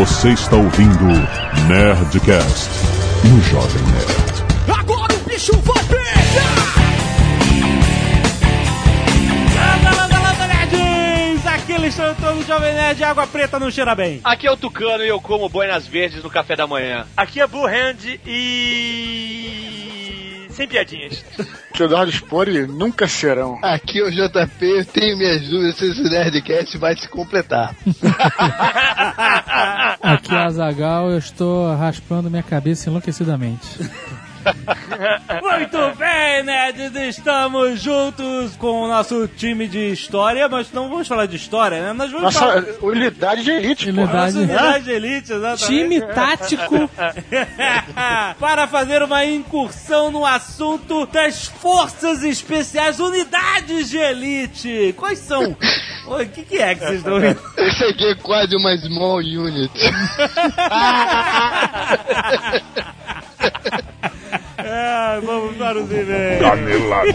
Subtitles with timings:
[0.00, 1.04] Você está ouvindo
[1.68, 2.70] Nerdcast
[3.22, 4.80] no Jovem Nerd.
[4.80, 6.74] Agora o bicho vai pegar!
[9.54, 11.46] Landa, landa, landa, nerds!
[11.46, 14.22] Aqui eles estão todos Jovem Nerd, água preta não cheira bem.
[14.24, 17.06] Aqui é o Tucano e eu como boinas verdes no café da manhã.
[17.14, 19.39] Aqui é Blue Hand e.
[20.60, 21.24] sem piadinhas.
[21.72, 23.58] Que Eduardo Spore nunca serão.
[23.62, 27.74] Aqui é o JP, eu tenho minhas dúvidas se esse Nerdcast vai se completar.
[30.02, 33.66] Aqui é a Azagal, eu estou raspando minha cabeça enlouquecidamente.
[35.42, 41.26] Muito bem, nerds, estamos juntos com o nosso time de história, mas não vamos falar
[41.26, 41.92] de história, né?
[41.92, 42.62] Nós vamos falar...
[42.62, 44.00] Nossa, unidade de elite, pô.
[44.02, 45.66] Unidade- Nossa unidade de elite, exatamente.
[45.66, 46.90] Time tático
[48.40, 54.94] para fazer uma incursão no assunto das forças especiais, unidades de elite.
[54.96, 55.56] Quais são?
[56.06, 57.40] O que, que é que vocês estão vendo?
[57.58, 59.70] Esse aqui é quase uma small unit.
[64.72, 66.40] É, vamos para os e-mails.
[66.40, 67.12] Canelada.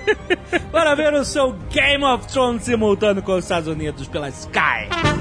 [0.72, 5.19] para ver o seu Game of Thrones simultâneo com os Estados Unidos pela Sky.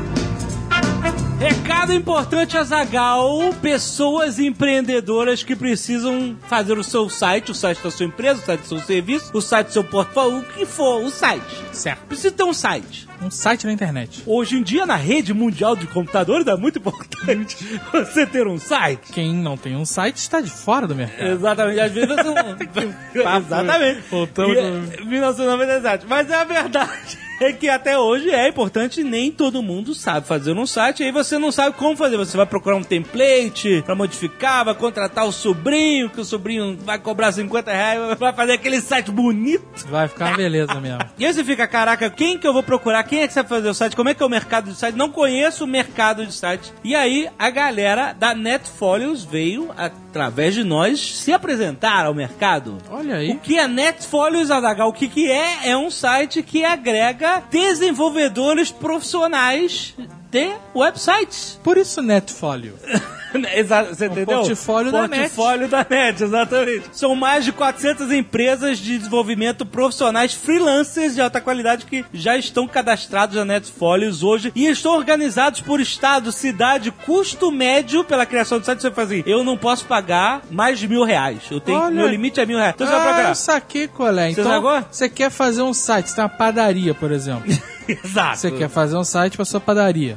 [1.39, 7.89] Recado importante a Zagal, pessoas empreendedoras que precisam fazer o seu site, o site da
[7.89, 11.01] sua empresa, o site do seu serviço, o site do seu portfólio, o que for,
[11.01, 11.41] o site.
[11.72, 12.01] Certo.
[12.07, 13.07] Precisa ter um site.
[13.22, 14.22] Um site na internet.
[14.25, 17.56] Hoje em dia, na rede mundial de computadores, é muito importante
[17.94, 19.09] você ter um site.
[19.13, 21.25] Quem não tem um site está de fora do mercado.
[21.29, 22.23] Exatamente, às vezes você
[23.23, 23.38] não.
[23.39, 24.01] Exatamente.
[24.11, 26.06] Voltamos E, no- 1997.
[26.06, 27.28] Mas a verdade é
[27.59, 31.51] que até hoje é importante, nem todo mundo sabe fazer um site, aí você não
[31.51, 32.17] sabe como fazer.
[32.17, 37.00] Você vai procurar um template pra modificar, vai contratar o sobrinho, que o sobrinho vai
[37.00, 39.63] cobrar 50 reais, vai fazer aquele site bonito.
[39.89, 41.00] Vai ficar uma beleza mesmo.
[41.19, 43.03] E aí você fica, caraca, quem que eu vou procurar?
[43.03, 43.95] Quem é que sabe fazer o site?
[43.95, 44.95] Como é que é o mercado de site?
[44.95, 46.71] Não conheço o mercado de site.
[46.83, 52.77] E aí a galera da Netfolios veio, através de nós, se apresentar ao mercado.
[52.89, 53.35] Olha O aí.
[53.44, 54.89] que é Netfolios, Adagal?
[54.89, 55.69] O que, que é?
[55.71, 59.95] É um site que agrega desenvolvedores profissionais
[60.31, 61.59] de websites.
[61.63, 62.75] Por isso Netfolio.
[63.56, 64.40] Exato, você entendeu?
[64.40, 65.22] portfólio da net.
[65.35, 66.90] Portfólio da net, exatamente.
[66.91, 72.68] São mais de 400 empresas de desenvolvimento profissionais freelancers de alta qualidade que já estão
[72.68, 78.66] cadastrados na Netfolios hoje e estão organizados por estado, cidade, custo médio pela criação do
[78.66, 78.81] site.
[78.81, 81.44] Você faz assim, eu não posso pagar mais de mil reais.
[81.51, 81.91] Eu tenho, Olha.
[81.91, 82.74] meu limite é mil reais.
[82.74, 83.30] Então você vai ah, procurar.
[83.30, 84.33] eu saquei qual é.
[84.33, 84.86] Você Então, sacou?
[84.92, 87.44] você quer fazer um site, você tem uma padaria, por exemplo.
[87.88, 88.38] Exato.
[88.38, 90.15] Você quer fazer um site pra sua padaria.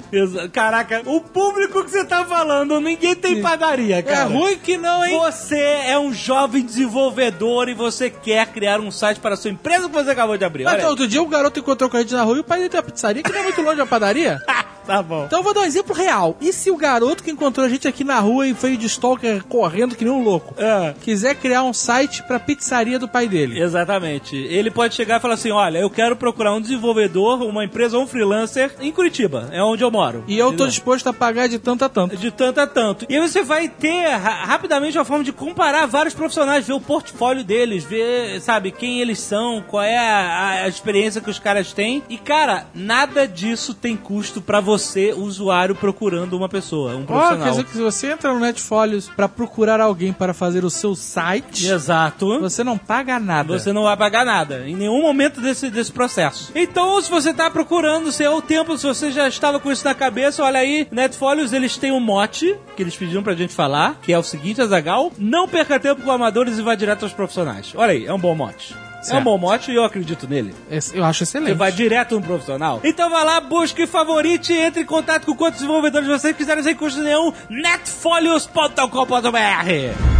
[0.52, 4.20] Caraca, o público que você tá falando, ninguém tem padaria, cara.
[4.20, 5.18] É ruim que não, hein?
[5.18, 9.88] Você é um jovem desenvolvedor e você quer criar um site para a sua empresa
[9.88, 10.64] que você acabou de abrir.
[10.64, 12.70] Mas outro dia o garoto encontrou com a gente na rua e o pai dele
[12.70, 14.40] tem uma pizzaria que não é muito longe da padaria.
[14.86, 15.24] tá bom.
[15.26, 16.36] Então eu vou dar um exemplo real.
[16.40, 19.44] E se o garoto que encontrou a gente aqui na rua e foi de stalker
[19.44, 20.94] correndo que nem um louco, É.
[21.00, 23.60] quiser criar um site pra pizzaria do pai dele?
[23.60, 24.36] Exatamente.
[24.36, 28.04] Ele pode chegar e falar assim: olha, eu quero procurar um desenvolvedor, uma empresa ou
[28.04, 30.24] um freelancer em Curitiba, é onde eu moro.
[30.26, 32.16] E eu tô disposto a pagar de tanto a tanto.
[32.16, 33.06] De tanto a tanto.
[33.08, 36.80] E aí você vai ter ra- rapidamente uma forma de comparar vários profissionais, ver o
[36.80, 41.72] portfólio deles, ver, sabe, quem eles são, qual é a, a experiência que os caras
[41.72, 42.02] têm.
[42.08, 44.71] E, cara, nada disso tem custo pra você,
[45.16, 47.44] usuário, procurando uma pessoa, um profissional.
[47.44, 50.94] quer dizer que se você entra no Netfolios pra procurar alguém para fazer o seu
[50.94, 52.40] site, Exato.
[52.40, 53.58] você não paga nada.
[53.58, 56.52] Você não vai pagar nada em nenhum momento desse, desse processo.
[56.54, 59.84] Então, se você tá procurando, se é o tempo, se você já estava com isso
[59.84, 63.96] na cabeça, olha aí, Netfolios, eles têm um mote que eles pediram pra gente falar,
[64.02, 67.72] que é o seguinte, Azagal, não perca tempo com amadores e vá direto aos profissionais.
[67.76, 68.74] Olha aí, é um bom mote.
[69.02, 69.24] É um Certo.
[69.24, 70.54] bom mote e eu acredito nele.
[70.70, 71.56] Esse- Eu acho Você excelente.
[71.56, 72.80] vai direto no profissional.
[72.84, 77.00] Então vai lá, busque, favorite, entre em contato com quantos desenvolvedores vocês quiserem sem custo
[77.02, 77.32] nenhum.
[77.50, 80.11] netfolios.com.br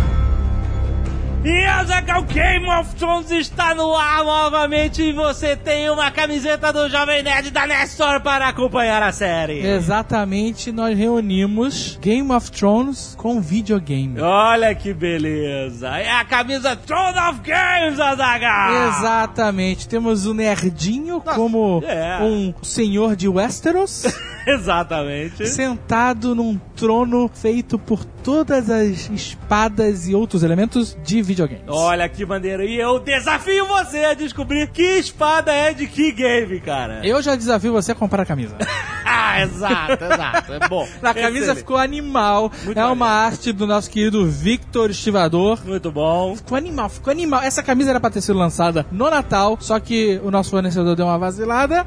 [1.45, 6.89] e Azaghal Game of Thrones está no ar novamente e você tem uma camiseta do
[6.89, 9.59] Jovem Nerd da Nestor para acompanhar a série.
[9.59, 14.21] Exatamente, nós reunimos Game of Thrones com videogame.
[14.21, 15.89] Olha que beleza.
[15.99, 18.89] É a camisa Throne of Games, Azaghal.
[18.89, 22.23] Exatamente, temos o Nerdinho como é.
[22.23, 24.05] um senhor de Westeros,
[24.47, 25.47] Exatamente.
[25.47, 31.65] sentado num trono feito por todas as espadas e outros elementos de videogames.
[31.69, 32.63] Olha que maneiro.
[32.65, 37.01] E eu desafio você a descobrir que espada é de que game, cara.
[37.05, 38.57] Eu já desafio você a comprar a camisa.
[39.05, 40.53] Ah, exato, exato.
[40.53, 40.89] É bom.
[41.03, 41.59] Na camisa Excelente.
[41.59, 42.53] ficou animal.
[42.65, 45.59] Muito é uma arte do nosso querido Victor Estivador.
[45.67, 46.37] Muito bom.
[46.37, 47.43] Ficou animal, ficou animal.
[47.43, 51.07] Essa camisa era pra ter sido lançada no Natal, só que o nosso fornecedor deu
[51.07, 51.87] uma vacilada.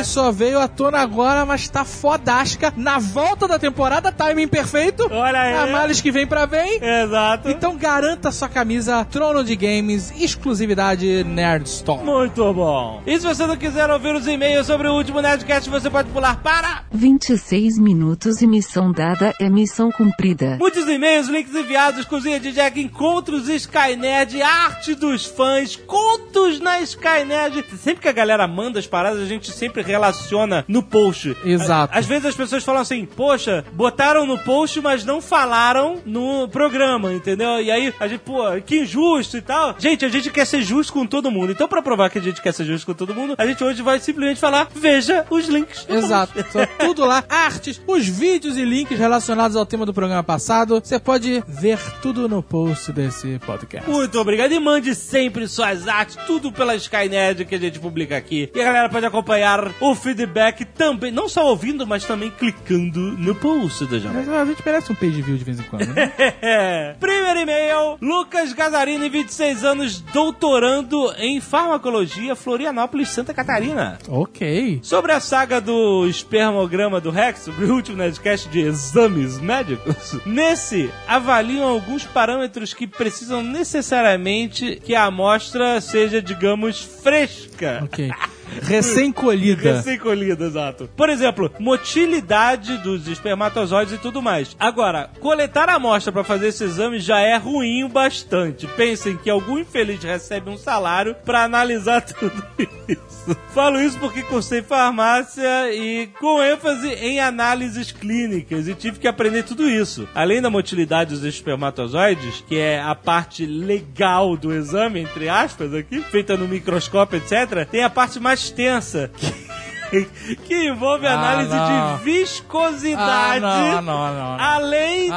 [0.00, 2.72] e só veio à tona agora, mas tá fodástica.
[2.76, 5.08] Na volta da temporada, timing perfeito.
[5.10, 5.54] Olha aí.
[5.54, 6.80] A males que vem pra vem.
[6.82, 7.48] Exato.
[7.48, 12.04] Então garanta sua camisa Trono de Games, exclusividade Nerd Store.
[12.04, 13.02] Muito bom.
[13.06, 16.40] E se você não quiser ouvir os e-mails sobre o último Nerdcast, você pode pular
[16.42, 20.56] para 26 minutos e missão dada é missão cumprida.
[20.58, 27.64] muitos e-mails, links enviados, cozinha de Jack, encontros Skynet, arte dos fãs, contos na Skynet.
[27.76, 31.36] Sempre que a galera manda as paradas, a gente sempre relaciona no post.
[31.44, 31.96] Exato.
[31.96, 37.12] Às vezes as pessoas falam assim, poxa, botaram no post, mas não falaram no programa,
[37.12, 37.60] entendeu?
[37.60, 39.74] E aí a gente, pô, que injusto e tal.
[39.78, 41.52] Gente, a gente quer ser justo com todo mundo.
[41.52, 43.82] Então, pra provar que a gente quer ser justo com todo mundo, a gente hoje
[43.82, 45.86] vai simplesmente falar, veja os links.
[45.88, 46.32] Exato.
[46.78, 47.24] tudo lá.
[47.28, 50.80] Artes, os vídeos e links relacionados ao tema do programa passado.
[50.80, 53.88] Você pode ver tudo no post desse podcast.
[53.88, 58.50] Muito obrigado e mande sempre suas artes, tudo pela Skynet que a gente publica aqui.
[58.54, 63.34] E a galera pode acompanhar o feedback também, não só ouvindo, mas também clicando no
[63.34, 64.12] post Jovem.
[64.12, 66.12] Mas a gente merece um page view de vez em quando, né?
[67.00, 73.98] Primeiro e-mail, Lucas Gazarini, 26 anos, doutorando em farmacologia, Florianópolis, Santa Catarina.
[74.08, 74.78] ok.
[74.80, 80.88] Sobre a saga do espermograma do Rex, sobre o último Nerdcast de exames médicos, nesse
[81.08, 87.80] avaliam alguns parâmetros que precisam necessariamente que a amostra seja, digamos, fresca.
[87.82, 88.08] Ok.
[88.62, 89.74] Recém-colhida.
[89.74, 90.88] Recém-colhida, exato.
[90.96, 94.56] Por exemplo, motilidade dos espermatozoides e tudo mais.
[94.58, 98.66] Agora, coletar a amostra para fazer esse exame já é ruim bastante.
[98.66, 103.36] Pensem que algum infeliz recebe um salário para analisar tudo isso isso.
[103.54, 109.44] Falo isso porque cursei farmácia e com ênfase em análises clínicas e tive que aprender
[109.44, 110.08] tudo isso.
[110.14, 116.00] Além da motilidade dos espermatozoides, que é a parte legal do exame, entre aspas, aqui,
[116.02, 119.54] feita no microscópio, etc., tem a parte mais tensa, que
[120.46, 125.10] que envolve ah, análise de viscosidade, ah, não, ah, ah, não, além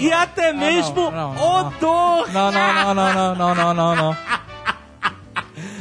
[0.00, 2.32] e até mesmo odor.
[2.32, 4.16] Não, não, não, não, não, não, não, não.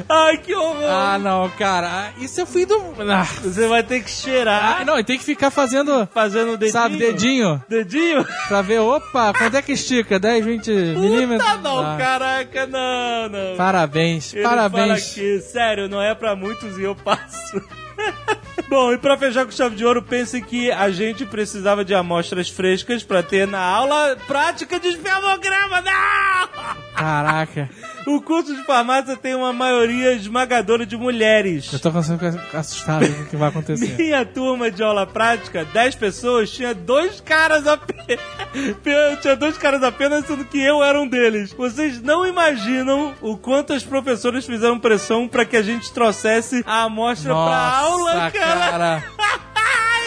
[0.07, 0.83] Ai, que horror.
[0.87, 2.11] Ah, não, cara.
[2.19, 2.75] Isso eu fui do.
[3.11, 4.81] Ah, Você vai ter que cheirar.
[4.81, 6.07] Ah, não, e tem que ficar fazendo.
[6.13, 6.71] Fazendo dedinho.
[6.71, 7.63] Sabe, dedinho?
[7.67, 8.25] Dedinho?
[8.47, 10.19] Pra ver, opa, quanto é que estica?
[10.19, 11.43] 10, 20 milímetros?
[11.49, 13.55] Puta não, Ah, caraca, não, não.
[13.57, 15.13] Parabéns, Ele fala parabéns.
[15.13, 17.59] que, sério, não é pra muitos e eu passo.
[18.69, 22.49] Bom, e pra fechar com chave de ouro, pensem que a gente precisava de amostras
[22.49, 25.81] frescas pra ter na aula prática de espermograma.
[25.81, 26.47] Não!
[26.95, 27.69] Caraca.
[28.05, 31.71] O curso de farmácia tem uma maioria esmagadora de mulheres.
[31.73, 33.95] Eu tô a ficar assustado com o que vai acontecer.
[33.97, 38.19] Minha turma de aula prática, 10 pessoas, tinha dois caras apenas.
[39.21, 41.51] tinha dois caras apenas, sendo que eu era um deles.
[41.53, 46.83] Vocês não imaginam o quanto as professoras fizeram pressão pra que a gente trouxesse a
[46.83, 48.71] amostra pra aula, Nossa, cara.
[48.71, 49.03] cara.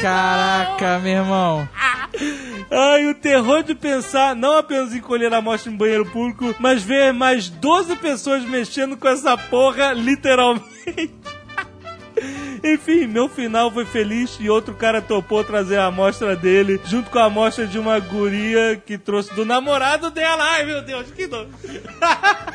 [0.00, 1.68] Caraca, meu irmão.
[2.70, 6.82] Ai, o terror de pensar não apenas em colher a amostra em banheiro público, mas
[6.82, 11.12] ver mais 12 pessoas mexendo com essa porra, literalmente.
[12.62, 17.18] Enfim, meu final foi feliz e outro cara topou trazer a amostra dele, junto com
[17.18, 20.42] a amostra de uma guria que trouxe do namorado dela.
[20.42, 21.46] Ai, meu Deus, que dor.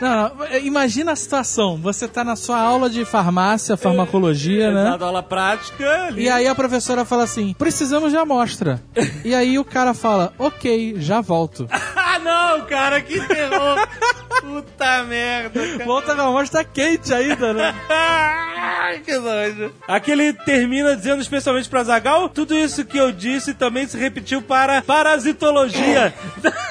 [0.01, 1.77] Não, não, imagina a situação.
[1.77, 4.83] Você tá na sua aula de farmácia, farmacologia, né?
[4.83, 6.05] Dado aula prática.
[6.05, 6.23] ali.
[6.23, 8.81] E aí a professora fala assim: precisamos de amostra.
[9.23, 11.67] e aí o cara fala: ok, já volto.
[12.13, 13.87] Ah, não, cara, que terror.
[14.39, 15.85] Puta merda, cara.
[15.85, 17.73] Volta com a amostra quente ainda, né?
[17.89, 19.73] Ai, que nojo.
[19.87, 24.41] Aqui ele termina dizendo especialmente pra Zagal, tudo isso que eu disse também se repetiu
[24.41, 26.13] para parasitologia.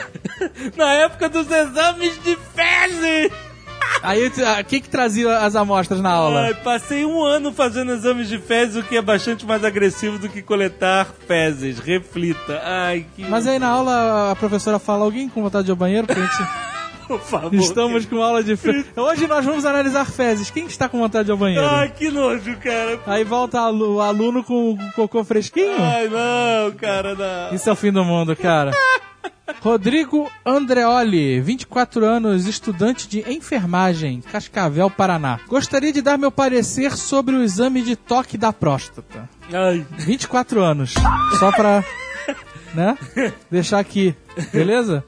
[0.76, 3.32] Na época dos exames de fezes.
[4.02, 6.42] Aí, o que que trazia as amostras na aula?
[6.42, 10.28] Ai, passei um ano fazendo exames de fezes, o que é bastante mais agressivo do
[10.28, 11.78] que coletar fezes.
[11.78, 12.60] Reflita.
[12.64, 13.22] Ai, que...
[13.22, 16.06] Mas aí na aula a professora fala: alguém com vontade de ir ao banheiro?
[16.06, 16.72] Pra gente...
[17.06, 17.54] por favor.
[17.54, 18.86] Estamos com aula de fezes.
[18.96, 20.50] Hoje nós vamos analisar fezes.
[20.50, 21.66] Quem está com vontade de ir ao banheiro?
[21.66, 23.00] Ai, que nojo, cara.
[23.06, 25.76] Aí volta o aluno com o cocô fresquinho.
[25.78, 27.54] Ai, não, cara, não.
[27.54, 28.72] Isso é o fim do mundo, cara.
[29.60, 35.38] Rodrigo Andreoli, 24 anos, estudante de enfermagem, Cascavel, Paraná.
[35.46, 39.28] Gostaria de dar meu parecer sobre o exame de toque da próstata.
[39.52, 39.86] Ai.
[39.98, 40.94] 24 anos.
[41.38, 41.84] Só pra,
[42.74, 42.98] né?
[43.50, 44.16] Deixar aqui.
[44.52, 45.04] Beleza?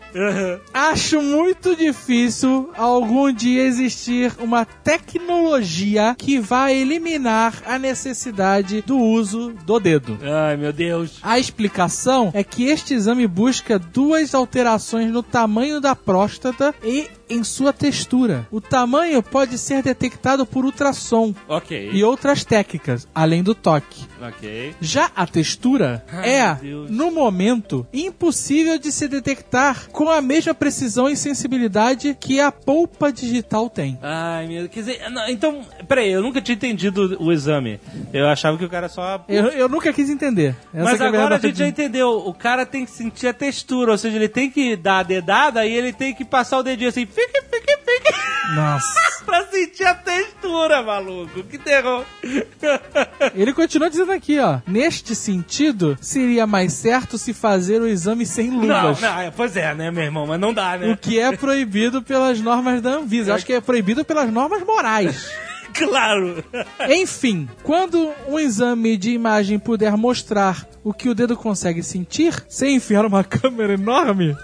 [0.72, 9.52] Acho muito difícil algum dia existir uma tecnologia que vai eliminar a necessidade do uso
[9.64, 10.18] do dedo.
[10.22, 11.18] Ai, meu Deus.
[11.22, 17.42] A explicação é que este exame busca duas alterações no tamanho da próstata e em
[17.42, 18.46] sua textura.
[18.50, 21.90] O tamanho pode ser detectado por ultrassom Ok.
[21.92, 24.04] e outras técnicas, além do toque.
[24.20, 24.74] Ok.
[24.80, 26.54] Já a textura é,
[26.90, 33.12] no momento, impossível de se detectar com a mesma precisão e sensibilidade que a polpa
[33.12, 33.98] digital tem.
[34.02, 37.80] Ai, meu Quer dizer, não, então, peraí, eu nunca tinha entendido o exame.
[38.12, 39.24] Eu achava que o cara só.
[39.28, 40.56] Eu, eu nunca quis entender.
[40.72, 41.46] Essa Mas é agora a verdade.
[41.48, 42.10] gente já entendeu.
[42.26, 45.64] O cara tem que sentir a textura, ou seja, ele tem que dar a dedada
[45.66, 48.14] e ele tem que passar o dedinho assim, fique, fique, fique,
[48.54, 48.94] Nossa.
[49.24, 51.42] pra sentir a textura, maluco.
[51.44, 52.04] Que terror.
[53.34, 54.58] Ele continua dizendo aqui, ó.
[54.66, 59.00] Neste sentido, seria mais certo se fazer o exame sem luvas.
[59.04, 60.26] Não, é, pois é, né, meu irmão?
[60.26, 60.90] Mas não dá, né?
[60.92, 63.30] O que é proibido pelas normas da Anvisa.
[63.30, 65.30] Eu Acho que é proibido pelas normas morais.
[65.74, 66.44] Claro.
[66.88, 72.76] Enfim, quando um exame de imagem puder mostrar o que o dedo consegue sentir, sem
[72.76, 74.36] enfiar uma câmera enorme,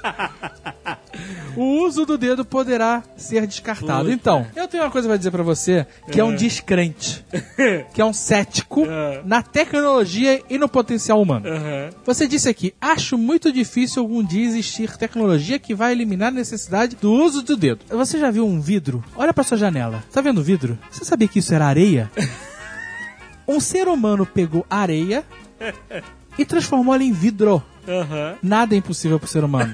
[1.56, 4.04] o uso do dedo poderá ser descartado.
[4.04, 4.12] Puta.
[4.12, 7.24] Então, eu tenho uma coisa pra dizer pra você, que é, um descrente,
[7.92, 9.22] que é um cético É.
[9.24, 11.48] na tecnologia e no potencial humano.
[11.48, 11.90] Aham.
[12.06, 16.96] Você disse aqui, acho muito difícil algum dia existir tecnologia que vai eliminar a necessidade
[16.96, 17.80] do uso do dedo.
[17.88, 19.02] Você já viu um vidro?
[19.16, 20.02] Olha pra sua janela.
[20.12, 20.78] Tá vendo o vidro?
[20.90, 22.10] Você sabia que isso era areia?
[23.46, 25.24] um ser humano pegou areia
[26.38, 27.62] e transformou ela em vidro.
[27.88, 28.36] Aham.
[28.42, 29.72] Nada é impossível pro ser humano.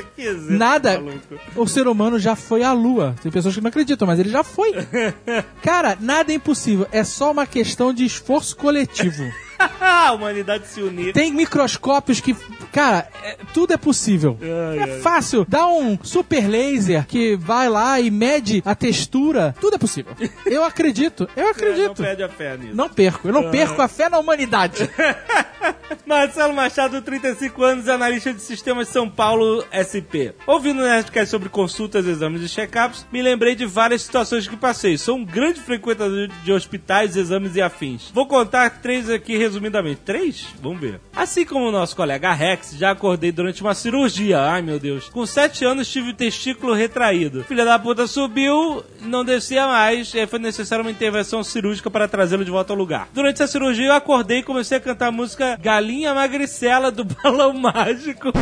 [0.00, 1.00] Puta que exemplo, Nada.
[1.00, 1.40] maluco.
[1.56, 3.14] O ser humano já foi à lua.
[3.22, 4.72] Tem pessoas que não acreditam, mas ele já foi.
[5.62, 6.86] Cara, nada é impossível.
[6.90, 9.24] É só uma questão de esforço coletivo.
[9.80, 11.12] a humanidade se unir.
[11.12, 12.34] Tem microscópios que,
[12.72, 14.38] cara, é- tudo é possível.
[14.42, 15.00] Ai, é ai.
[15.00, 15.44] fácil.
[15.48, 19.54] Dá um super laser que vai lá e mede a textura.
[19.60, 20.12] Tudo é possível.
[20.46, 21.28] Eu acredito.
[21.36, 22.02] Eu É, Não acredito.
[22.02, 22.76] perde a fé nisso.
[22.76, 23.28] Não perco.
[23.28, 24.88] Eu não perco a fé na humanidade.
[26.06, 30.34] Marcelo Machado, 35 anos, analista de sistemas São Paulo SP.
[30.46, 34.96] Ouvindo o Nerdcast sobre consultas, exames e check-ups, me lembrei de várias situações que passei.
[34.96, 38.10] Sou um grande frequentador de hospitais, exames e afins.
[38.12, 40.00] Vou contar três aqui resumidamente.
[40.04, 40.46] Três?
[40.62, 41.00] Vamos ver.
[41.14, 44.40] Assim como o nosso colega Rex, já acordei durante uma cirurgia.
[44.40, 45.08] Ai, meu Deus.
[45.08, 47.44] Com 7 anos tive o testículo retraído.
[47.44, 52.08] Filha da puta subiu, não descia mais, e aí foi necessária uma intervenção cirúrgica para
[52.08, 53.08] trazê-lo de volta ao lugar.
[53.12, 57.52] Durante essa cirurgia eu acordei e comecei a cantar a música Galinha Magricela do Balão
[57.52, 58.32] Mágico.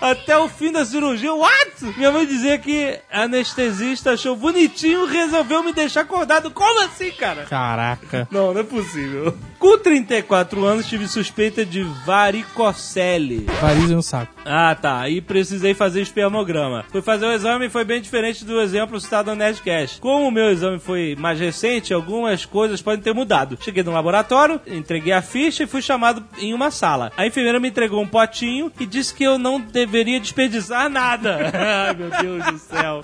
[0.00, 1.84] Até o fim da cirurgia, what?
[1.96, 6.50] Minha mãe dizia que a anestesista achou bonitinho e resolveu me deixar acordado.
[6.50, 7.44] Como assim, cara?
[7.44, 8.28] Caraca.
[8.30, 9.36] Não, não é possível.
[9.58, 13.45] Com 34 anos, tive suspeita de varicocele.
[13.60, 14.32] Varize no saco.
[14.44, 15.08] Ah, tá.
[15.08, 16.84] E precisei fazer espermograma.
[16.90, 20.00] Fui fazer o exame e foi bem diferente do exemplo citado no Nerdcast.
[20.00, 23.58] Como o meu exame foi mais recente, algumas coisas podem ter mudado.
[23.60, 27.12] Cheguei no laboratório, entreguei a ficha e fui chamado em uma sala.
[27.16, 31.50] A enfermeira me entregou um potinho e disse que eu não deveria desperdiçar nada.
[31.88, 33.00] Ai, meu Deus do céu.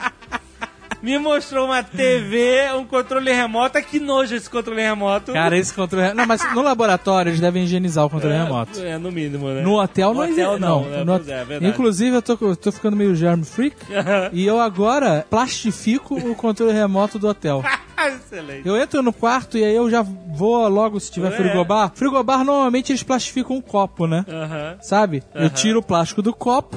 [1.02, 3.76] Me mostrou uma TV, um controle remoto.
[3.78, 5.32] Ah, Que nojo esse controle remoto.
[5.32, 6.14] Cara, esse controle.
[6.14, 8.80] Não, mas no laboratório eles devem higienizar o controle remoto.
[8.80, 9.62] É, no mínimo, né?
[9.62, 10.60] No hotel não No hotel existe.
[10.60, 11.04] não, Não, né?
[11.04, 11.68] no- é, é.
[11.68, 13.76] Inclusive, eu tô, eu tô ficando meio germ freak.
[14.32, 17.62] e eu agora plastifico o controle remoto do hotel.
[18.04, 18.66] Excelente.
[18.66, 21.36] Eu entro no quarto e aí eu já vou logo se tiver É.
[21.36, 21.92] frigobar.
[21.94, 24.24] Frigobar normalmente eles plastificam um copo, né?
[24.28, 24.76] Aham.
[24.80, 25.22] Sabe?
[25.34, 26.76] Eu tiro o plástico do copo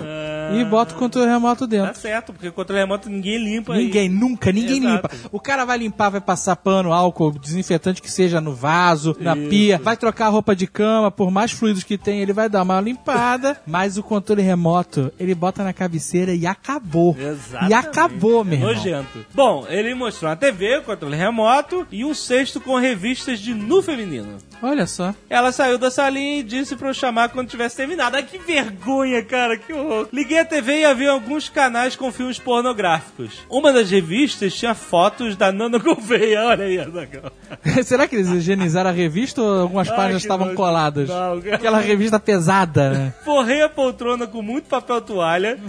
[0.54, 2.00] e boto o controle remoto Tá dentro.
[2.00, 3.76] certo, porque o controle remoto ninguém limpa.
[3.76, 5.08] Ninguém, nunca, ninguém Exato.
[5.16, 5.30] limpa.
[5.32, 9.80] O cara vai limpar, vai passar pano, álcool, desinfetante que seja no vaso, na pia,
[9.82, 12.80] vai trocar a roupa de cama, por mais fluidos que tem, ele vai dar uma
[12.82, 13.58] limpada.
[13.66, 17.16] mas o controle remoto, ele bota na cabeceira e acabou.
[17.20, 17.72] Exatamente.
[17.72, 18.74] E acabou, meu irmão.
[18.74, 19.26] Nojento.
[19.34, 24.38] Bom, ele mostrou uma TV, controle remoto e um cesto com revistas de nu feminino.
[24.62, 25.14] Olha só.
[25.30, 28.16] Ela saiu da salinha e disse pra eu chamar quando tivesse terminado.
[28.16, 30.08] Ai, que vergonha, cara, que horror.
[30.12, 33.46] Liguei a TV e havia alguns canais com filmes pornográficos.
[33.50, 36.44] Uma das revistas tinha fotos da Nana Gouveia.
[36.46, 37.32] Olha aí, Azaghal.
[37.84, 41.10] Será que eles higienizaram a revista ou algumas Ai, páginas estavam coladas?
[41.10, 41.38] Não.
[41.54, 43.14] Aquela revista pesada, né?
[43.24, 45.60] Forrei a poltrona com muito papel toalha,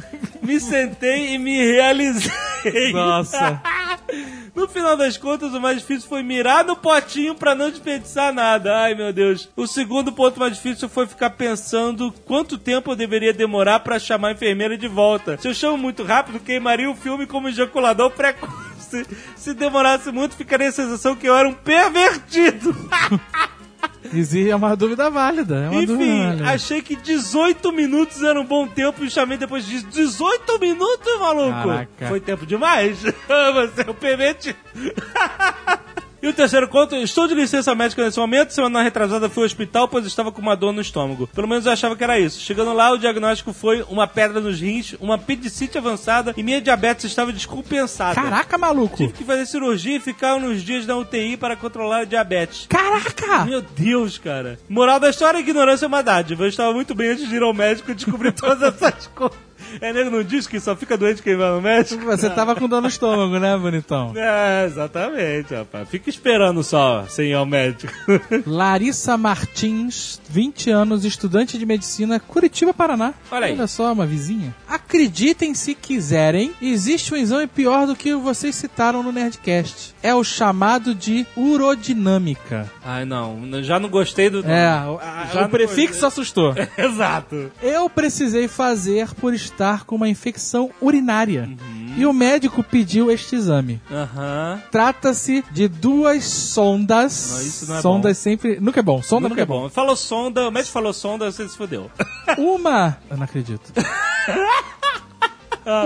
[0.43, 2.93] me sentei e me realizei.
[2.93, 3.61] Nossa.
[4.57, 8.75] No final das contas, o mais difícil foi mirar no potinho pra não desperdiçar nada.
[8.75, 9.51] Ai, meu Deus.
[9.55, 14.29] O segundo ponto mais difícil foi ficar pensando quanto tempo eu deveria demorar pra chamar
[14.29, 15.37] a enfermeira de volta.
[15.37, 19.07] Se eu chamo muito rápido, queimaria o filme como ejaculador precoce.
[19.37, 22.75] Se demorasse muito, ficaria a sensação que eu era um pervertido.
[24.15, 25.57] Existe é uma dúvida válida.
[25.57, 26.51] É uma dúvida Enfim, válida.
[26.51, 31.51] achei que 18 minutos era um bom tempo e chamei depois de 18 minutos, maluco.
[31.69, 32.09] Caraca.
[32.09, 32.99] Foi tempo demais.
[33.03, 34.57] Você é o pervertido.
[36.27, 38.53] E o terceiro conto, estou de licença médica nesse momento.
[38.53, 41.29] Semana retrasada fui ao hospital, pois estava com uma dor no estômago.
[41.29, 42.41] Pelo menos eu achava que era isso.
[42.41, 47.05] Chegando lá, o diagnóstico foi uma pedra nos rins, uma apendicite avançada e minha diabetes
[47.05, 48.21] estava descompensada.
[48.21, 48.97] Caraca, maluco.
[48.97, 52.67] Tive que fazer cirurgia e ficar uns dias na UTI para controlar a diabetes.
[52.69, 53.45] Caraca!
[53.45, 54.59] Meu Deus, cara.
[54.69, 56.43] Moral da história, ignorância é uma dádiva.
[56.43, 59.46] Eu estava muito bem antes de ir ao médico e descobrir todas essas coisas.
[59.81, 62.05] É, nego não diz que só fica doente quem vai no médico?
[62.05, 64.13] Você tava com dor no estômago, né, bonitão?
[64.29, 65.89] É, exatamente, rapaz.
[65.89, 67.93] Fica esperando só sem ir ao médico.
[68.47, 73.15] Larissa Martins, 20 anos, estudante de medicina, Curitiba, Paraná.
[73.31, 73.53] Olha aí.
[73.53, 74.55] Olha só, uma vizinha.
[74.69, 79.95] Acreditem se quiserem, existe um exame pior do que vocês citaram no Nerdcast.
[80.03, 82.71] É o chamado de urodinâmica.
[82.85, 83.39] Ai, não.
[83.63, 84.41] Já não gostei do...
[84.47, 86.55] É, o, a- o prefixo não- assustou.
[86.77, 87.51] Exato.
[87.63, 91.49] Eu precisei fazer por estar com uma infecção urinária.
[91.49, 91.95] Uhum.
[91.97, 93.81] E o médico pediu este exame.
[93.91, 94.61] Aham.
[94.71, 97.31] Trata-se de duas sondas.
[97.33, 98.61] Não, isso não é sondas sempre.
[98.61, 99.03] Nunca é bom.
[99.03, 99.63] Sonda Nunca nunca, é é bom.
[99.65, 99.69] bom.
[99.71, 101.91] Falou sonda, o médico falou sonda, você se fodeu.
[102.37, 102.99] Uma.
[103.11, 103.73] Eu não acredito.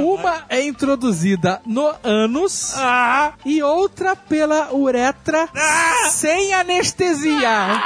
[0.03, 3.33] Uma é introduzida no ânus Ah!
[3.45, 5.49] e outra pela uretra
[6.11, 7.81] sem anestesia.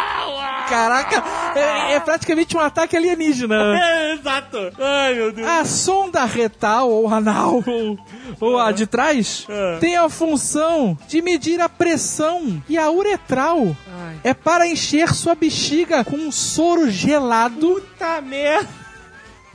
[0.68, 1.22] Caraca,
[1.54, 3.78] é, é praticamente um ataque alienígena.
[3.78, 4.58] É, exato.
[4.78, 5.46] Ai, meu Deus.
[5.46, 7.98] A sonda retal ou anal ou,
[8.40, 9.78] ou a de trás Ah.
[9.78, 13.76] tem a função de medir a pressão e a uretral
[14.22, 18.83] é para encher sua bexiga com um soro gelado Puta merda.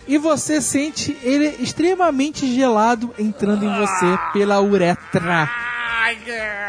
[0.09, 5.47] E você sente ele extremamente gelado entrando em você pela uretra.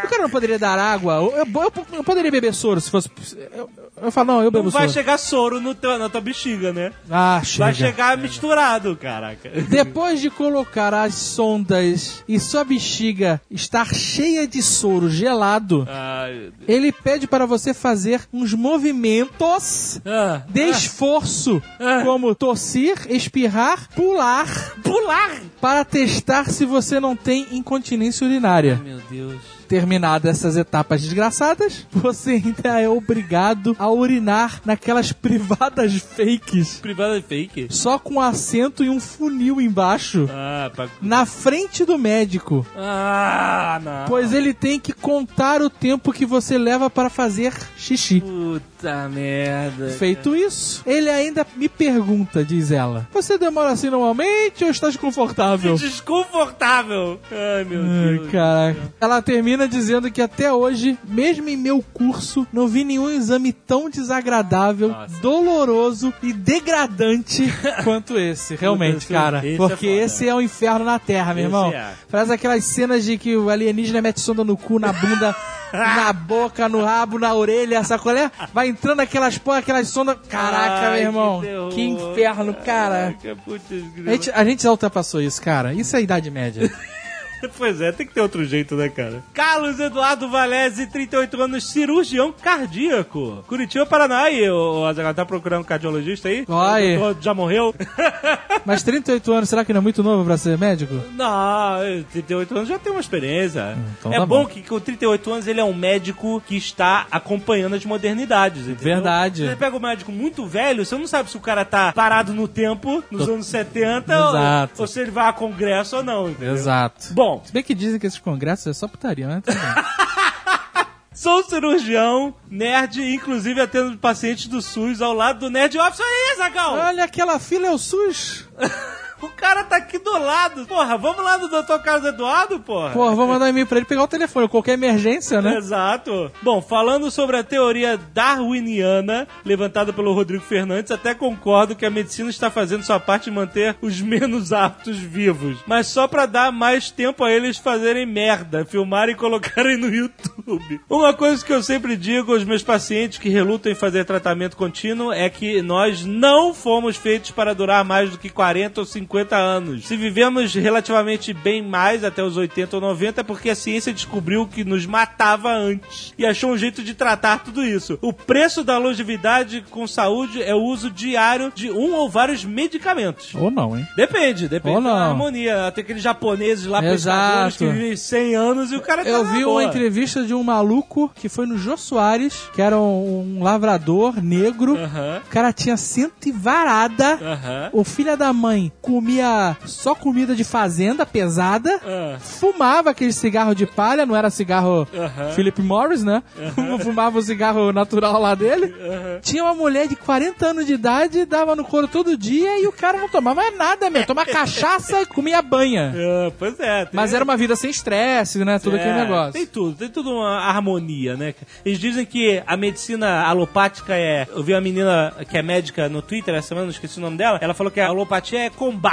[0.04, 1.14] O cara não poderia dar água?
[1.14, 3.08] Eu, eu- eu- eu poderia beber soro se fosse.
[3.52, 3.68] Eu,
[4.02, 4.92] eu falo, não, eu bebo Não vai soro.
[4.92, 6.92] chegar soro no teu, na tua bexiga, né?
[7.10, 7.64] Ah, chega.
[7.64, 9.48] Vai chegar misturado, caraca.
[9.68, 16.92] Depois de colocar as sondas e sua bexiga estar cheia de soro gelado, Ai, ele
[16.92, 22.02] pede para você fazer uns movimentos Ah, de esforço, Ah.
[22.04, 24.46] como tossir, espirrar, pular,
[24.82, 25.40] pular!
[25.60, 28.80] para testar se você não tem incontinência urinária.
[28.82, 29.59] Meu Deus.
[29.70, 37.22] Terminadas essas etapas desgraçadas, você ainda é obrigado a urinar naquelas privadas fakes, Privada é
[37.22, 37.68] fake?
[37.70, 40.28] só com assento e um funil embaixo.
[40.28, 40.88] Ah, pra...
[41.00, 44.04] Na frente do médico, Ah, não.
[44.08, 48.20] pois ele tem que contar o tempo que você leva para fazer xixi.
[48.20, 48.69] Puta
[49.08, 49.88] merda.
[49.90, 55.74] Feito isso, ele ainda me pergunta, diz ela: Você demora assim normalmente ou está desconfortável?
[55.76, 57.20] Desconfortável.
[57.30, 58.30] Ai, meu Ai, Deus.
[58.30, 58.80] caraca.
[59.00, 63.88] Ela termina dizendo que até hoje, mesmo em meu curso, não vi nenhum exame tão
[63.90, 65.20] desagradável, Nossa.
[65.20, 67.52] doloroso e degradante
[67.84, 68.54] quanto esse.
[68.56, 69.38] Realmente, cara.
[69.38, 70.00] esse é Porque foda.
[70.04, 71.70] esse é o inferno na Terra, meu Esse irmão.
[71.72, 71.92] é.
[72.08, 75.34] Faz aquelas cenas de que o alienígena mete sonda no cu, na bunda.
[75.72, 78.28] Na boca, no rabo, na orelha, sacolé?
[78.52, 80.16] Vai entrando aquelas porra, aquelas sondas.
[80.28, 81.40] Caraca, Ai, meu irmão.
[81.40, 81.68] que terror.
[81.70, 83.14] Que, inferno, cara.
[83.22, 83.64] Caraca, putz.
[84.06, 85.74] A gente, a gente já ultrapassou isso, cara.
[85.74, 86.70] Isso é Idade Média.
[87.56, 89.22] Pois é, tem que ter outro jeito, né, cara?
[89.34, 93.44] Carlos Eduardo Valese, 38 anos, cirurgião cardíaco.
[93.46, 94.30] Curitiba, Paraná.
[94.30, 96.44] E o Azaghal tá procurando um cardiologista aí?
[96.46, 96.96] Vai.
[96.96, 97.74] O doutor já morreu?
[98.64, 100.94] Mas 38 anos, será que não é muito novo pra ser médico?
[101.14, 101.78] Não,
[102.12, 103.76] 38 anos já tem uma experiência.
[103.98, 104.46] então é tá bom, bom.
[104.46, 108.94] que com 38 anos ele é um médico que está acompanhando as modernidades, entendeu?
[108.94, 109.46] Verdade.
[109.46, 112.46] Você pega um médico muito velho, você não sabe se o cara tá parado no
[112.46, 114.74] tempo, nos anos 70, Exato.
[114.76, 116.54] ou, ou se ele vai a congresso ou não, entendeu?
[116.54, 117.12] Exato.
[117.12, 119.42] Bom, Se bem que dizem que esses congressos é só putaria, né?
[121.12, 126.00] Sou cirurgião, nerd, inclusive atendo pacientes do SUS ao lado do Nerd Office.
[126.00, 126.74] Aí, Zagal!
[126.74, 128.48] Olha, aquela fila é o SUS.
[129.20, 130.66] O cara tá aqui do lado.
[130.66, 131.78] Porra, vamos lá do Dr.
[131.82, 132.90] Carlos Eduardo, porra.
[132.90, 134.48] Pô, vou mandar um e-mail pra ele pegar o telefone.
[134.48, 135.56] Qualquer emergência, né?
[135.56, 136.32] Exato.
[136.42, 142.30] Bom, falando sobre a teoria darwiniana levantada pelo Rodrigo Fernandes, até concordo que a medicina
[142.30, 146.90] está fazendo sua parte em manter os menos aptos vivos, mas só pra dar mais
[146.90, 150.80] tempo a eles fazerem merda, filmarem e colocarem no YouTube.
[150.88, 155.12] Uma coisa que eu sempre digo aos meus pacientes que relutam em fazer tratamento contínuo
[155.12, 159.86] é que nós não fomos feitos para durar mais do que 40 ou 50 anos.
[159.86, 164.46] Se vivemos relativamente bem mais até os 80 ou 90 é porque a ciência descobriu
[164.46, 167.98] que nos matava antes e achou um jeito de tratar tudo isso.
[168.00, 173.34] O preço da longevidade com saúde é o uso diário de um ou vários medicamentos.
[173.34, 173.86] Ou não, hein?
[173.96, 174.90] Depende, depende Ou não.
[174.94, 175.72] da harmonia.
[175.74, 177.58] Tem aqueles japoneses lá, Exato.
[177.58, 179.62] que vivem 100 anos e o cara tá Eu vi boa.
[179.62, 184.22] uma entrevista de um maluco que foi no Jô Soares, que era um, um lavrador
[184.22, 184.76] negro.
[184.76, 187.14] Aham, O cara tinha cento e varada.
[187.20, 187.70] aham.
[187.72, 191.80] O filho da mãe comia só comida de fazenda pesada.
[191.84, 195.30] Ah, Fumava aquele cigarro de palha, não era cigarro Aham.
[195.32, 196.22] Philip Morris, né?
[196.84, 198.74] Fumava o cigarro natural lá dele.
[199.22, 202.72] Tinha uma mulher de 40 anos de idade, dava no couro todo dia e o
[202.72, 204.06] cara não tomava nada mesmo.
[204.06, 205.94] Tomava cachaça e comia banha.
[205.96, 206.84] ah, pois é.
[206.84, 208.58] tem- Mas era uma vida sem estresse, né?
[208.58, 209.32] Tudo aquele É, negócio.
[209.32, 211.34] Tem tudo, tem tudo uma harmonia, né?
[211.64, 214.26] Eles dizem que a medicina alopática é.
[214.34, 217.16] Eu vi uma menina que é médica no Twitter essa semana, não esqueci o nome
[217.16, 217.38] dela.
[217.40, 218.89] Ela falou que a alopatia é combate.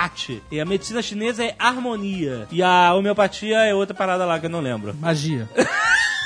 [0.52, 2.48] E a medicina chinesa é harmonia.
[2.52, 4.94] E a homeopatia é outra parada lá que eu não lembro.
[4.96, 5.50] Magia.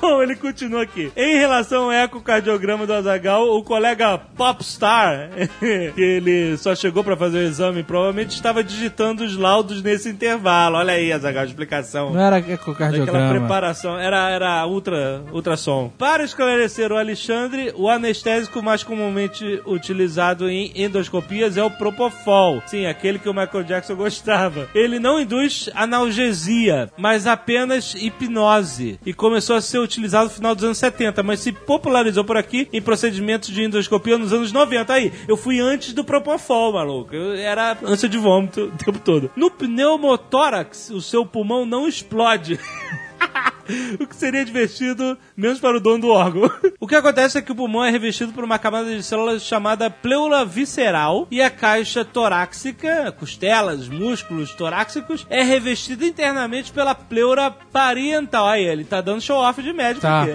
[0.00, 1.12] Bom, ele continua aqui.
[1.14, 5.30] Em relação ao ecocardiograma do Azagal, o colega Popstar,
[5.94, 10.76] que ele só chegou pra fazer o exame, provavelmente estava digitando os laudos nesse intervalo.
[10.76, 12.12] Olha aí, Azagal, explicação.
[12.12, 13.30] Não era ecocardiograma.
[13.30, 15.92] preparação, era, era ultra, ultrassom.
[15.98, 22.62] Para esclarecer o Alexandre, o anestésico mais comumente utilizado em endoscopias é o Propofol.
[22.66, 24.68] Sim, aquele que o Michael Jackson gostava.
[24.74, 28.98] Ele não induz analgesia, mas apenas hipnose.
[29.04, 32.68] E começou a ser utilizado no final dos anos 70, mas se popularizou por aqui
[32.72, 34.92] em procedimentos de endoscopia nos anos 90.
[34.92, 37.14] Aí, eu fui antes do Propofol, maluco.
[37.14, 39.30] Eu era ânsia de vômito o tempo todo.
[39.36, 42.58] No pneumotórax, o seu pulmão não explode.
[44.00, 46.50] o que seria divertido, menos para o dono do órgão.
[46.80, 49.90] o que acontece é que o pulmão é revestido por uma camada de células chamada
[49.90, 58.46] pleura visceral e a caixa torácica, costelas, músculos torácicos, é revestida internamente pela pleura parietal.
[58.48, 60.22] Aí, ele tá dando show-off de médico Tá.
[60.22, 60.32] aqui.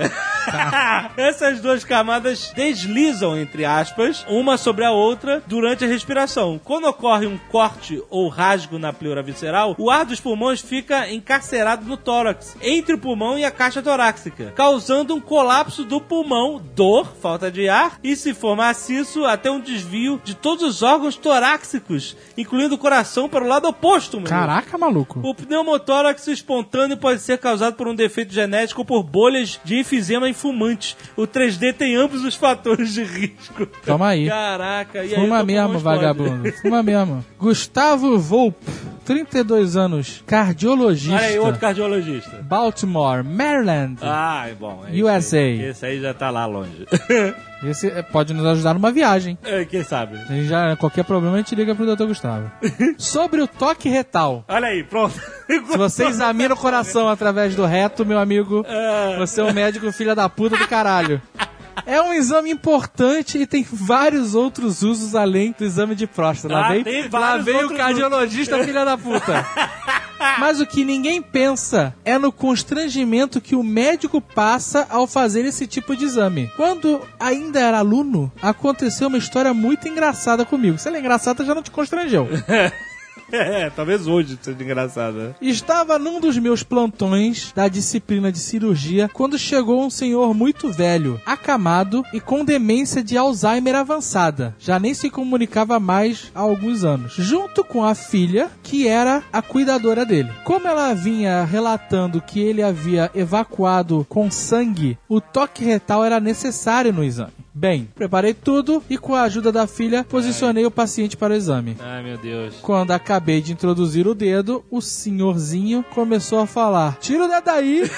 [1.17, 6.60] Essas duas camadas deslizam, entre aspas, uma sobre a outra durante a respiração.
[6.63, 11.86] Quando ocorre um corte ou rasgo na pleura visceral, o ar dos pulmões fica encarcerado
[11.86, 17.07] no tórax, entre o pulmão e a caixa torácica, causando um colapso do pulmão, dor,
[17.21, 22.15] falta de ar, e se for maciço, até um desvio de todos os órgãos torácicos,
[22.38, 24.21] incluindo o coração para o lado oposto.
[24.21, 25.19] Caraca, maluco.
[25.23, 30.29] O pneumotórax espontâneo pode ser causado por um defeito genético ou por bolhas de enfisema
[30.29, 30.95] em fumantes.
[31.17, 33.65] O 3D tem ambos os fatores de risco.
[33.85, 34.27] Toma aí.
[34.27, 36.51] Caraca, e aí Fuma teu mesmo, pulmão vagabundo.
[36.61, 37.25] Fuma mesmo.
[37.39, 38.65] Gustavo Volpe,
[39.05, 41.15] 32 anos, cardiologista.
[41.15, 42.37] Olha aí, outro cardiologista.
[42.41, 43.97] Baltimore, Maryland.
[44.01, 44.83] Ah, é bom.
[44.87, 45.17] é USA.
[45.17, 46.85] Esse aí, esse aí já tá lá longe.
[47.63, 49.37] Esse é, pode nos ajudar numa viagem.
[49.43, 50.17] É, Quem sabe?
[50.29, 52.05] A gente já, qualquer problema a gente liga pro Dr.
[52.05, 52.51] Gustavo.
[52.99, 54.43] Sobre o toque retal.
[54.47, 55.19] Olha aí, pronto.
[55.47, 59.15] Se você examina o coração através do reto, meu amigo, Ah.
[59.17, 61.19] você é um médico filha da puta do caralho.
[61.85, 66.53] É um exame importante e tem vários outros usos além do exame de próstata.
[66.53, 69.45] Lá Ah, vem, tem lá vem o cardiologista filha da puta.
[70.39, 75.67] Mas o que ninguém pensa é no constrangimento que o médico passa ao fazer esse
[75.67, 76.49] tipo de exame.
[76.55, 80.77] Quando ainda era aluno, aconteceu uma história muito engraçada comigo.
[80.77, 82.27] Se ela é engraçada, já não te constrangeu.
[83.35, 85.35] É, talvez hoje seja engraçado, né?
[85.41, 91.19] Estava num dos meus plantões da disciplina de cirurgia quando chegou um senhor muito velho,
[91.25, 94.55] acamado e com demência de Alzheimer avançada.
[94.59, 97.13] Já nem se comunicava mais há alguns anos.
[97.15, 100.31] Junto com a filha, que era a cuidadora dele.
[100.43, 106.93] Como ela vinha relatando que ele havia evacuado com sangue, o toque retal era necessário
[106.93, 107.44] no exame.
[107.57, 111.77] Bem, preparei tudo e com a ajuda da filha posicionei o paciente para o exame.
[111.79, 112.57] Ai, meu Deus.
[112.61, 117.89] Quando acabei de introduzir o dedo, o senhorzinho começou a falar: Tira o dedo daí!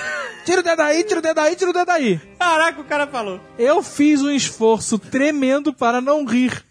[0.45, 2.21] Tira o dedo daí, tira o dedo daí, tira o dedo daí!
[2.37, 3.39] Caraca, o cara falou.
[3.57, 6.63] Eu fiz um esforço tremendo para não rir.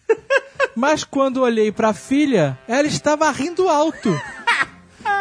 [0.77, 4.17] Mas quando olhei para a filha, ela estava rindo alto.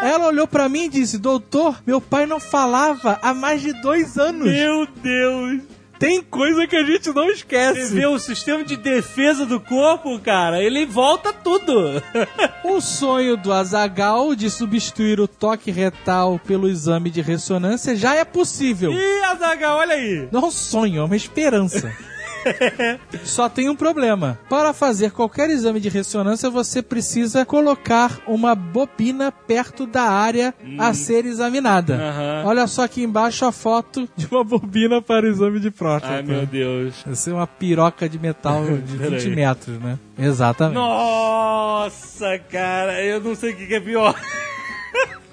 [0.03, 4.19] Ela olhou para mim e disse: Doutor, meu pai não falava há mais de dois
[4.19, 4.47] anos.
[4.47, 5.74] Meu Deus.
[5.99, 7.93] Tem coisa que a gente não Você esquece.
[7.95, 12.01] vê o sistema de defesa do corpo, cara, ele volta tudo.
[12.63, 18.25] O sonho do Azagal de substituir o toque retal pelo exame de ressonância já é
[18.25, 18.91] possível.
[18.91, 20.27] Ih, Azaghal, olha aí.
[20.31, 21.95] Não é um sonho, é uma esperança.
[23.23, 24.37] Só tem um problema.
[24.49, 30.93] Para fazer qualquer exame de ressonância, você precisa colocar uma bobina perto da área a
[30.93, 31.95] ser examinada.
[31.95, 32.43] Aham.
[32.45, 36.15] Olha só aqui embaixo a foto de uma bobina para o exame de próstata.
[36.15, 36.95] Ai, meu Deus.
[37.05, 39.35] Vai ser uma piroca de metal de 20 Peraí.
[39.35, 39.97] metros, né?
[40.17, 40.75] Exatamente.
[40.75, 44.15] Nossa, cara, eu não sei o que é pior.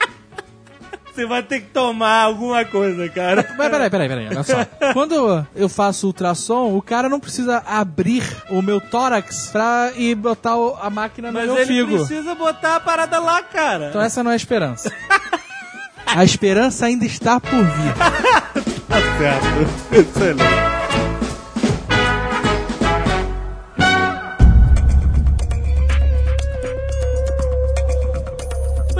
[1.14, 3.54] Você vai ter que tomar alguma coisa, cara.
[3.58, 4.64] Mas peraí, peraí, peraí, olha só.
[4.94, 10.54] Quando eu faço ultrassom, o cara não precisa abrir o meu tórax pra ir botar
[10.80, 11.96] a máquina no Mas meu ele figo.
[11.98, 13.88] precisa botar a parada lá, cara.
[13.90, 14.90] Então essa não é a esperança.
[16.06, 18.72] A esperança ainda está por vir.
[18.92, 19.94] Tá certo.
[19.94, 20.81] Excelente.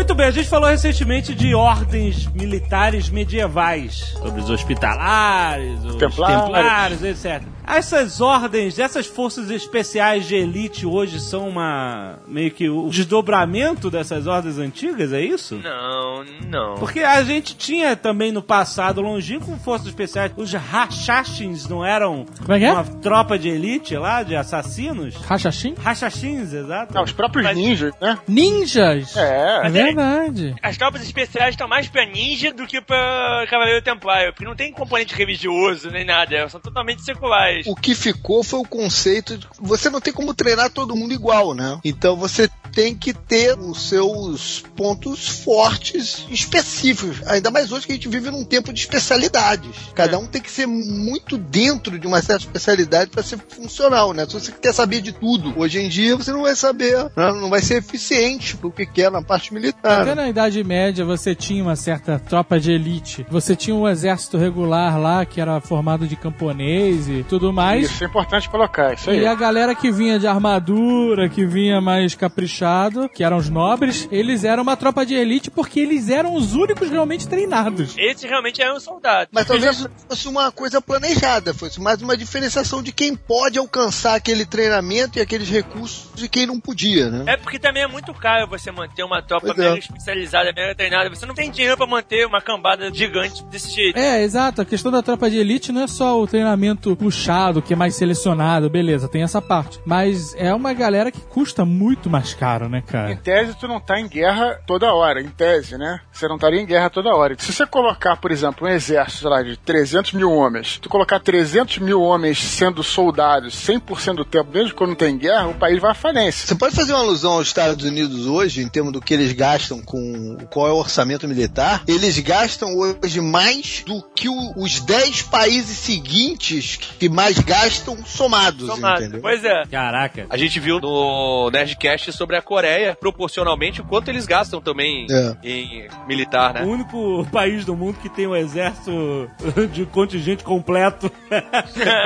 [0.03, 6.43] Muito bem, a gente falou recentemente de ordens militares medievais, sobre os hospitalares, os Templários.
[6.43, 7.43] templários, etc.
[7.65, 14.27] Essas ordens, essas forças especiais de elite hoje são uma meio que o desdobramento dessas
[14.27, 15.61] ordens antigas, é isso?
[15.63, 16.75] Não, não.
[16.75, 20.33] Porque a gente tinha também no passado longínquo forças especiais.
[20.37, 22.73] Os Rachachins não eram Como é que é?
[22.73, 25.15] uma tropa de elite lá, de assassinos?
[25.15, 25.75] Rachachim?
[25.81, 26.93] Rachachins, exato.
[26.93, 28.19] Não, os próprios Mas- ninjas, né?
[28.27, 29.17] Ninjas!
[29.17, 29.61] É.
[29.67, 30.55] É verdade.
[30.63, 34.73] As tropas especiais estão mais pra ninja do que pra Cavaleiro Templário, porque não tem
[34.73, 37.67] componente religioso nem nada, são totalmente seculares.
[37.67, 41.55] O que ficou foi o conceito de você não tem como treinar todo mundo igual,
[41.55, 41.79] né?
[41.85, 47.23] Então você tem que ter os seus pontos fortes específicos.
[47.27, 49.71] Ainda mais hoje que a gente vive num tempo de especialidades.
[49.95, 54.27] Cada um tem que ser muito dentro de uma certa especialidade para ser funcional, né?
[54.27, 57.33] Se você quer saber de tudo, hoje em dia você não vai saber, né?
[57.33, 59.82] não vai ser eficiente pro que quer na parte militar.
[59.83, 63.27] Até na Idade Média você tinha uma certa tropa de elite.
[63.29, 67.91] Você tinha um exército regular lá que era formado de camponês e tudo mais.
[67.91, 69.21] Isso é importante colocar, isso aí.
[69.21, 74.09] E a galera que vinha de armadura, que vinha mais caprichado, que eram os nobres,
[74.11, 77.95] eles eram uma tropa de elite porque eles eram os únicos realmente treinados.
[77.99, 79.29] Esses realmente eram soldados.
[79.33, 84.47] Mas talvez fosse uma coisa planejada, fosse mais uma diferenciação de quem pode alcançar aquele
[84.47, 87.25] treinamento e aqueles recursos de quem não podia, né?
[87.27, 89.79] É porque também é muito caro você manter uma tropa Pois é.
[89.79, 91.09] especializada, mega treinada.
[91.11, 93.99] Você não tem dinheiro pra manter uma cambada gigante desse jeito.
[93.99, 94.61] É, exato.
[94.63, 97.95] A questão da tropa de elite não é só o treinamento puxado, que é mais
[97.95, 99.79] selecionado, beleza, tem essa parte.
[99.85, 103.17] Mas é uma galera que custa muito mais caro, né, Em cara?
[103.17, 106.01] tese, tu não tá em guerra toda hora, em tese, né?
[106.13, 107.37] Você não estaria em guerra toda hora.
[107.39, 111.21] Se você colocar, por exemplo, um exército, sei lá, de 300 mil homens, tu colocar
[111.21, 115.93] 300 mil homens sendo soldados 100% do tempo, mesmo quando tem guerra, o país vai
[115.93, 116.47] à falência.
[116.47, 119.62] Você pode fazer uma alusão aos Estados Unidos hoje, em termos do que eles gastam
[119.69, 121.83] com qual é o orçamento militar?
[121.87, 128.67] Eles gastam hoje mais do que o- os 10 países seguintes que mais gastam somados,
[128.67, 129.03] Somado.
[129.03, 129.21] entendeu?
[129.21, 129.63] Pois é.
[129.71, 130.27] Caraca.
[130.29, 135.37] A gente viu no Nerdcast sobre a Coreia, proporcionalmente, o quanto eles gastam também É.
[135.43, 136.63] em militar, O né?
[136.65, 139.31] único país do mundo que tem um exército
[139.73, 141.11] de contingente completo.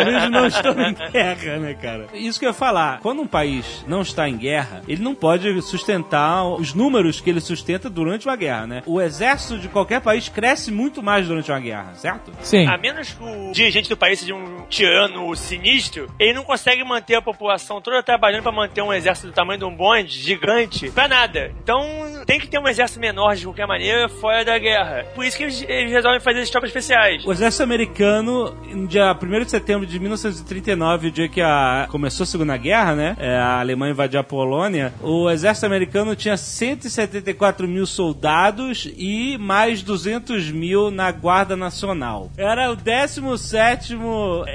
[0.00, 2.06] Eles não estão em guerra, né, cara?
[2.14, 3.00] Isso que eu ia falar.
[3.00, 7.40] Quando um país não está em guerra, ele não pode sustentar os números que ele
[7.46, 8.82] sustenta durante uma guerra, né?
[8.86, 12.32] O exército de qualquer país cresce muito mais durante uma guerra, certo?
[12.42, 12.66] Sim.
[12.66, 17.16] A menos que o dirigente do país seja um tirano sinistro, ele não consegue manter
[17.16, 21.08] a população toda trabalhando pra manter um exército do tamanho de um bonde gigante pra
[21.08, 21.52] nada.
[21.62, 21.84] Então
[22.24, 25.04] tem que ter um exército menor de qualquer maneira fora da guerra.
[25.14, 27.24] Por isso que eles, eles resolvem fazer as tropas especiais.
[27.24, 32.24] O exército americano, no dia 1 de setembro de 1939, o dia que a, começou
[32.24, 33.16] a Segunda Guerra, né?
[33.18, 34.92] é, a Alemanha invadiu a Polônia.
[35.02, 37.35] O exército americano tinha 174
[37.66, 42.30] mil soldados e mais 200 mil na Guarda Nacional.
[42.36, 43.96] Era o 17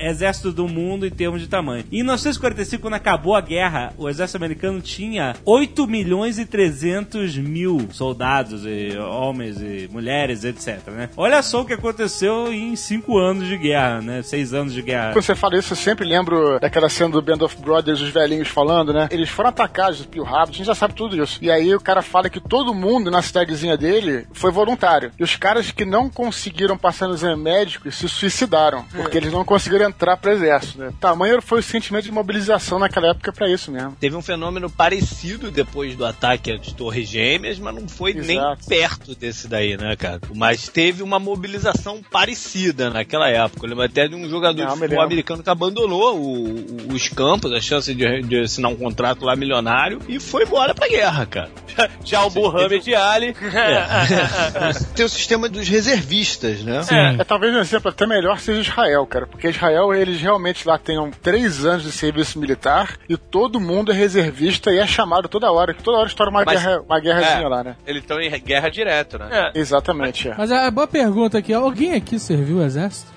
[0.04, 1.86] exército do mundo em termos de tamanho.
[1.91, 7.88] Em 1945, quando acabou a guerra, o exército americano tinha 8 milhões e 300 mil
[7.91, 10.88] soldados, e homens e mulheres, etc.
[10.88, 11.10] Né?
[11.15, 14.22] Olha só o que aconteceu em 5 anos de guerra, né?
[14.22, 15.13] 6 anos de guerra.
[15.13, 18.48] Quando você fala isso, eu sempre lembro daquela cena do Band of Brothers, os velhinhos
[18.48, 19.08] falando, né?
[19.12, 21.39] Eles foram atacados pelo Rabbit, a gente já sabe tudo isso.
[21.41, 25.12] E aí o cara fala que todo mundo na cidadezinha dele foi voluntário.
[25.19, 29.43] E os caras que não conseguiram passar no exame médico se suicidaram, porque eles não
[29.45, 30.91] conseguiram entrar pro exército, né?
[30.99, 33.95] Tamanho foi o sentimento de mobilização naquela época pra isso mesmo.
[33.99, 38.65] Teve um fenômeno parecido depois do ataque às Torres Gêmeas, mas não foi nem Exato.
[38.67, 40.19] perto desse daí, né, cara?
[40.36, 43.65] Mas teve uma mobilização parecida naquela época.
[43.65, 46.55] Eu lembro até de um jogador Não, de futebol americano que abandonou o-
[46.89, 50.73] o- os campos, a chance de, de assinar um contrato lá milionário e foi embora
[50.73, 51.49] pra guerra, cara.
[52.05, 53.36] Já o Muhammad Ali.
[54.96, 56.82] Tem o sistema dos reservistas, né?
[57.20, 61.10] É, talvez um exemplo até melhor seja Israel, cara, porque Israel, eles realmente lá tenham
[61.12, 65.74] três anos de serviço militar e todo mundo é reservista e é chamado toda hora,
[65.74, 67.48] que toda hora estoura uma, Mas- guerra, uma guerrazinha É.
[67.48, 67.76] lá, né?
[67.86, 69.28] Eles estão em guerra direto, né?
[69.32, 69.60] É.
[69.60, 70.36] Exatamente, é.
[70.38, 73.12] Mas a boa pergunta aqui, alguém aqui serviu o exército?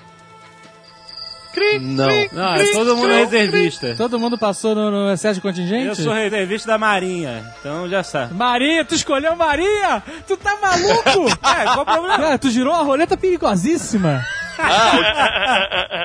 [1.79, 2.07] Não.
[2.31, 3.95] Não, é todo mundo é reservista.
[3.95, 5.87] Todo mundo passou no, no excesso de contingente?
[5.87, 8.33] Eu sou reservista da Marinha, então já sabe.
[8.33, 10.03] Maria, tu escolheu Maria?
[10.27, 11.35] Tu tá maluco?
[11.55, 12.17] É, qual o problema?
[12.17, 14.25] Cara, tu girou uma roleta perigosíssima.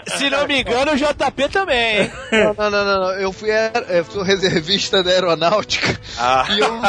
[0.06, 2.12] Se não me engano, o JP também, hein?
[2.32, 3.10] Não, não, não, não, não.
[3.12, 3.50] Eu fui
[3.88, 6.46] eu sou reservista da aeronáutica Ah.
[6.50, 6.80] e eu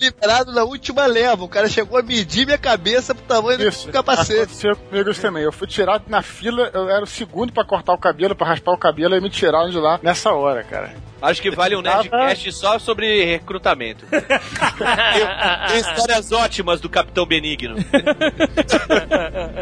[0.00, 1.44] liberado na última leva.
[1.44, 3.86] O cara chegou a medir minha cabeça pro tamanho Isso.
[3.86, 4.40] do capacete.
[4.40, 5.42] Aconteceu comigo isso também.
[5.42, 8.72] Eu fui tirado na fila, eu era o segundo pra cortar o cabelo, pra raspar
[8.72, 10.94] o cabelo, e me tiraram de lá nessa hora, cara.
[11.22, 14.06] Acho que vale um Nerdcast só sobre recrutamento.
[15.68, 17.76] tem, histórias ótimas do Capitão Benigno.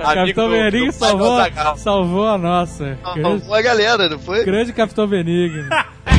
[0.02, 0.92] Capitão Benigno do
[1.76, 2.98] salvou, a nossa.
[3.02, 4.44] Grande, Salvou a galera, não foi?
[4.44, 5.68] grande Capitão Benigno.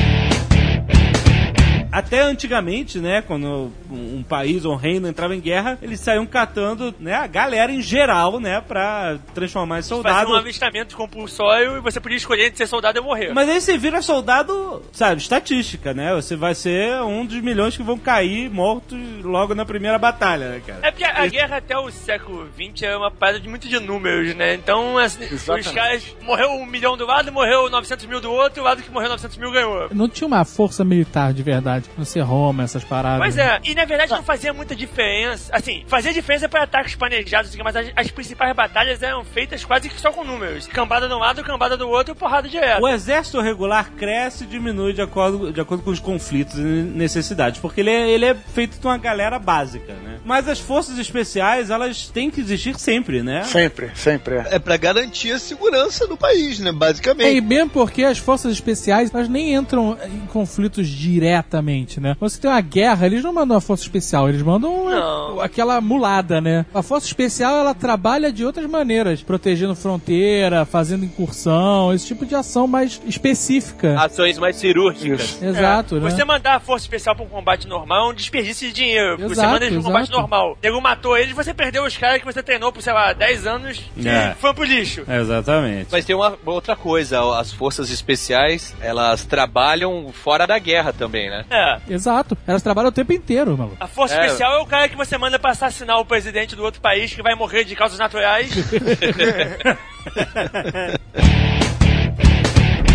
[1.92, 6.94] Até antigamente, né, quando um, país ou um reino entrava em guerra, eles saíam catando,
[7.00, 10.32] né, a galera em geral, né, pra transformar em soldado.
[10.32, 13.34] um avistamento compulsório e você podia escolher entre ser soldado ou morrer.
[13.34, 16.14] Mas aí você vira soldado, sabe, estatística, né?
[16.14, 20.62] Você vai ser um dos milhões que vão cair mortos logo na primeira batalha, né,
[20.66, 20.80] cara?
[20.84, 24.36] É porque a guerra até o século XX é uma parada de muito de números,
[24.36, 24.54] né?
[24.54, 28.62] Então, assim, os caras morreu um milhão do lado, morreu 900 mil do outro, e
[28.62, 29.90] o lado que morreu 900 mil ganhou.
[29.94, 31.79] Não tinha uma força militar de verdade.
[31.98, 33.20] Não ser Roma, essas paradas.
[33.20, 35.52] Pois é, e na verdade não fazia muita diferença.
[35.54, 40.00] Assim, fazia diferença para ataques planejados, mas as, as principais batalhas eram feitas quase que
[40.00, 40.68] só com números.
[40.68, 42.82] Cambada de um lado, cambada do outro e porrada direto.
[42.82, 47.60] O exército regular cresce e diminui de acordo, de acordo com os conflitos e necessidades,
[47.60, 50.20] porque ele é, ele é feito de uma galera básica, né?
[50.26, 53.44] Mas as forças especiais, elas têm que existir sempre, né?
[53.44, 54.48] Sempre, sempre é.
[54.52, 56.70] É pra garantir a segurança do país, né?
[56.70, 57.42] É, e Basicamente.
[57.42, 61.69] mesmo porque as forças especiais, elas nem entram em conflitos diretamente,
[62.02, 62.16] né?
[62.18, 65.40] Quando você tem uma guerra, eles não mandam a força especial, eles mandam Não.
[65.40, 66.66] aquela mulada, né?
[66.74, 72.34] A força especial, ela trabalha de outras maneiras, protegendo fronteira, fazendo incursão, esse tipo de
[72.36, 74.00] ação mais específica.
[74.02, 75.22] Ações mais cirúrgicas.
[75.22, 75.46] Isso.
[75.46, 76.10] Exato, É, né?
[76.10, 79.12] Você mandar a força especial pra um combate normal é um desperdício de dinheiro.
[79.18, 80.20] porque você Exato, manda eles pra um combate exato.
[80.20, 80.58] normal.
[80.62, 83.82] Nego matou eles, você perdeu os caras que você treinou por, sei lá, 10 anos
[83.96, 84.36] e É.
[84.40, 85.04] foi pro lixo.
[85.08, 85.88] Exatamente.
[85.92, 91.46] Mas tem uma outra coisa, as forças especiais, elas trabalham fora da guerra também, né?
[91.50, 91.59] É.
[91.90, 92.38] Exato.
[92.48, 93.78] Elas trabalham o tempo inteiro, maluco.
[93.80, 94.26] A força É.
[94.26, 97.24] especial é o cara que você manda pra assassinar o presidente do outro país que
[97.24, 98.52] vai morrer de causas naturais.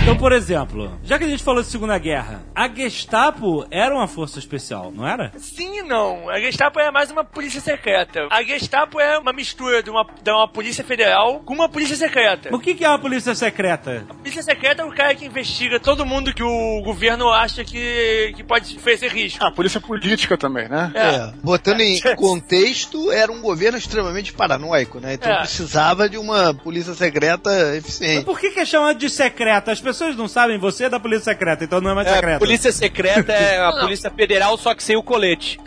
[0.05, 4.07] Então, por exemplo, já que a gente falou de Segunda Guerra, a Gestapo era uma
[4.07, 5.33] força especial, não era?
[5.39, 6.29] Sim e não.
[6.29, 8.29] A Gestapo é mais uma polícia secreta.
[8.31, 12.55] A Gestapo é uma mistura de uma, de uma polícia federal com uma polícia secreta.
[12.55, 14.05] O que, que é uma polícia secreta?
[14.11, 18.35] A polícia secreta é o cara que investiga todo mundo que o governo acha que,
[18.37, 19.43] que pode oferecer risco.
[19.43, 20.93] Ah, polícia política também, né?
[20.95, 25.15] É, botando em contexto, era um governo extremamente paranoico, né?
[25.15, 25.39] Então É.
[25.39, 28.27] precisava de uma polícia secreta Mas eficiente.
[28.27, 29.73] por que, que é chamado de secreta?
[29.73, 32.15] As pessoas pessoas não sabem, você é da polícia secreta, então não é mais É,
[32.15, 32.39] secreta.
[32.39, 35.59] polícia secreta é a polícia federal, só que sem o colete.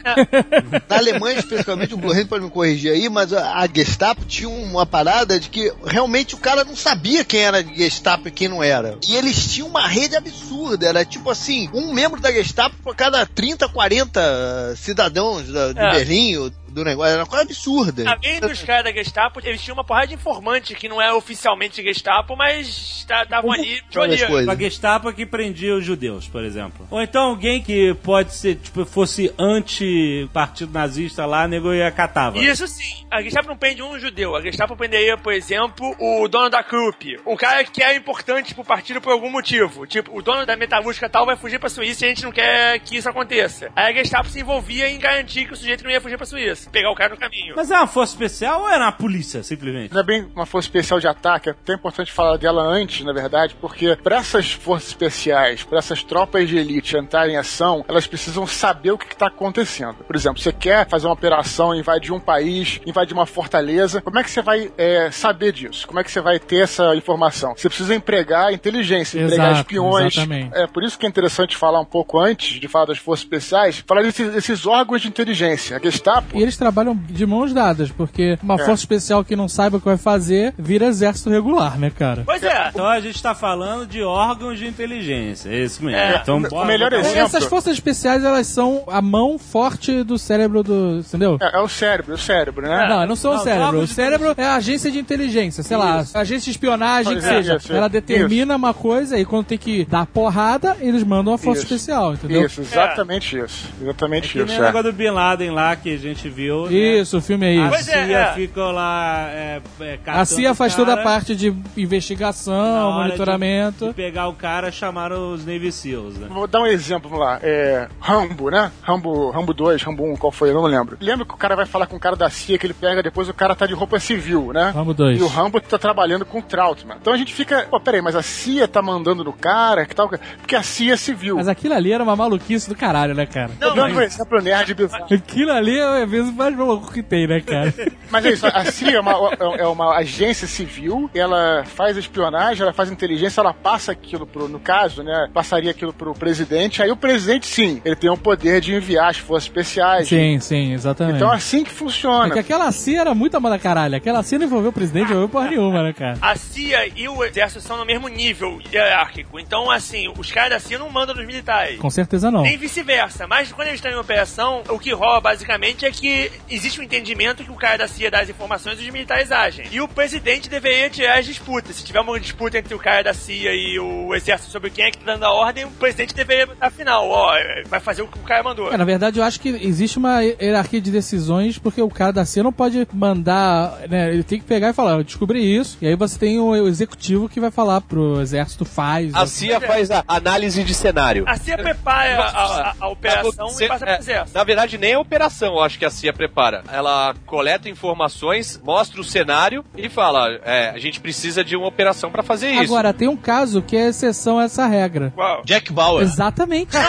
[0.90, 5.40] Na Alemanha, especialmente, o Blue pode me corrigir aí, mas a Gestapo tinha uma parada
[5.40, 8.98] de que realmente o cara não sabia quem era Gestapo e quem não era.
[9.08, 10.88] E eles tinham uma rede absurda.
[10.88, 15.92] Era tipo assim, um membro da Gestapo por cada 30, 40 cidadãos da- de É.
[15.92, 17.12] Berlim, ou do negócio.
[17.12, 18.04] Era uma coisa absurda.
[18.10, 21.82] Além dos caras da Gestapo, eles tinham uma porrada de informante que não é oficialmente
[21.82, 24.30] Gestapo, mas estavam ali de Várias olho.
[24.30, 24.50] coisas.
[24.50, 26.88] A Gestapo que prendia os judeus, por exemplo.
[26.90, 32.38] Ou então alguém que pode ser, tipo, fosse anti-partido nazista lá, nego ia catava.
[32.38, 33.06] Isso sim.
[33.10, 34.36] A Gestapo não prende um judeu.
[34.36, 37.20] A Gestapo prenderia, por exemplo, o dono da Krupp.
[37.26, 39.88] O cara que é importante pro partido por algum motivo.
[39.88, 42.80] Tipo, o dono da metalúrgica tal vai fugir pra Suíça e a gente não quer
[42.80, 43.72] que isso aconteça.
[43.76, 46.67] Aí a Gestapo se envolvia em garantir que o sujeito não ia fugir pra Suíça.
[46.72, 47.54] Pegar o cara no caminho.
[47.56, 49.94] Mas é uma força especial ou era uma polícia, simplesmente?
[49.94, 53.14] Não é bem uma força especial de ataque, é até importante falar dela antes, na
[53.14, 58.08] verdade, porque para essas forças especiais, para essas tropas de elite entrarem em ação, elas
[58.08, 60.04] precisam saber o que está acontecendo.
[60.06, 64.24] Por exemplo, você quer fazer uma operação, invadir um país, invadir uma fortaleza, como é
[64.24, 65.88] que você vai é, saber disso?
[65.88, 67.54] Como é que você vai ter essa informação?
[67.56, 70.18] Você precisa empregar inteligência, empregar Exato, espiões.
[70.18, 70.56] exatamente.
[70.56, 73.84] É por isso que é interessante falar um pouco antes de falar das forças especiais,
[73.86, 75.78] falar desses, desses órgãos de inteligência.
[75.78, 78.58] A Gestapo E eles trabalham de mãos dadas, porque uma É.
[78.60, 82.24] força especial que não saiba o que vai fazer vira exército regular, né, cara?
[82.26, 82.70] Pois é.
[82.70, 85.98] Então a gente tá falando de órgãos de inteligência, é isso mesmo.
[86.00, 86.20] É.
[86.22, 90.18] Então, O bora melhor botar- exemplo- Essas forças especiais, elas são a mão forte do
[90.18, 91.00] cérebro do.
[91.00, 91.38] Entendeu?
[91.42, 92.88] é, é o cérebro, o cérebro, né?
[92.88, 93.66] Não, não são o Não, cérebro.
[93.68, 97.20] órgãos O de cérebro é a agência de inteligência, sei lá, agência de espionagem que
[97.20, 97.56] Isso, seja.
[97.58, 101.64] isso, Ela determina uma coisa e quando tem que dar porrada, eles mandam uma força
[101.64, 101.74] Isso.
[101.74, 102.46] especial, entendeu?
[102.46, 103.70] Isso, exatamente isso.
[103.82, 104.48] Exatamente Que isso.
[104.48, 104.66] nem o é.
[104.68, 106.68] negócio do Bin Laden lá que a gente viu.
[106.68, 106.74] né?
[106.74, 107.70] Isso, o filme é A isso.
[107.70, 108.34] Pois é, CIA é.
[108.34, 109.28] ficou lá.
[109.32, 113.86] É, é, A CIA faz toda a parte de Na investigação, hora monitoramento.
[113.86, 116.28] De, de pegar o cara, chamaram os Navy SEAls, né?
[116.30, 117.40] Vou dar um exemplo, vamos lá.
[117.42, 118.72] É, Rambo, né?
[118.84, 120.50] Rambo, Rambo 2, Rambo 1, qual foi?
[120.50, 120.98] Eu não lembro.
[121.02, 123.28] Lembra que o cara vai falar com o cara da CIA que ele pega, depois
[123.28, 124.72] o cara tá de roupa civil, né?
[124.76, 125.20] Rambo 2.
[125.20, 126.98] E o Rambo tá trabalhando com o Trautmann.
[127.02, 130.08] Então a gente fica, pô, peraí, mas a CIA tá mandando no cara, que tal?
[130.10, 131.38] Porque a CIA é civil.
[131.38, 133.52] Mas aquilo ali era uma maluquice do caralho, né, cara?
[133.60, 135.06] Tô dando um exemplo nerd bizarro.
[135.12, 137.74] Aquilo ali é o vezes mais maluco que tem, né, cara?
[138.10, 139.12] Mas é isso, a CIA é uma,
[139.58, 144.60] é uma agência civil, ela faz espionagem, ela faz inteligência, ela passa aquilo pro, no
[144.60, 148.74] caso, né, passaria aquilo pro presidente, aí o presidente, sim, ele tem o poder de
[148.74, 150.08] enviar as forças especiais.
[150.08, 151.18] sim, sim, exatamente.
[151.18, 152.32] Então é assim que É funciona.
[152.32, 153.96] que aquela CIA era muito a mão da caralho.
[153.96, 156.18] Aquela CIA não envolveu o presidente, não envolveu porra nenhuma, né, cara?
[156.22, 159.40] A CIA e o exército são no mesmo nível hierárquico.
[159.40, 161.80] Então, assim, os caras da CIA não mandam nos militares.
[161.80, 162.42] Com certeza não.
[162.44, 163.28] Nem vice-versa.
[163.28, 166.17] Mas quando eles estão em operação, o que rola basicamente é que
[166.50, 169.66] existe um entendimento que o cara da CIA dá as informações e os militares agem.
[169.72, 171.76] E o presidente deveria tirar as disputas.
[171.76, 174.92] Se tiver uma disputa entre o cara da CIA e o exército sobre quem é
[174.92, 177.34] que tá dando a ordem, o presidente deveria, afinal, ó,
[177.68, 178.72] vai fazer o que o cara mandou.
[178.72, 182.26] É, na verdade, eu acho que existe uma hierarquia de decisões, porque o cara da
[182.26, 184.10] CIA não pode mandar, né?
[184.14, 187.28] Ele tem que pegar e falar, eu descobri isso, e aí você tem o executivo
[187.30, 189.14] que vai falar pro exército, faz.
[189.14, 191.24] A CIA faz a análise de cenário.
[191.28, 192.28] A CIA prepara a,
[192.70, 194.38] a- a operação Você- e passa é, pro exército.
[194.38, 196.64] Na verdade, nem a operação eu acho que a CIA prepara.
[196.72, 202.10] Ela coleta informações, mostra o cenário e fala: é, a gente precisa de uma operação
[202.12, 202.64] pra fazer isso.
[202.64, 205.14] Agora, tem um caso que é exceção a essa regra.
[205.18, 205.42] Uau.
[205.46, 206.04] Jack Bauer.
[206.04, 206.72] Exatamente.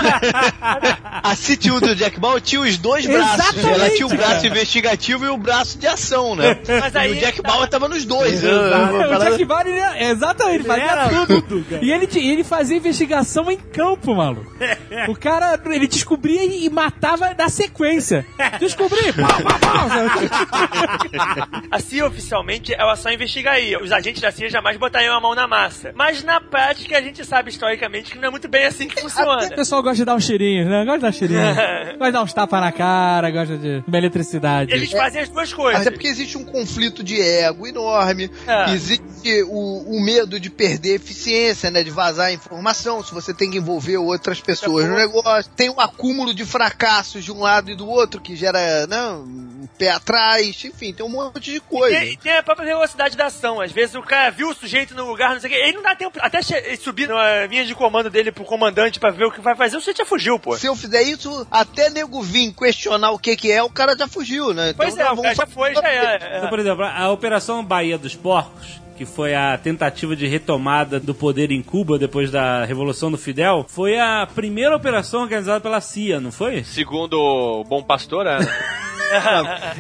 [1.23, 3.35] A CTU do Jack Bauer tinha os dois braços.
[3.57, 4.47] Exatamente, Ela tinha o braço cara.
[4.47, 6.57] investigativo e o braço de ação, né?
[6.81, 8.43] Mas aí e o Jack tá- Bauer tava nos dois.
[8.43, 8.51] né?
[8.51, 11.65] o Jack Bauer, ele, é- exatamente, ele fazia era tudo.
[11.69, 11.85] cara.
[11.85, 14.53] e ele, ele fazia investigação em campo, maluco.
[15.09, 18.27] O cara, ele descobria e e matava na sequência.
[18.59, 19.08] Descobri!
[19.13, 21.63] Pau, pau, pau.
[21.71, 23.83] A CIA oficialmente ela só investigaria.
[23.83, 25.93] Os agentes da CIA jamais botariam a mão na massa.
[25.95, 29.03] Mas na prática a gente sabe historicamente que não é muito bem assim que O
[29.03, 29.49] funciona.
[29.51, 30.85] pessoal gosta de dar uns cheirinhos, né?
[30.85, 31.57] Gosta de dar cheirinhos.
[31.99, 34.73] gosta de dar uns tapas na cara, gosta de uma eletricidade.
[34.73, 35.81] Eles fazem as duas coisas.
[35.83, 38.71] Até porque existe um conflito de ego enorme, É.
[38.73, 41.83] existe o, o medo de perder eficiência, né?
[41.83, 45.51] De vazar informação, se você tem que envolver outras pessoas no negócio.
[45.57, 48.98] Tem um acúmulo de fracassos de um lado e do outro que gera, né?
[49.07, 51.99] Um pé atrás, enfim, tem um monte de coisa.
[51.99, 53.61] Tem, tem a própria velocidade da ação.
[53.61, 55.83] Às vezes o cara viu o sujeito no lugar, não sei o que, ele não
[55.83, 56.41] dá tempo até
[56.77, 59.81] subir na linha de comando dele pro comandante pra ver o que vai fazer, o
[59.81, 60.57] sujeito já fugiu, pô.
[60.57, 64.09] Se eu fizer isso, até nego vir questionar o que que é, o cara já
[64.09, 64.73] fugiu, né?
[64.77, 66.37] Pois é, o cara já foi, já é.
[66.39, 71.15] Então, por exemplo, a Operação Baía dos Porcos, que foi a tentativa de retomada do
[71.15, 76.19] poder em Cuba depois da Revolução do Fidel, foi a primeira operação organizada pela CIA,
[76.19, 76.65] não foi?
[76.65, 78.39] Segundo o Bom Pastor, é.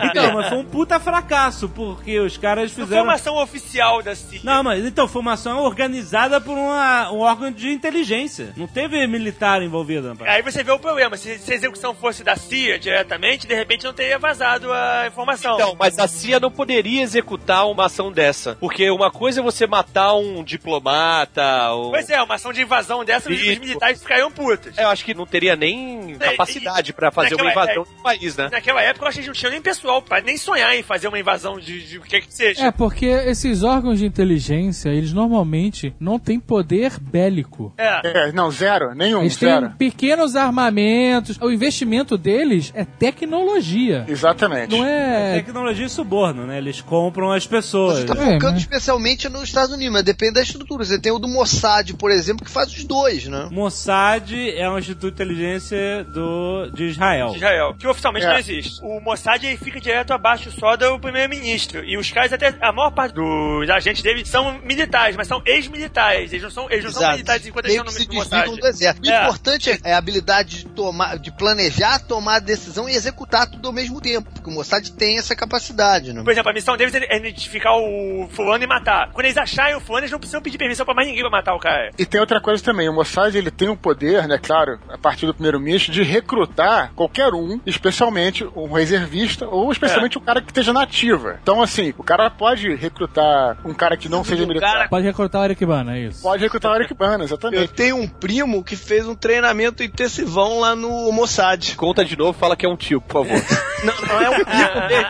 [0.05, 3.05] Então, mas foi um puta fracasso, porque os caras Não foi fizeram.
[3.05, 4.41] uma ação oficial da CIA.
[4.43, 8.53] Não, mas então, foi uma ação organizada por uma- um órgão de inteligência.
[8.57, 10.31] Não teve militar envolvido, rapaz.
[10.31, 11.17] Aí você vê o problema.
[11.17, 15.55] Se, se a execução fosse da CIA diretamente, de repente não teria vazado a informação.
[15.55, 18.57] Então, mas a CIA não poderia executar uma ação dessa.
[18.61, 21.71] Porque uma coisa é você matar um diplomata.
[21.73, 21.91] Ou...
[21.91, 23.61] Pois é, uma ação de invasão dessa, os Isso.
[23.61, 24.77] militares ficariam putos.
[24.79, 28.49] Eu acho que não teria nem É, capacidade pra fazer uma invasão do país, né?
[28.51, 31.19] Naquela época eu acho eles não tinham nem pessoal pra nem sonhar em fazer uma
[31.19, 32.67] invasão de, de o que que seja.
[32.67, 37.73] É, porque esses órgãos de inteligência, eles normalmente não têm poder bélico.
[37.77, 38.01] É.
[38.29, 39.71] É, não, zero, nenhum, Eles têm zero.
[39.79, 41.39] pequenos armamentos.
[41.41, 44.05] O investimento deles é tecnologia.
[44.09, 44.71] Exatamente.
[44.77, 45.35] Não é.
[45.35, 46.59] Tecnologia e suborno, né?
[46.59, 47.99] Eles compram as pessoas.
[48.01, 50.85] Você tá É, focando mas- especialmente nos Estados Unidos, mas depende da estrutura.
[50.85, 53.49] Você tem o do Mossad, por exemplo, que faz os dois, né?
[53.51, 57.31] Mossad é um instituto de inteligência do, de Israel.
[57.31, 58.31] de Israel, que oficialmente É.
[58.31, 58.81] não existe.
[58.83, 61.85] O Mossad ele fica direto abaixo só do primeiro-ministro.
[61.85, 66.33] E os caras, até a maior parte dos agentes dele são militares, mas são ex-militares.
[66.33, 68.61] Eles não são, eles não são militares enquanto eles estão no se Mossad.
[68.61, 69.09] do exército.
[69.09, 69.23] O É.
[69.23, 73.73] importante é a habilidade de, tomar, de planejar, tomar a decisão e executar tudo ao
[73.75, 74.31] mesmo tempo.
[74.33, 76.23] Porque o Mossad tem essa capacidade, né?
[76.23, 79.11] Por exemplo, a missão deles é identificar o fulano e matar.
[79.13, 81.55] Quando eles acharem o fulano, eles não precisam pedir permissão pra mais ninguém pra matar
[81.55, 81.91] o cara.
[81.99, 85.27] E tem outra coisa também, o Mossad ele tem o poder, né, claro, a partir
[85.27, 88.69] do primeiro-ministro, de recrutar qualquer um, especialmente um
[88.99, 90.21] reservista ou especialmente É.
[90.21, 91.39] um cara que esteja na ativa.
[91.43, 94.89] Então, assim, o cara pode recrutar um cara que não seja militar.
[94.89, 96.23] Pode recrutar o Eric Bana, é isso.
[96.23, 97.73] Pode recrutar o Eric Bana, Eu exatamente.
[97.73, 101.75] tenho um primo que fez um treinamento intensivão lá no Mossad.
[101.77, 103.43] Conta de novo, fala que é um tio, por favor.
[103.79, 105.07] Não, não é um primo dele.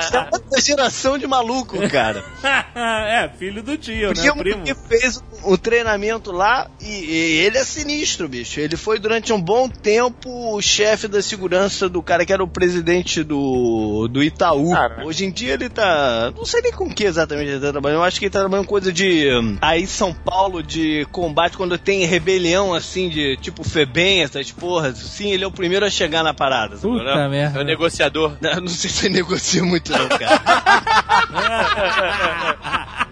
[0.00, 2.24] Isso é outra geração de maluco, cara.
[2.74, 4.14] é, filho do tio, né?
[4.14, 4.64] Primo, Primo.
[4.64, 8.60] que fez o treinamento lá e, e ele é sinistro, bicho.
[8.60, 12.48] Ele foi durante um bom tempo o chefe da segurança do cara que era o
[12.48, 14.72] presidente do, do Itaú.
[14.72, 15.04] Cara.
[15.06, 16.32] Hoje em dia ele tá.
[16.36, 17.98] Não sei nem com que exatamente ele tá trabalhando.
[18.00, 19.28] Eu acho que ele tá trabalhando com coisa de.
[19.60, 24.98] Aí São Paulo, de combate, quando tem rebelião assim, de tipo Febem, essas porras.
[24.98, 26.76] Sim, ele é o primeiro a chegar na parada.
[26.76, 27.22] sabe, Puta né?
[27.22, 27.64] É o merda.
[27.64, 28.36] negociador.
[28.40, 30.40] Não, não sei se ele negocia muito, não, cara.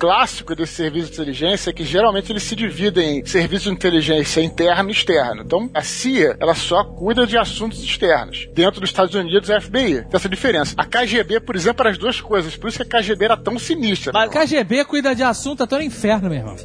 [0.00, 4.40] clássico desse serviço de inteligência é que geralmente eles se dividem em serviço de inteligência
[4.40, 5.42] interno e externo.
[5.42, 8.48] Então, a CIA, ela só cuida de assuntos externos.
[8.54, 10.02] Dentro dos Estados Unidos, é a FBI.
[10.02, 10.74] Tem essa diferença.
[10.78, 12.56] A KGB, por exemplo, era as duas coisas.
[12.56, 14.10] Por isso que a KGB era tão sinistra.
[14.14, 16.56] Mas KGB cuida de assunto até no inferno, meu irmão.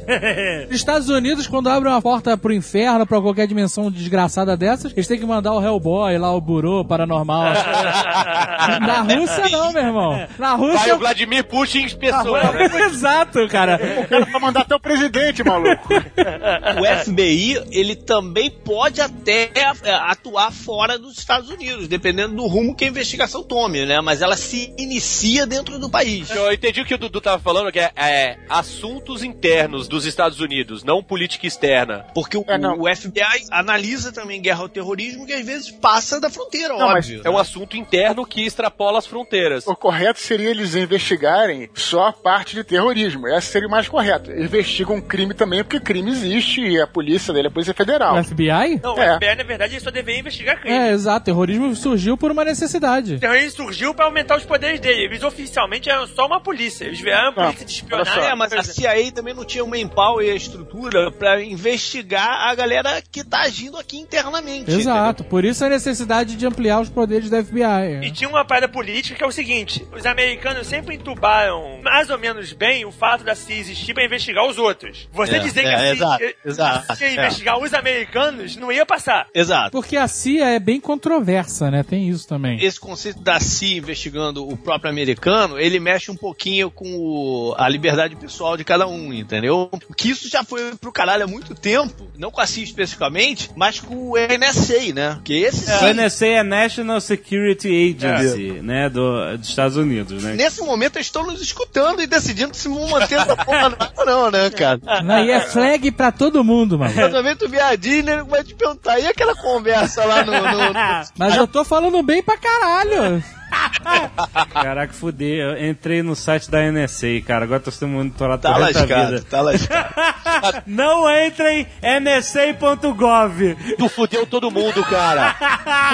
[0.70, 5.06] Os Estados Unidos, quando abrem uma porta pro inferno, pra qualquer dimensão desgraçada dessas, eles
[5.06, 7.52] têm que mandar o Hellboy lá, o Burô, paranormal.
[8.80, 10.26] Na Rússia, não, meu irmão.
[10.38, 10.94] Na Vai Rússia.
[10.94, 12.66] o Vladimir Putin em pessoa, né?
[12.86, 13.80] Exato, cara.
[14.04, 15.88] O cara vai mandar até o presidente, maluco.
[15.92, 22.74] o FBI, ele também pode até é, atuar fora dos Estados Unidos, dependendo do rumo
[22.74, 24.00] que a investigação tome, né?
[24.00, 26.30] Mas ela se inicia dentro do país.
[26.30, 30.40] Eu entendi o que o Dudu tava falando, que é, é assuntos internos dos Estados
[30.40, 32.06] Unidos, não política externa.
[32.14, 36.30] Porque o, É, o FBI analisa também guerra ao terrorismo que às vezes passa da
[36.30, 37.22] fronteira, Não, mas óbvio.
[37.24, 39.66] É um assunto interno que extrapola as fronteiras.
[39.66, 43.15] O correto seria eles investigarem só a parte de terrorismo.
[43.28, 44.30] Essa seria o mais correto.
[44.32, 48.16] Investigam crime também, porque crime existe e a polícia dele é a Polícia Federal.
[48.18, 48.80] O FBI?
[48.82, 49.14] Não, o É.
[49.16, 50.76] FBI, na verdade, ele só deveria investigar crime.
[50.76, 51.24] É, exato.
[51.26, 53.14] Terrorismo surgiu por uma necessidade.
[53.14, 55.04] O terrorismo surgiu pra aumentar os poderes dele.
[55.04, 56.84] Eles oficialmente eram só uma polícia.
[56.84, 58.22] Eles vieram Não, polícia de espionagem.
[58.24, 62.54] É, mas a CIA também não tinha o manpower e a estrutura pra investigar a
[62.54, 64.70] galera que tá agindo aqui internamente.
[64.70, 65.24] Exato.
[65.24, 68.10] Por isso a necessidade de ampliar os poderes da E FBI.
[68.12, 72.52] tinha uma parada política que é o seguinte: os americanos sempre entubaram mais ou menos
[72.52, 75.08] bem o fato da CIA existir pra investigar os outros.
[75.12, 77.14] Você É, dizer que é, a CIA, exato, a exato, CIA é.
[77.14, 79.28] investigar os americanos não ia passar.
[79.34, 79.70] Exato.
[79.70, 81.82] Porque a CIA é bem controversa, né?
[81.82, 82.58] Tem isso também.
[82.62, 87.68] Esse conceito da CIA investigando o próprio americano, ele mexe um pouquinho com o- a
[87.68, 89.70] liberdade pessoal de cada um, entendeu?
[89.96, 93.78] Que isso já foi pro caralho há muito tempo, não com a CIA especificamente, mas
[93.80, 95.20] com o NSA, né?
[95.24, 98.88] Que esse O sim, NSA é National Security Agency, né?
[98.88, 100.34] Do, dos Estados Unidos, né?
[100.34, 104.50] nesse momento eles estão nos escutando e decidindo se vão manter essa porra não, né,
[104.50, 104.80] cara?
[105.02, 106.94] Não, e é flag pra todo mundo, mano.
[106.94, 108.24] Casamento viadinho, né?
[108.28, 110.32] Vai te perguntar, e aquela conversa lá no.
[110.32, 110.42] no-
[110.72, 110.74] no-
[111.18, 113.22] Mas eu tô falando bem pra caralho.
[114.52, 115.40] Caraca, fudei.
[115.42, 117.44] Eu entrei no site da NSA, cara.
[117.44, 119.26] Agora tô sendo monitorado Tá lascado, vida.
[119.28, 120.62] tá lascado.
[120.66, 123.56] Não entrem nsa.gov.
[123.78, 125.34] Tu fudeu todo mundo, cara.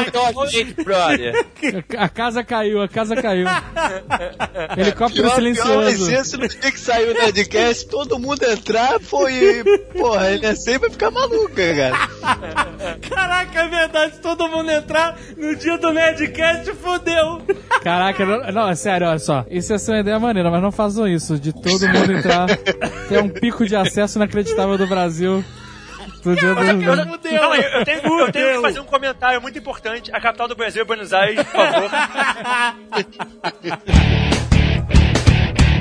[0.05, 1.47] Fudeu a gente, brother.
[1.99, 3.47] A casa caiu, a casa caiu.
[4.77, 6.07] Helicóptero Pior, pior silencioso.
[6.07, 9.63] ser se no dia que saiu o Nerdcast, todo mundo entrar, pô, e,
[9.97, 12.99] porra, é sempre vai ficar maluca, cara.
[13.09, 14.19] Caraca, é verdade.
[14.21, 17.42] Todo mundo entrar no dia do Nerdcast, fodeu.
[17.83, 19.45] Caraca, não, não, é sério, olha só.
[19.51, 21.39] Isso ia ser uma ideia maneira, mas não façam isso.
[21.39, 22.47] De todo mundo entrar.
[23.09, 25.45] Ter um pico de acesso inacreditável do Brasil.
[26.23, 26.61] Do dia é eu, do...
[26.61, 27.41] eu, não, eu, eu tenho,
[28.21, 30.11] eu tenho que fazer um comentário muito importante.
[30.15, 31.91] A capital do Brasil é Buenos Aires, por favor.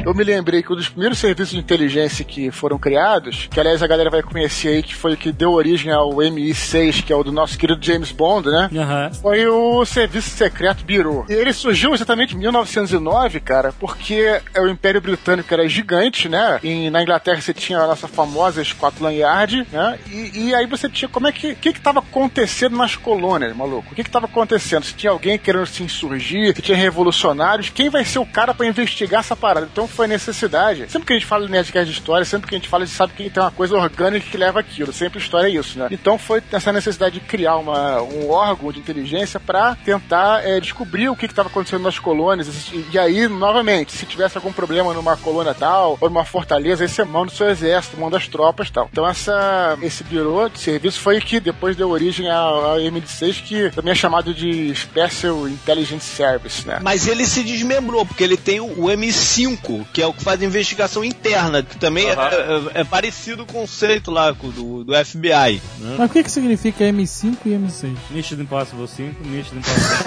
[0.05, 3.83] Eu me lembrei que um dos primeiros serviços de inteligência que foram criados, que aliás
[3.83, 7.15] a galera vai conhecer aí, que foi o que deu origem ao MI6, que é
[7.15, 8.69] o do nosso querido James Bond, né?
[8.75, 9.11] Aham.
[9.21, 11.25] Foi o Serviço Secreto Bureau.
[11.29, 16.59] E ele surgiu exatamente em 1909, cara, porque é o Império Britânico era gigante, né?
[16.63, 19.99] E na Inglaterra você tinha a nossa famosa Scotland Yard, né?
[20.09, 21.51] E, e aí você tinha como é que.
[21.51, 23.91] O que que tava acontecendo nas colônias, maluco?
[23.91, 24.83] O que que tava acontecendo?
[24.83, 28.65] Se tinha alguém querendo se insurgir, se tinha revolucionários, quem vai ser o cara pra
[28.65, 29.67] investigar essa parada?
[29.71, 30.89] Então foi necessidade.
[30.89, 32.85] Sempre que a gente fala de Nerdcast de história, sempre que a gente fala, a
[32.85, 34.91] gente sabe que tem uma coisa orgânica que leva aquilo.
[34.93, 35.87] Sempre história é isso, né?
[35.91, 41.09] Então foi essa necessidade de criar uma, um órgão de inteligência para tentar é, descobrir
[41.09, 42.47] o que estava acontecendo nas colônias.
[42.71, 46.89] E, e, aí, novamente, se tivesse algum problema numa colônia tal, ou numa fortaleza, aí
[46.89, 48.89] você manda o seu exército, manda as tropas tal.
[48.91, 53.91] Então essa, esse birô de serviço foi que depois deu origem ao, M16, que também
[53.91, 56.79] é chamado de Special Intelligence Service, né?
[56.81, 61.03] Mas ele se desmembrou, porque ele tem o M5, que é o que faz investigação
[61.03, 62.11] interna, que também uhum.
[62.11, 65.61] é, é, é, parecido o conceito lá do, do FBI.
[65.79, 65.95] Né?
[65.97, 67.95] Mas o que, é que significa M5 e M6?
[68.09, 69.97] Mission Impossible 5, Mission Impossible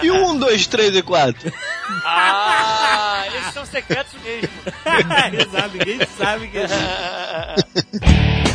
[0.00, 0.04] 5.
[0.04, 1.52] e o 1, 2, 3 e 4?
[2.04, 4.48] Ah, esses são secretos mesmo.
[5.40, 6.68] Exato, ninguém sabe que é.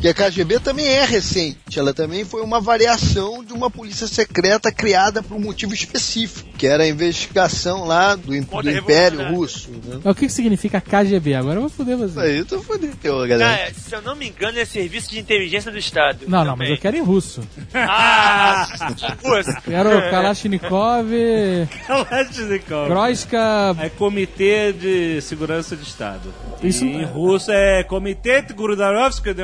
[0.00, 1.76] Que a KGB também é recente.
[1.76, 6.66] Ela também foi uma variação de uma polícia secreta criada por um motivo específico, que
[6.66, 9.70] era a investigação lá do, do Império Russo.
[9.70, 10.00] Né?
[10.04, 11.34] O que, que significa KGB?
[11.34, 12.20] Agora eu vou foder você.
[12.20, 13.58] aí, tu fodeu, galera.
[13.58, 16.26] Cara, se eu não me engano, é Serviço de Inteligência do Estado.
[16.28, 16.70] Não, não, mas também.
[16.72, 17.40] eu quero em russo.
[17.74, 18.68] Ah,
[19.22, 19.50] russo.
[19.64, 21.08] Quero Kalashnikov,
[21.86, 22.88] Kalashnikov.
[22.88, 23.76] Groiska.
[23.80, 26.32] É Comitê de Segurança de Estado.
[26.62, 29.34] Isso e em russo é Comitê Grudarovsky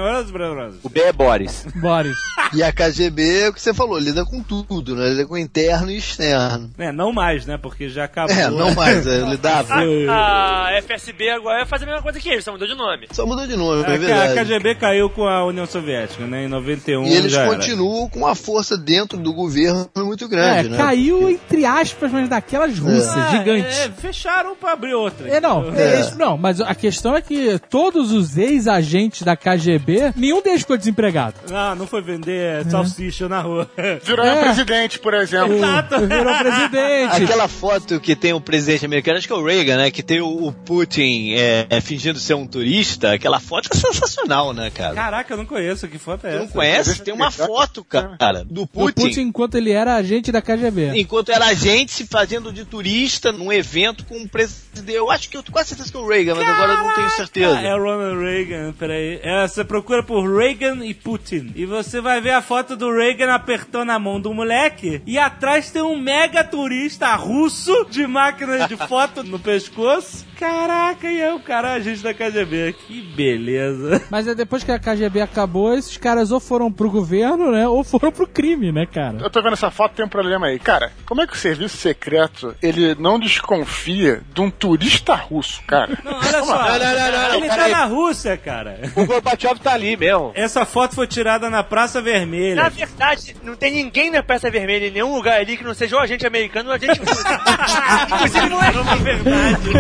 [0.83, 1.67] O B é Boris.
[1.77, 2.17] Boris.
[2.53, 5.09] E a KGB é o que você falou, lida com tudo, né?
[5.11, 6.71] Lida com interno e externo.
[6.79, 7.59] É, não mais, né?
[7.61, 8.35] Porque já acabou.
[8.37, 9.75] É, não mais, é, lidava.
[10.09, 13.07] A, a FSB agora fazer a mesma coisa que eles, só mudou de nome.
[13.13, 14.35] Só mudou de nome, é, É, que a verdade.
[14.35, 16.45] KGB caiu com a União Soviética, né?
[16.45, 17.55] Em 91 E eles já era.
[17.55, 20.77] continuam com uma força dentro do governo muito grande, É, né?
[20.77, 23.79] caiu entre aspas, mas daquelas russas, Ah, gigantes.
[23.79, 25.29] É, fecharam pra abrir outra.
[25.29, 25.97] É, não, É.
[25.97, 30.61] é isso não, mas a questão é que todos os ex-agentes da KGB, nenhum deles
[30.61, 31.37] ficou desempregado.
[31.49, 33.71] Não, não foi vender salsicha na rua.
[34.03, 34.41] Virou É.
[34.43, 35.55] presidente, por exemplo.
[35.55, 36.01] Exato.
[36.07, 37.23] Virou presidente.
[37.25, 39.91] Aquela foto que tem o presidente americano, acho que é o Reagan, né?
[39.91, 43.13] Que tem o, Putin é, é, fingindo ser um turista.
[43.13, 44.95] Aquela foto é sensacional, né, cara?
[44.95, 45.87] Caraca, eu não conheço.
[45.89, 46.39] Que foto é essa?
[46.39, 47.03] não conhece?
[47.03, 49.03] Tem uma foto, cara, do O Putin.
[49.03, 50.93] Putin enquanto ele era agente da KGB.
[50.99, 54.65] Enquanto era gente se fazendo de turista num evento com um presidente.
[54.93, 56.95] Eu acho que eu tô quase certeza que é o Reagan, mas agora eu não
[56.95, 57.61] tenho certeza.
[57.61, 59.21] É o Ronald Reagan, peraí.
[59.23, 61.53] É, você procura por Reagan e Putin.
[61.55, 65.03] E você vai ver a foto do Reagan apertando a mão do moleque.
[65.07, 70.25] E atrás tem um mega turista russo de máquina de foto no pescoço.
[70.39, 72.75] Caraca, e é o cara agente da KGB.
[72.87, 74.03] Que beleza.
[74.11, 77.67] Mas é depois que a KGB acabou, esses caras ou foram pro governo, né?
[77.69, 79.19] Ou foram pro crime, né, cara?
[79.21, 80.59] Eu tô vendo essa foto, tem um problema aí.
[80.59, 85.97] Cara, como é que o serviço secreto, ele não desconfia de um turista russo, cara?
[86.05, 87.35] Não, olha só.
[87.37, 88.81] Ele tá na Rússia, cara.
[88.97, 90.14] O Gorbachev tá ali mesmo.
[90.35, 92.63] Essa foto foi tirada na Praça Vermelha.
[92.63, 95.97] Na verdade, não tem ninguém na Praça Vermelha em nenhum lugar ali que não seja
[95.97, 97.01] o agente americano ou agente.
[98.13, 99.71] Inclusive não é verdade.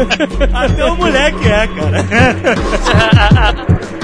[0.54, 2.04] Até o moleque é, cara.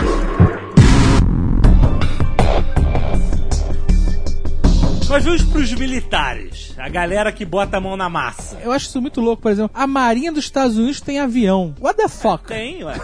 [5.11, 6.73] Nós vamos pros militares.
[6.79, 8.57] A galera que bota a mão na massa.
[8.63, 9.73] Eu acho isso muito louco, por exemplo.
[9.75, 11.75] A Marinha dos Estados Unidos tem avião.
[11.81, 12.47] What the fuck?
[12.47, 12.95] Tem, ué.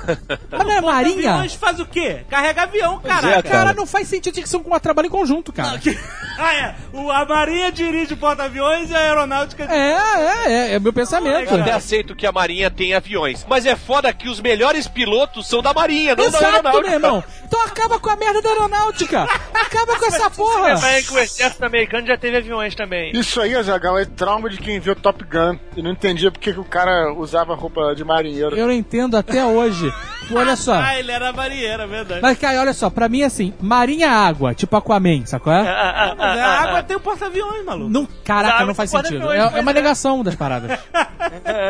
[0.48, 1.32] Mas não é Marinha?
[1.32, 2.20] Aviões faz o quê?
[2.30, 3.42] Carrega avião, é, caraca.
[3.42, 4.34] Cara, não faz sentido.
[4.34, 5.80] Tinha que ser um trabalho em conjunto, cara.
[6.38, 6.74] Ah, é.
[6.92, 9.64] O, a Marinha dirige o porta-aviões e a aeronáutica...
[9.64, 10.74] É, é, é.
[10.74, 11.54] É meu pensamento.
[11.54, 13.46] Eu até aceito que a Marinha tem aviões.
[13.48, 16.82] Mas é foda que os melhores pilotos são da Marinha, não da Exato, aeronáutica.
[16.82, 17.24] meu irmão.
[17.42, 19.22] Então acaba com a merda da aeronáutica.
[19.54, 20.74] Acaba com essa porra.
[20.74, 23.12] Lembrem que o exército americano já teve aviões também.
[23.12, 26.60] Isso aí, Azagal, é trauma de quem viu Top Gun e não entendia porque que
[26.60, 28.56] o cara usava roupa de marinheiro.
[28.56, 29.92] Eu não entendo até hoje.
[30.32, 30.74] Olha só.
[30.74, 32.20] Ah, ele era marinheiro, é verdade.
[32.20, 35.52] Mas, cara, olha só, pra mim, assim, marinha água, tipo Aquaman, sacou?
[35.52, 35.60] É?
[35.68, 37.90] Ah, ah, A água tem o porta-aviões, maluco.
[37.90, 39.30] Não, caraca, não faz sentido.
[39.32, 39.74] É, é uma é.
[39.74, 40.78] negação das paradas.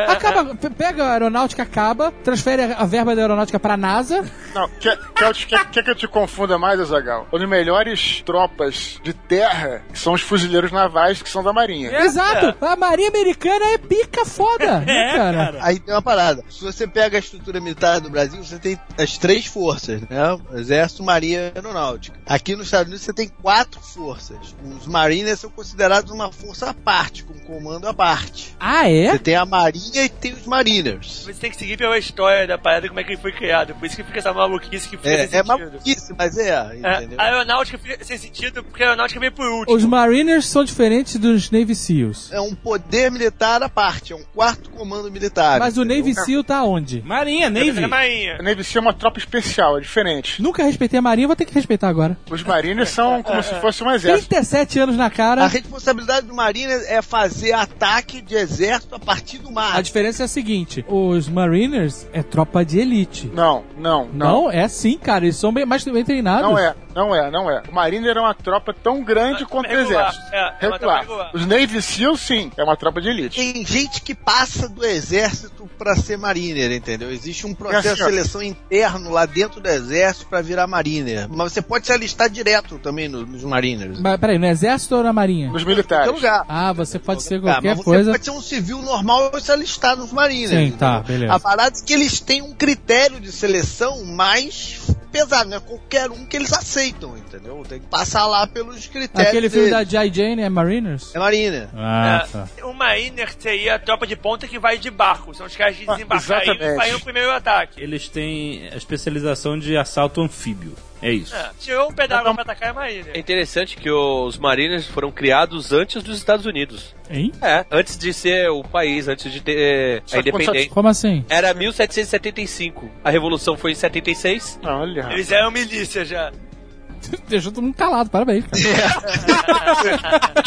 [0.09, 4.25] Acaba, pe- pega a aeronáutica, acaba, transfere a verba da aeronáutica pra NASA.
[4.55, 7.27] Não, quer, quer, quer, quer que eu te confunda mais, Azagal?
[7.33, 11.91] As melhores tropas de terra são os fuzileiros navais que são da Marinha.
[12.03, 12.55] Exato.
[12.65, 15.37] A Marinha Americana é pica foda, né, É, cara?
[15.37, 15.59] cara.
[15.63, 16.43] Aí tem uma parada.
[16.51, 20.39] Se você pega a estrutura militar do Brasil, você tem as três forças, né?
[20.55, 22.19] Exército, Marinha e Aeronáutica.
[22.27, 24.55] Aqui nos Estados Unidos você tem quatro forças.
[24.79, 28.57] Os Mariners são considerados uma força à parte, com comando à parte.
[28.59, 29.11] Ah, é?
[29.13, 31.23] Você tem a Marinha e tem os Mariners.
[31.25, 33.75] Você tem que seguir pela história da parada, como é que ele foi criado.
[33.75, 35.47] Por isso que fica essa maluquice que fica É, sem é sentido.
[35.47, 36.51] maluquice, mas é,
[36.83, 37.21] É, entendeu?
[37.21, 39.77] a aeronáutica fica sem sentido porque a aeronáutica veio por último.
[39.77, 42.31] Os Mariners são diferentes dos Navy SEALs.
[42.33, 45.59] É um poder militar à parte, é um quarto comando militar.
[45.59, 45.85] Mas o?
[45.85, 47.03] Navy SEAL tá onde?
[47.05, 47.83] Marinha, Navy.
[47.83, 48.37] É Marinha.
[48.39, 50.41] A Navy Seal é uma tropa especial, é diferente.
[50.41, 52.17] Nunca respeitei a Marinha, vou ter que respeitar agora.
[52.31, 54.29] Os Mariners são como se fosse um exército.
[54.29, 55.47] 37 anos na A cara.
[55.49, 59.77] responsabilidade do Mariner é fazer ataque de exército a partir do mar.
[59.77, 63.29] A diferença é a seguinte: os Mariners é tropa de elite.
[63.35, 64.43] Não, não, não.
[64.43, 65.25] Não, é sim, cara.
[65.25, 66.49] Eles são bem, mais bem treinados.
[66.49, 67.63] Não é, não é, não é.
[67.69, 71.31] O Mariner é uma tropa tão grande quanto o tropa regular, é, é regular.
[71.35, 73.37] Os Navy Seal, sim, é uma tropa de elite.
[73.37, 77.11] Tem gente que passa do exército pra ser mariner, entendeu?
[77.11, 81.27] Existe um processo É assim, de seleção interno lá dentro do exército pra virar mariner.
[81.29, 84.01] Mas você pode se alistar direto também no- nos mariners.
[84.01, 85.51] Mas peraí, no exército ou na marinha?
[85.51, 86.13] Nos militares.
[86.13, 86.45] lugar.
[86.49, 88.11] Ah, você pode ser Ah, qualquer mas você coisa.
[88.13, 90.51] pode ser um civil normal e se alistar nos mariners.
[90.51, 90.79] Sim, entendeu?
[90.79, 91.33] tá, beleza.
[91.33, 94.81] A parada é que eles têm um critério de seleção mais
[95.17, 97.65] pesado, não é qualquer um que eles aceitam, entendeu?
[97.69, 99.29] Tem que passar lá pelos critérios.
[99.29, 99.91] Aquele filme da deles.
[99.93, 100.13] J.
[100.13, 101.15] Jane é Mariners?
[101.15, 101.69] É mariner.
[101.75, 102.49] Ah, É, tá.
[102.67, 105.35] O Mariner seria a tropa de ponta que vai de barco.
[105.35, 106.77] São os caras que Ah, desembarcariam e exatamente.
[106.77, 107.81] fariam o primeiro ataque.
[107.83, 110.75] Eles têm a especialização de assalto anfíbio.
[111.03, 111.35] É isso.
[111.35, 113.11] É, tirou um pedaço pra atacar é Mariner.
[113.15, 116.95] É interessante que os Mariners foram criados antes dos Estados Unidos.
[117.11, 117.33] Hein?
[117.43, 120.71] É, antes de ser o país, antes de ter Só a independência.
[120.71, 121.25] Como assim?
[121.29, 122.91] Era 1775.
[123.05, 124.61] A Revolução foi em 76.
[124.65, 125.09] Olha.
[125.13, 126.33] Eles eram milícia já.
[127.29, 128.45] Deixou todo mundo calado, parabéns.
[128.47, 128.57] Cara.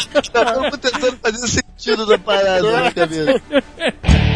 [0.32, 3.42] Tá todo mundo tentando fazer sentido da parada na cabeça.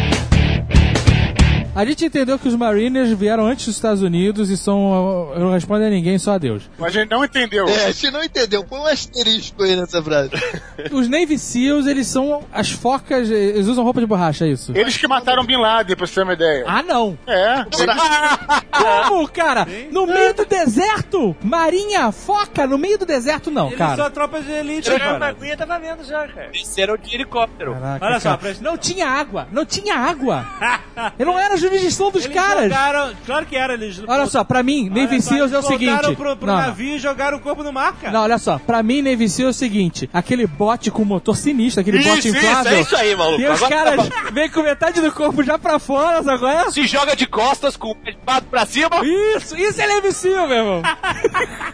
[1.75, 5.31] A gente entendeu que os Mariners vieram antes dos Estados Unidos e são.
[5.35, 6.63] Eu não respondo a ninguém, só a Deus.
[6.79, 7.67] Mas a gente não entendeu.
[7.67, 10.29] É, se não entendeu, põe um asterisco aí nessa frase.
[10.91, 13.29] Os Navy SEAls, eles são as focas.
[13.29, 14.71] Eles usam roupa de borracha, é isso?
[14.73, 16.63] Eles que mataram Bin Laden, pra você ter uma ideia.
[16.65, 17.17] Ah, não!
[17.27, 17.65] É.
[18.71, 19.67] Como, cara?
[19.91, 21.35] No meio do deserto?
[21.43, 24.05] Marinha, foca no meio do deserto, não, Eles são cara.
[24.07, 25.27] a tropa de elite, A cara.
[25.27, 26.49] aguinha tava vendo já, cara.
[26.51, 27.73] Desceram de helicóptero.
[27.73, 28.55] Caraca, Olha só, cara.
[28.61, 30.45] Não tinha água, não tinha água.
[31.19, 32.63] Eu não era a jurisdição dos Eles caras.
[32.63, 33.13] jogaram...
[33.25, 34.01] Claro que era, eles...
[34.07, 36.15] Olha só, pra mim, Olha Navy só, Seals é o eles voltaram seguinte.
[36.17, 36.61] pro, pro Não, não.
[36.61, 38.13] navio e jogaram o corpo no mar, cara.
[38.13, 41.81] Não, olha só, pra mim, Navy Seal é o seguinte: aquele bote com motor sinistro,
[41.81, 42.71] aquele bote Isso, isso, inflável.
[42.77, 43.41] é isso aí, maluco.
[43.41, 46.71] E os Agora caras vêm com metade do corpo já pra fora, sabe qual é?
[46.71, 50.11] se joga de costas com o pé de pato pra cima, Isso, isso é Navy
[50.11, 50.81] Seal, meu irmão.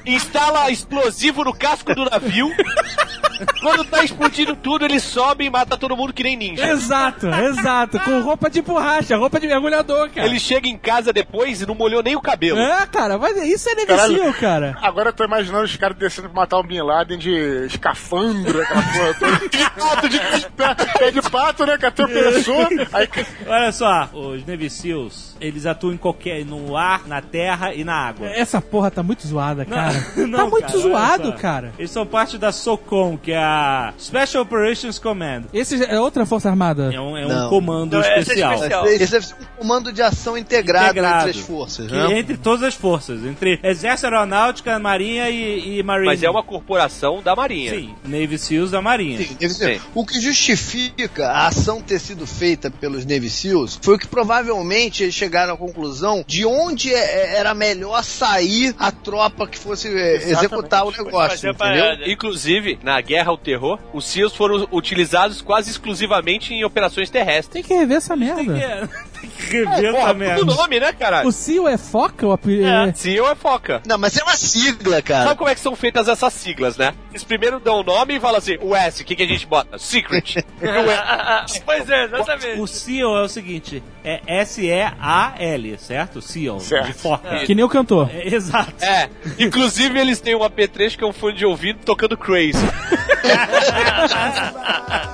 [0.06, 2.50] instala explosivo no casco do navio.
[3.62, 6.68] Quando tá explodindo tudo, ele sobe e mata todo mundo que nem ninja.
[6.70, 8.00] exato, exato.
[8.00, 10.28] Com roupa de borracha, roupa de mergulhador, cara.
[10.28, 12.60] Ele chega em casa depois e não molhou nem o cabelo.
[12.60, 13.82] É, cara, mas isso é.
[13.82, 14.78] Seal, cara.
[14.82, 18.82] Agora eu tô imaginando os caras descendo pra matar o Bin Laden de escafandro, aquela
[18.82, 19.40] porra toda.
[19.78, 21.78] pato de de pato, né?
[21.78, 22.68] Que atropelou.
[22.94, 23.08] Aí,
[23.48, 26.46] Olha só, os Navy Seals, eles atuam em qualquer...
[26.46, 28.28] no ar, na terra e na água.
[28.30, 29.94] Essa porra tá muito zoada, cara.
[30.16, 31.74] Não, tá muito cara, zoado, cara.
[31.78, 35.44] Eles são parte da SOCOM, que é a Special Operations Command.
[35.54, 36.92] Esse é outra força armada.
[36.94, 37.50] É um, é um Não.
[37.50, 38.54] comando Não, essa é especial.
[38.54, 38.86] especial.
[38.88, 41.30] Esse deve ser um comando de ação integrado, Integrado.
[41.30, 42.20] entre as forças, Que né?
[42.20, 46.08] entre todas as forças, entre Exército Aeronáutica, Marinha e, e Marine.
[46.08, 47.72] Mas é uma corporação da Marinha.
[47.72, 49.18] Sim, Navy Seals da Marinha.
[49.18, 49.80] Sim, deve ser.
[49.80, 49.86] Sim.
[49.96, 55.16] O que justifica a ação ter sido feita pelos Navy SEALs foi que provavelmente eles
[55.16, 60.86] chegaram à conclusão de onde é- era melhor sair a tropa que fosse é, executar
[60.86, 61.86] o negócio, entendeu?
[62.12, 67.54] Inclusive, na Guerra ao Terror, os SEALs foram utilizados quase exclusivamente em operações terrestres.
[67.54, 68.44] Tem que rever essa merda.
[68.44, 68.60] Tem que,
[69.22, 70.40] tem que rever essa Porra, merda.
[70.40, 71.28] tudo nome, né, caralho?
[71.28, 72.28] O Seal é foca?
[72.28, 73.82] O é- SEAL é foca.
[73.86, 75.26] Não, mas é uma sigla, cara.
[75.26, 76.94] Sabe como é que são feitas essas siglas, né?
[77.12, 79.46] Eles primeiro dão o nome e falam assim, o S, o que, que a gente
[79.46, 79.78] bota?
[79.78, 80.44] Secret.
[81.66, 82.60] pois é, exatamente.
[82.60, 86.22] O SEAL é o seguinte, é S-E-A-L, certo?
[86.22, 86.88] SEAL, Certo.
[86.88, 87.40] de foca.
[87.46, 88.10] Que nem o cantor.
[88.14, 88.74] É, exato.
[88.84, 92.58] é, inclusive eles têm um AP3 que é um fone de ouvido tocando Crazy.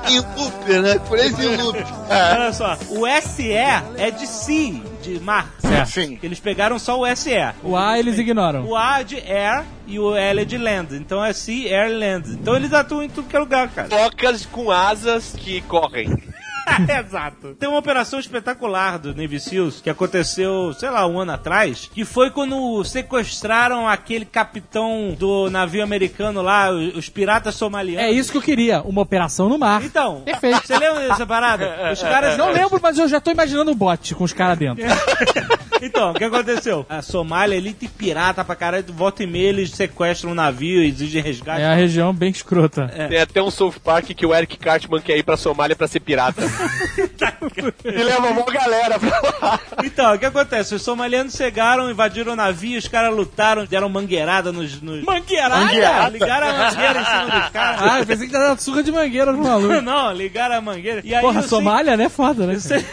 [0.10, 1.00] Em loop, né?
[1.10, 1.78] Crazy loop.
[2.10, 5.54] Olha só, o SE é de Sea, de mar.
[5.60, 5.90] Certo.
[5.90, 6.20] Sim.
[6.24, 7.32] Eles pegaram só o SE.
[7.64, 8.66] O A eles ignoram.
[8.66, 10.96] O A é de air e o L é de land.
[10.96, 12.30] Então é Sea, Air, Land.
[12.32, 13.90] Então eles atuam em tudo que é lugar, cara.
[13.90, 16.16] Focas com asas que correm.
[17.06, 17.56] Exato.
[17.56, 22.06] Tem uma operação espetacular do Navy SEALs que aconteceu, sei lá, um ano atrás, que
[22.06, 28.10] foi quando sequestraram aquele capitão do navio americano lá, os piratas somalianos.
[28.10, 29.84] É isso que eu queria, uma operação no mar.
[29.84, 30.66] Então, Perfeito.
[30.66, 31.92] você lembra dessa parada?
[31.92, 34.84] Os caras Não lembro, mas eu já tô imaginando o bote com os caras dentro.
[35.82, 36.86] Então, o que aconteceu?
[36.90, 40.88] A Somália, ele tem pirata pra caralho, volta e meia eles sequestram um navio e
[40.88, 41.62] exigem resgate.
[41.62, 42.88] É a região bem escrota.
[43.10, 46.00] Tem até um South Park que o Eric Cartman quer ir pra Somália pra ser
[46.00, 46.42] pirata.
[47.86, 49.60] e leva uma galera pra lá.
[49.84, 50.76] Então, o que acontece?
[50.76, 54.82] Os somalianos chegaram, invadiram o navio, os caras lutaram, deram mangueirada nos...
[54.82, 55.04] nos...
[55.04, 56.10] Mangueirada?
[56.10, 57.82] Ligaram a mangueira em cima dos caras.
[57.82, 59.82] Ah, eu pensei que era surra de mangueira no maluco.
[59.82, 61.02] Não, ligaram a mangueira.
[61.04, 62.10] E aí, Porra, eu sei- Somália, né?
[62.10, 62.58] Foda, né?
[62.68, 62.84] cara?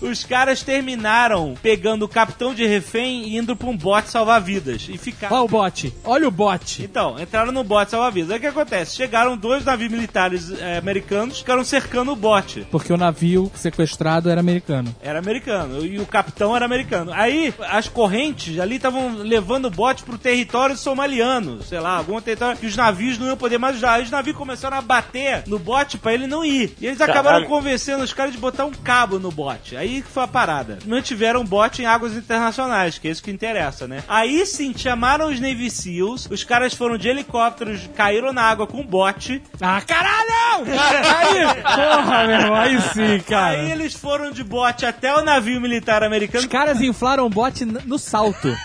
[0.00, 4.88] Os caras terminaram pegando o capitão de refém indo pra um bote salvar vidas.
[4.88, 5.36] E ficaram.
[5.36, 5.94] Olha o bote.
[6.02, 6.82] Olha o bote.
[6.82, 8.32] Então, entraram no bote salvar-vidas.
[8.32, 8.96] Aí o que acontece?
[8.96, 12.66] Chegaram dois navios militares eh, americanos, ficaram cercando o bote.
[12.72, 14.92] Porque o navio sequestrado era americano.
[15.00, 15.86] Era americano.
[15.86, 17.12] E o capitão era americano.
[17.14, 21.62] Aí, as correntes ali estavam levando o bote pro território somaliano.
[21.62, 23.92] Sei lá, algum território que os navios não iam poder mais usar.
[23.92, 26.74] Aí os navios começaram a bater no bote pra ele não ir.
[26.80, 29.76] E eles acabaram convencendo os caras de botar um cabo no bote.
[29.76, 30.80] Aí foi a parada.
[30.84, 34.02] Mantiveram o bote em águas internacionais, que é isso que interessa, né?
[34.08, 36.28] Aí sim, chamaram os Navy SEAls.
[36.30, 39.42] Os caras foram de helicópteros, caíram na água com um bote.
[39.60, 40.28] Ah, caralho!
[40.68, 43.58] Aí, porra, meu irmão, aí sim, cara.
[43.58, 46.44] Aí eles foram de bote até o navio militar americano.
[46.44, 48.56] Os caras inflaram o bote no salto.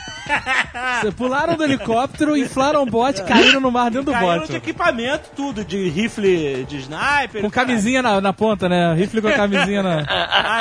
[1.17, 4.55] Pularam do helicóptero, inflaram o bote, caíram no mar dentro do Caíram de bote.
[4.55, 7.41] equipamento, tudo, de rifle de sniper.
[7.41, 8.93] Com camisinha na, na ponta, né?
[8.93, 10.03] Rifle com a camisinha na,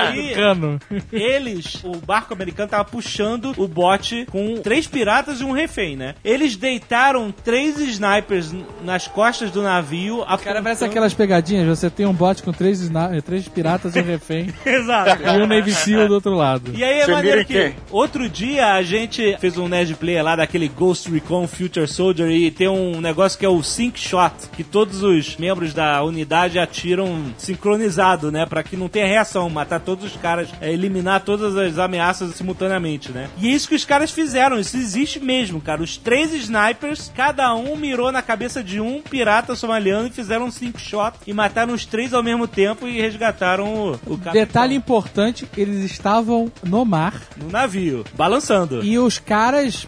[0.08, 0.80] Aí, no cano.
[1.12, 6.14] eles, o barco americano tava puxando o bote com três piratas e um refém, né?
[6.24, 8.52] Eles deitaram três snipers
[8.82, 10.24] nas costas do navio.
[10.42, 12.90] Cara, parece aquelas pegadinhas, você tem um bote com três,
[13.24, 15.22] três piratas e um refém, Exato.
[15.22, 16.72] e um Navy Seal do outro lado.
[16.74, 20.68] E aí é maneiro que outro dia a gente fez um Nerd Player lá daquele
[20.68, 25.02] Ghost Recon Future Soldier e tem um negócio que é o Sync Shot, que todos
[25.02, 28.46] os membros da unidade atiram sincronizado, né?
[28.46, 33.12] Pra que não tenha reação, matar todos os caras, é, eliminar todas as ameaças simultaneamente,
[33.12, 33.28] né?
[33.38, 35.82] E é isso que os caras fizeram, isso existe mesmo, cara.
[35.82, 40.50] Os três snipers, cada um mirou na cabeça de um pirata somaliano e fizeram um
[40.50, 45.46] Sync Shot e mataram os três ao mesmo tempo e resgataram o, o Detalhe importante,
[45.56, 48.82] eles estavam no mar no navio, balançando.
[48.84, 49.41] e os caras,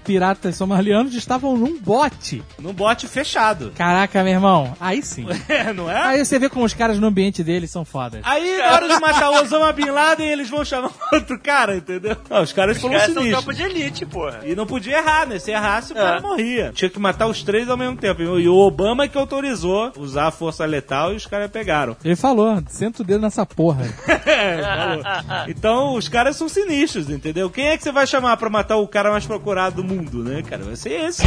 [0.05, 2.43] piratas somalianos, estavam num bote.
[2.59, 3.73] Num bote fechado.
[3.77, 5.27] Caraca, meu irmão, aí sim.
[5.49, 6.03] É, não é?
[6.03, 8.21] Aí você vê como os caras no ambiente deles são fodas.
[8.25, 12.17] Aí, na hora de matar o Osama Bin Laden, eles vão chamar outro cara, entendeu?
[12.29, 13.45] Ah, os caras Os foram caras são sinistros.
[13.45, 14.41] tropa de elite, porra.
[14.45, 15.39] E não podia errar, né?
[15.39, 16.73] Se errasse, o cara morria.
[16.75, 18.23] Tinha que matar os três ao mesmo tempo.
[18.23, 21.97] E o Obama é que autorizou usar a força letal e os caras pegaram.
[22.05, 23.85] Ele falou, senta o dedo nessa porra.
[24.27, 25.45] É, falou.
[25.49, 27.49] Então, os caras são sinistros, entendeu?
[27.51, 30.43] Quem é que você vai chamar pra matar o cara mais procurado do mundo, né,
[30.43, 30.65] cara?
[30.65, 31.23] Vai ser esse.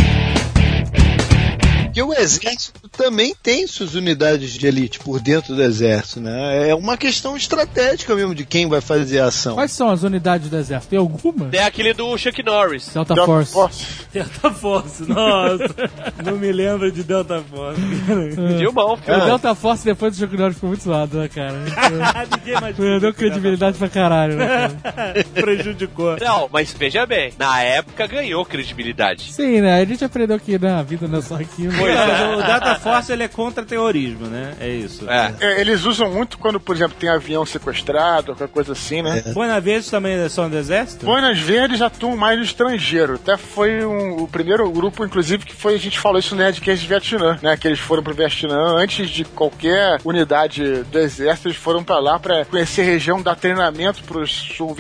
[1.98, 6.70] Porque o exército também tem suas unidades de elite por dentro do exército, né?
[6.70, 9.56] É uma questão estratégica mesmo de quem vai fazer a ação.
[9.56, 10.92] Quais são as unidades do exército?
[10.92, 11.48] Tem alguma?
[11.48, 12.90] Tem aquele do Chuck Norris.
[12.94, 13.52] Delta Delta Force.
[13.52, 13.86] Force.
[14.14, 15.76] Delta Force, nossa.
[16.24, 17.82] não me lembro de Delta Force.
[18.60, 19.26] Filmão, O filmão.
[19.26, 21.58] Delta Force depois do Chuck Norris ficou muito zoado, né, cara?
[22.38, 25.26] Ninguém mais Perdeu credibilidade pra caralho, né, cara?
[25.34, 26.16] Prejudicou.
[26.20, 29.34] Não, mas veja bem, na época ganhou credibilidade.
[29.34, 29.82] Sim, né?
[29.82, 31.87] A gente aprendeu que né, a vida não é só aquilo.
[31.90, 34.54] É, o Data Force ele é contra terrorismo, né?
[34.60, 35.10] É isso.
[35.10, 35.34] É.
[35.40, 39.22] É, eles usam muito quando, por exemplo, tem avião sequestrado, qualquer coisa assim, né?
[39.34, 41.06] Foi na vez também são do exército?
[41.06, 43.16] Boinas Verdes atuam mais no estrangeiro.
[43.16, 46.82] Até foi um- o primeiro grupo, inclusive, que foi, a gente falou isso no Nerdcast
[46.82, 47.56] de Vietnã, né?
[47.58, 52.20] Que eles foram pro Vietnã antes de qualquer unidade do exército, eles foram pra lá
[52.20, 54.32] pra conhecer a região, dar treinamento pros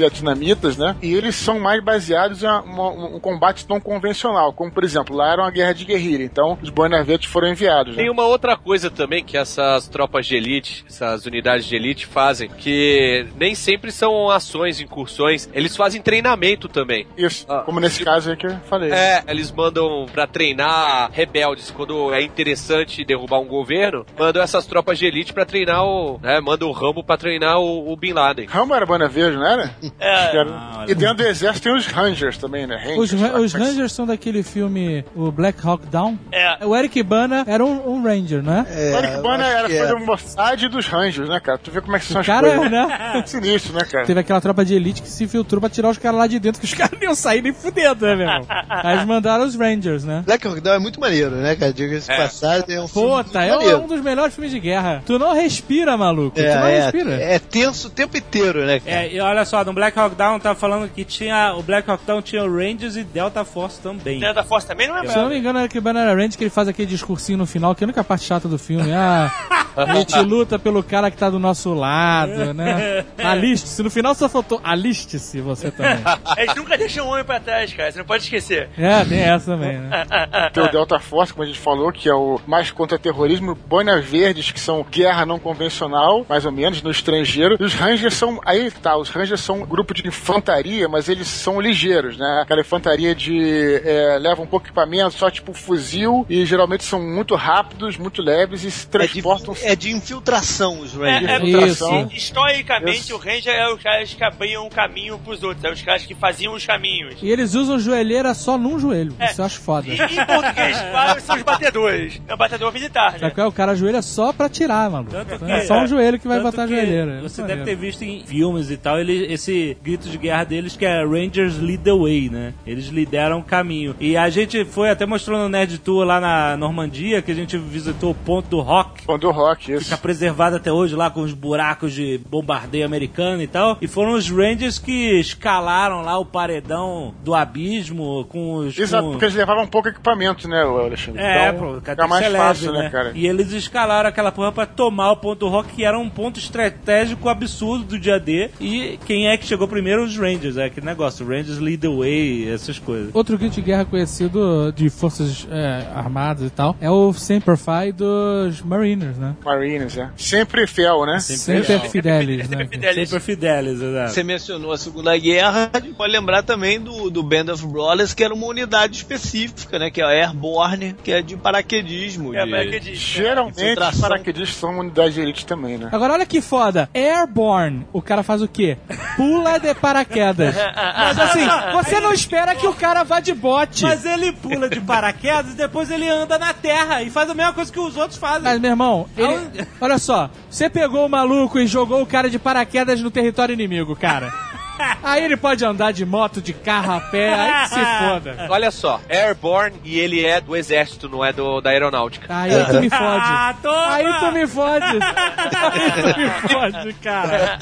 [0.01, 0.95] sul-vietnamitas, né?
[1.01, 5.15] E eles são mais baseados em uma- um, um combate não convencional, como, por exemplo,
[5.15, 8.03] lá era uma guerra de guerrilha, então os Boinas Verdes foram enviados, né?
[8.03, 12.49] Tem uma outra coisa também que essas tropas de elite, essas unidades de elite fazem,
[12.49, 17.07] que nem sempre são ações, incursões, eles fazem treinamento também.
[17.17, 18.91] Isso, Ah, como nesse tipo- caso aí que eu falei.
[18.91, 24.97] É, eles mandam pra treinar rebeldes quando é interessante derrubar um governo, mandam essas tropas
[24.99, 28.45] de elite pra treinar o, né, mandam o Rambo pra treinar o, o Bin Laden.
[28.47, 29.75] Rambo era Boina Verde, não era?
[29.99, 30.37] É.
[30.49, 32.75] Ah, e dentro do exército tem os Rangers também, né?
[32.77, 36.17] Rangers, Os, os Rangers são daquele filme, o Black Hawk Down.
[36.31, 36.65] É.
[36.65, 38.65] O Eric Bana era um, um Ranger, né?
[38.69, 39.87] É, banda acho era foi é.
[39.87, 41.57] do Mossad dos Rangers, né, cara?
[41.57, 42.71] Tu vê como é que são O as cara, coisas.
[42.71, 43.23] né?
[43.27, 44.05] Sinistro, né, cara?
[44.05, 46.59] Teve aquela tropa de elite que se infiltrou pra tirar os caras lá de dentro,
[46.59, 48.45] que os caras não iam sair nem fudendo, né, meu irmão?
[48.69, 50.23] Aí eles mandaram os Rangers, né?
[50.25, 51.73] Black Hawk Down é muito maneiro, né, cara?
[51.73, 53.75] Diga-se de passagem, é um filme Puta, muito é um, maneiro.
[53.77, 55.01] é um dos melhores filmes de guerra.
[55.05, 56.35] Tu não respira, maluco.
[56.35, 57.13] tu não É, respira.
[57.15, 59.03] é, é tenso o tempo inteiro, né, cara?
[59.03, 61.53] É, e olha só, no Black Hawk Down tá falando que tinha.
[61.55, 64.19] O Black Hawk Down tinha o Rangers e Delta Force também.
[64.19, 66.43] Delta Force também não é Se eu não me engano, é que o Range que
[66.43, 68.91] ele faz aquele discursinho no final, que é a única parte chata do filme.
[68.93, 69.31] Ah,
[69.75, 73.03] a gente luta pelo cara que tá do nosso lado, né?
[73.17, 73.81] Aliste-se.
[73.81, 75.97] No final só faltou aliste-se você também.
[76.37, 77.91] Eles nunca deixam um homem pra trás, cara.
[77.91, 78.69] Você não pode esquecer.
[78.77, 80.05] É, tem essa também, né?
[80.53, 84.05] Tem o Delta Force, como a gente falou, que é o mais contra terrorismo, Boinas
[84.05, 87.57] Verdes, que são guerra não convencional, mais ou menos, no estrangeiro.
[87.59, 88.39] E os Rangers são.
[88.45, 92.41] Aí tá, os Rangers são um grupo de infantaria, mas eles são ligeiros, né?
[92.43, 93.81] Aquela infantaria de.
[93.83, 98.19] É, leva um pouco de equipamento, só tipo fuzil, e geralmente são muito rápidos, muito
[98.21, 99.55] leves e se É de, transportam.
[99.61, 101.29] é de infiltração os É, Rangers.
[101.31, 102.09] é, infiltração.
[102.11, 103.15] Historicamente, Isso.
[103.15, 105.63] o Ranger é os caras que abriam um caminho pros outros.
[105.63, 107.15] É os caras que faziam os caminhos.
[107.21, 109.13] E eles usam joelheira só num joelho.
[109.19, 109.25] É.
[109.31, 109.87] Isso eu acho foda.
[109.87, 112.21] E em português, claro, são os batedores.
[112.27, 113.19] É o batedor militar, né?
[113.19, 113.45] Sabe é?
[113.45, 115.11] O cara ajoelha só pra tirar, maluco.
[115.11, 117.19] Tanto que- É só um joelho que vai botar a joelheira.
[117.21, 120.43] Você Isso deve é ter visto em filmes e tal, ele, esse grito de guerra
[120.43, 122.53] deles que é Rangers Lead the Way, né?
[122.65, 123.95] Eles lideram o caminho.
[123.99, 127.57] E a gente foi até mostrando no Nerd Tour lá na Normandia, que a gente
[127.57, 129.05] visitou o ponto do rock.
[129.05, 129.85] Quando o rock, isso.
[129.85, 133.77] Fica preservado até hoje lá com os buracos de bombardeio americano e tal.
[133.81, 138.77] E foram os Rangers que escalaram lá o paredão do abismo com os.
[138.77, 139.11] Exato, com...
[139.11, 141.21] porque eles levavam pouco equipamento, né, Alexandre?
[141.21, 143.11] É, então, pô, fica mais fácil, né, cara?
[143.15, 146.39] E eles escalaram aquela porra pra tomar o ponto do rock, que era um ponto
[146.39, 148.49] estratégico absurdo do dia D.
[148.59, 150.03] E quem é que chegou primeiro?
[150.03, 151.25] Os Rangers, é aquele negócio.
[151.25, 153.09] Rangers lead the way, essas coisas.
[153.13, 157.91] Outro grito de guerra conhecido de forças é, armadas e tal é o Semper Fi
[157.91, 159.35] dos Mariners, né?
[159.43, 160.09] Marines, é.
[160.15, 161.19] Sempre fiel, né?
[161.19, 162.57] Semper Fidelis, né?
[162.57, 163.09] Sempre Fidelis.
[163.09, 164.13] Sempre Fidelis, exato.
[164.13, 168.13] Você mencionou a Segunda Guerra, a gente pode lembrar também do, do Band of Brothers,
[168.13, 169.89] que era uma unidade específica, né?
[169.89, 172.33] Que é a Airborne, que é de paraquedismo.
[172.33, 172.51] É, de...
[172.51, 173.21] paraquedista.
[173.21, 175.89] Geralmente, os paraquedistas são unidade de elite também, né?
[175.91, 176.89] Agora olha que foda.
[176.93, 178.77] Airborne, o cara faz o quê?
[179.15, 180.55] Pula de paraquedas.
[180.75, 183.83] Mas assim, você não espera que o cara vá de bote.
[183.83, 187.53] Mas ele pula de paraquedas e depois ele anda na terra e faz a mesma
[187.53, 188.41] coisa que os outros fazem.
[188.41, 189.67] Mas, meu irmão, ele...
[189.79, 193.95] olha só, você pegou o maluco e jogou o cara de paraquedas no território inimigo,
[193.95, 194.33] cara.
[195.03, 198.47] Aí ele pode andar de moto, de carro, a pé, aí que se foda.
[198.49, 202.27] Olha só, Airborne e ele é do exército, não é do, da aeronáutica.
[202.29, 203.25] Aí tu me fode.
[203.25, 203.93] Ah, toma!
[203.93, 204.85] Aí tu me fode.
[204.85, 207.57] Aí tu me fode, cara.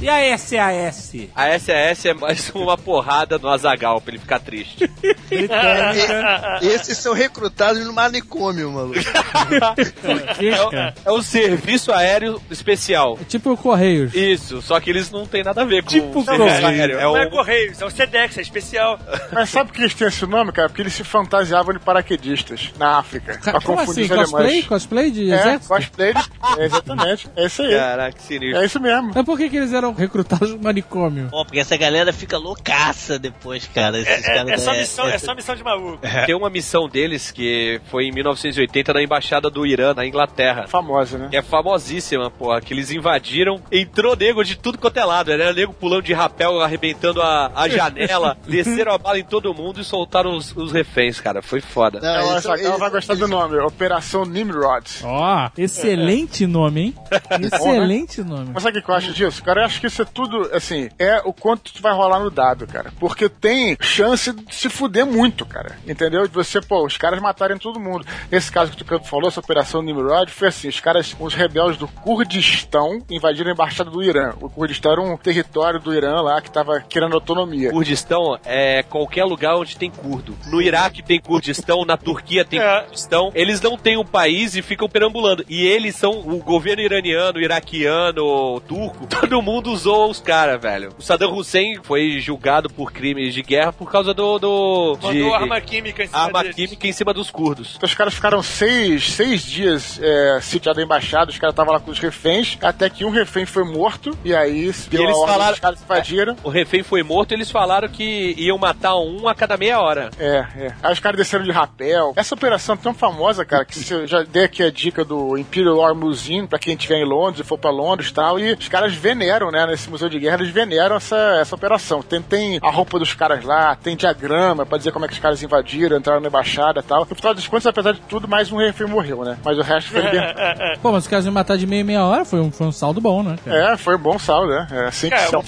[0.00, 1.12] E a SAS?
[1.36, 4.88] A SAS é mais uma porrada no Azagal pra ele ficar triste.
[5.28, 6.58] Britânica.
[6.62, 8.98] Esses são recrutados no manicômio, maluco.
[9.04, 10.94] Cara?
[11.04, 13.18] É um serviço aéreo especial.
[13.20, 14.14] É tipo o Correios.
[14.14, 16.98] Isso, só que eles não tem nada a ver com Tipo o serviço aéreo.
[16.98, 17.26] É Não é.
[17.28, 18.98] Correios, é o Sedex, é especial.
[19.32, 20.68] Mas sabe por que eles têm esse nome, cara?
[20.68, 23.36] Porque eles se fantasiavam de paraquedistas na África.
[23.36, 24.12] Ca- pra Como confundir assim?
[24.14, 24.44] os Cosplay?
[24.46, 24.66] alemães.
[24.66, 25.68] Cosplay de É, exército?
[25.68, 26.20] cosplay de...
[26.58, 27.28] é, exatamente.
[27.36, 27.74] É isso aí.
[27.76, 28.60] Caraca, que sinistro.
[28.62, 29.12] É isso mesmo.
[29.14, 31.28] Mas por que, que eles eram recrutados no manicômio?
[31.30, 33.98] Pô, porque essa galera fica loucaça depois, cara.
[33.98, 35.98] Esses É, caras é só da- missão, é só missão de maluco.
[36.26, 40.66] Tem uma missão deles que foi em 1980 na embaixada do Irã, na Inglaterra.
[40.68, 41.28] Famosa, né?
[41.30, 45.52] Que é famosíssima, porra, que eles invadiram, entrou nego de tudo quanto é lado, era
[45.52, 49.84] nego pulando de rapel, arrebentando a, a janela, desceram a bala em todo mundo e
[49.84, 52.00] soltaram os, os reféns, cara, foi foda.
[52.00, 54.86] Não, Ela, eles são- ela vai eles- gostar do nome, Operação Nimrod.
[55.04, 56.94] Ó, excelente nome, hein?
[57.40, 58.50] Excelente nome.
[58.52, 59.42] Mas sabe o que eu acho disso?
[59.42, 62.30] Cara, eu acho que isso é tudo, assim, é o quanto tu vai rolar no
[62.30, 62.92] dado, cara.
[62.98, 65.76] Porque tem chance de se fuder muito, cara.
[65.86, 66.26] Entendeu?
[66.26, 68.06] De você, pô, os caras matarem todo mundo.
[68.30, 71.88] Nesse caso que tu falou, essa operação Nimrod, foi assim: os caras, os rebeldes do
[71.88, 74.34] Kurdistão invadiram a embaixada do Irã.
[74.40, 77.70] O Kurdistão era um território do Irã lá que tava querendo autonomia.
[77.70, 80.36] Kurdistão é qualquer lugar onde tem curdo.
[80.46, 82.80] No Iraque tem Kurdistão, na Turquia tem É.
[82.82, 83.30] Kurdistão.
[83.34, 85.44] Eles não têm um país e ficam perambulando.
[85.48, 89.06] E eles são o governo iraniano, iraquiano, turco.
[89.10, 90.90] Todo mundo usou os caras, velho.
[90.98, 94.38] O Saddam Hussein foi julgado por crimes de guerra por causa do.
[94.38, 96.56] do de Mandou arma química em cima arma deles.
[96.56, 97.74] química em cima dos curdos.
[97.76, 101.80] Então os caras ficaram seis, seis dias é, sitiados a embaixada, os caras estavam lá
[101.80, 105.54] com os reféns, até que um refém foi morto, e aí deu eles ordem, falaram-
[105.54, 106.36] os caras invadiram.
[106.42, 110.10] O refém foi morto e eles falaram que iam matar um a cada meia hora.
[110.18, 110.74] É, é.
[110.82, 112.12] Aí os caras desceram de rapel.
[112.16, 115.36] Essa operação é tão famosa, cara, que se eu já dei aqui a dica do
[115.38, 118.52] Imperial War Museum, pra quem estiver em Londres e for pra Londres e tal, e
[118.52, 119.72] os caras veneram, né, né?
[119.72, 122.02] Nesse museu de guerra, eles veneram essa, essa operação.
[122.02, 125.20] Tem, tem a roupa dos caras lá, tem diagrama pra dizer como é que os
[125.20, 127.06] caras invadiram, entraram na embaixada e tal.
[127.08, 129.38] No final das contas, apesar de tudo, mais um refém morreu, né?
[129.44, 130.60] Mas o resto foi libertado.
[130.80, 133.00] Pô, mas os caras iam matar de meia meia hora, foi um, foi um saldo
[133.00, 133.36] bom, né?
[133.44, 133.72] cara?
[133.72, 134.66] é, foi um bom saldo, né?
[134.70, 135.42] É assim que É, uma,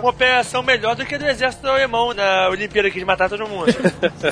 [0.00, 3.46] uma operação melhor do que a do exército alemão na Olimpíada que de matar todo
[3.46, 3.68] mundo.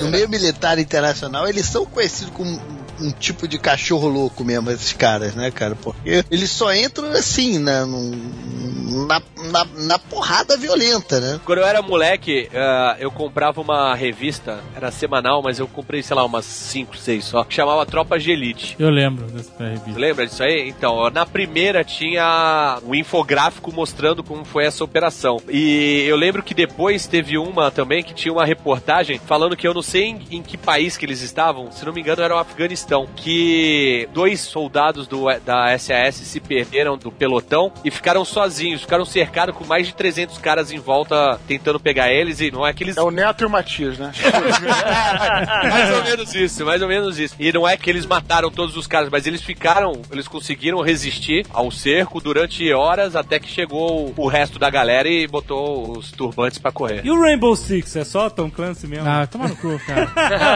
[0.01, 2.61] No meio militar internacional, eles são conhecidos como
[3.01, 5.75] um, tipo de cachorro louco mesmo, esses caras, né, cara?
[5.75, 9.21] Porque eles só entram assim, né, num- na,
[9.51, 11.41] na, na porrada violenta, né?
[11.45, 16.17] Quando eu era moleque, ah, eu comprava uma revista, era semanal, mas eu comprei, sei
[16.17, 18.77] lá, umas 5, 6 só, que chamava Tropas de Elite.
[18.79, 20.01] Eu lembro dessa Você revista.
[20.01, 20.69] lembra disso aí?
[20.69, 25.41] Então, na primeira tinha um infográfico mostrando como foi essa operação.
[25.49, 29.75] E eu lembro que depois teve uma também que tinha uma reportagem falando que eu
[29.75, 32.39] não sei em, em que país que eles estavam, se não me engano era o
[32.39, 32.86] Afeganistão,
[33.17, 39.55] que dois soldados do, da SAS se perderam do pelotão e ficaram sozinhos, ficaram cercados
[39.55, 42.97] com mais de 300 caras em volta tentando pegar eles e não é que eles
[42.97, 44.13] É o Neto e o Matias, né?
[45.71, 47.35] mais ou menos isso, mais ou menos isso.
[47.39, 51.47] E não é que eles mataram todos os caras, mas eles ficaram, eles conseguiram resistir
[51.53, 56.59] ao cerco durante horas até que chegou o resto da galera e botou os turbantes
[56.59, 57.01] pra correr.
[57.05, 57.97] E o Rainbow Six?
[57.97, 59.09] É só Tom Clancy mesmo?
[59.09, 60.07] Ah, toma no cu, cara.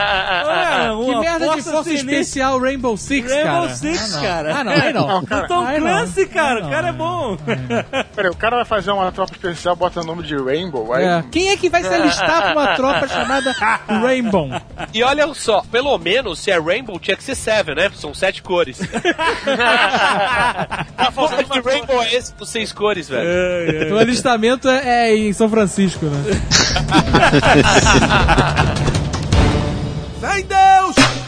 [0.53, 2.20] Ah, que merda de força sinistra.
[2.21, 3.75] Especial Rainbow Six, Rainbow cara.
[3.75, 4.23] Six, ah, não.
[4.23, 4.55] cara.
[4.55, 5.07] Ah, não, aí não.
[5.07, 5.81] Não, Do cara, Tom não.
[5.81, 6.61] Clancy, cara.
[6.61, 6.69] Não.
[6.69, 7.37] O cara é bom.
[8.15, 11.05] Peraí, o cara vai fazer uma tropa especial, bota o nome de Rainbow, aí...
[11.05, 11.25] É.
[11.31, 13.53] Quem é que vai se alistar pra uma tropa chamada
[13.89, 14.51] Rainbow?
[14.93, 17.91] E olha só, pelo menos se é Rainbow tinha que ser Seven, né?
[17.95, 18.79] São sete cores.
[20.97, 21.73] tá faltando que cor.
[21.73, 23.95] Rainbow é esse com seis cores, velho?
[23.95, 26.21] O alistamento é em São Francisco, né?
[30.21, 31.20] Vem Deus!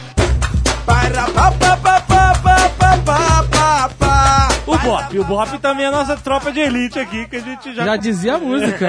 [0.87, 4.52] Para pa pa pa pa pa pa pa pa.
[4.65, 5.19] O Bop.
[5.19, 7.85] O Bop também é a nossa tropa de elite aqui, que a gente já...
[7.85, 8.87] Já dizia a música.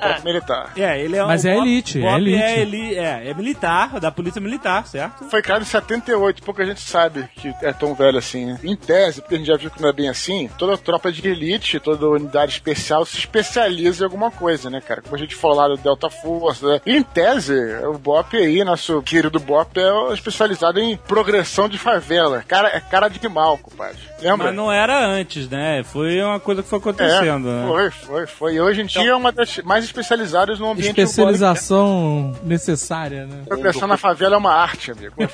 [0.00, 0.70] Tropa militar.
[0.76, 1.26] É, ele é um...
[1.26, 2.42] Mas é elite, é Bop elite.
[2.42, 5.24] É, eli- é, é militar, da polícia militar, certo?
[5.28, 8.60] Foi criado em 78, pouca gente sabe que é tão velho assim, né?
[8.62, 11.26] Em tese, porque a gente já viu que não é bem assim, toda tropa de
[11.26, 15.02] elite, toda unidade especial se especializa em alguma coisa, né, cara?
[15.02, 16.80] Como a gente falou lá do Delta Force, né?
[16.86, 17.54] Em tese,
[17.86, 22.44] o BOP aí, nosso querido BOP, é especializado em progressão de favela.
[22.46, 23.98] Cara, é cara de mal, compadre.
[24.22, 24.43] Lembra?
[24.44, 25.82] Mas não era antes, né?
[25.84, 27.64] Foi uma coisa que foi É, acontecendo, né?
[27.66, 28.54] foi, foi, foi.
[28.54, 31.08] E hoje em dia é uma das mais especializadas no ambiente urbano.
[31.08, 33.42] Especialização necessária, né?
[33.46, 35.14] Progressão na favela é uma arte, amigo.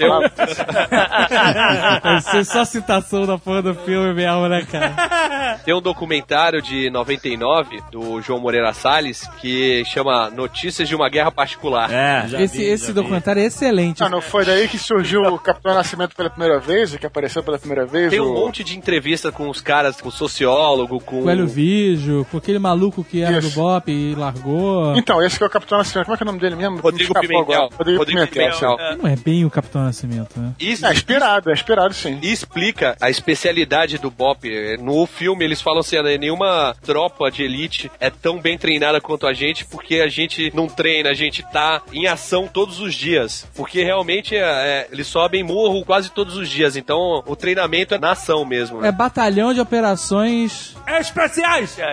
[2.03, 5.59] Vai ser só citação da porra do filme mesmo, né, cara?
[5.65, 11.31] Tem um documentário de 99 do João Moreira Salles que chama Notícias de uma Guerra
[11.31, 11.91] Particular.
[11.93, 12.95] É, já Esse, vi, esse já vi.
[12.95, 14.03] documentário é excelente.
[14.03, 17.59] Ah, não foi daí que surgiu o Capitão Nascimento pela primeira vez, que apareceu pela
[17.59, 18.11] primeira vez?
[18.11, 18.35] Tem um o...
[18.35, 22.59] monte de entrevista com os caras, com o sociólogo, com Com o Hélio com aquele
[22.59, 23.51] maluco que era Isso.
[23.51, 24.95] do Bop e largou.
[24.97, 26.05] Então, esse que é o Capitão Nascimento.
[26.05, 26.79] Como é que é o nome dele mesmo?
[26.79, 27.41] Rodrigo Me Pimentel.
[27.55, 27.77] agora.
[27.77, 28.53] Rodrigo, Rodrigo Pimentel.
[28.53, 28.93] Pimentel.
[28.93, 29.03] sim.
[29.03, 30.53] Não é bem o Capitão Nascimento, né?
[30.61, 32.19] Isso, É inspirado, é inspirado sim.
[32.23, 34.49] E explica a especialidade do Bop.
[34.81, 39.27] No filme eles falam assim, né, nenhuma tropa de elite é tão bem treinada quanto
[39.27, 43.47] a gente, porque a gente não treina, a gente tá em ação todos os dias.
[43.55, 47.99] Porque realmente é, é, eles sobem morro quase todos os dias, então o treinamento é
[47.99, 48.85] na ação mesmo.
[48.91, 50.77] É batalhão de operações.
[50.85, 51.77] É especiais!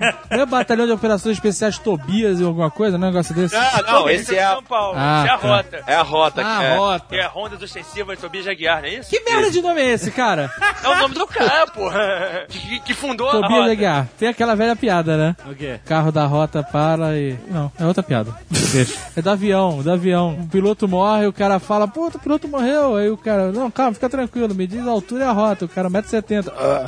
[0.30, 3.56] Não é batalhão de operações especiais Tobias e alguma coisa, um negócio desse?
[3.56, 4.94] Ah, não, esse é a, São Paulo.
[4.96, 5.48] Ah, Essa é a tá.
[5.48, 5.84] rota.
[5.86, 6.42] é a rota.
[6.44, 6.76] Ah, que é.
[6.76, 7.06] rota.
[7.08, 9.10] Que é Rondas Ostensivas Tobias Jaguar, não é isso?
[9.10, 10.50] Que merda de nome é esse, cara?
[10.80, 12.46] É o nome do cara, porra.
[12.48, 13.72] Que, que fundou a Tobias rota.
[13.72, 14.08] Aguiar.
[14.16, 15.36] Tem aquela velha piada, né?
[15.50, 15.80] O quê?
[15.84, 17.36] Carro da rota para e.
[17.48, 18.32] Não, é outra piada.
[18.48, 18.96] Deixa.
[19.16, 20.38] É do avião, do avião.
[20.40, 22.96] O piloto morre, o cara fala, pô, o piloto morreu.
[22.96, 25.64] Aí o cara, não, calma, fica tranquilo, me diz a altura e a rota.
[25.64, 26.52] O cara, 1,70m.
[26.56, 26.84] Ah,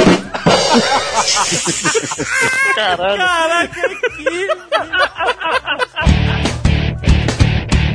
[2.75, 3.19] Caralho.
[3.19, 4.49] Caraca, que...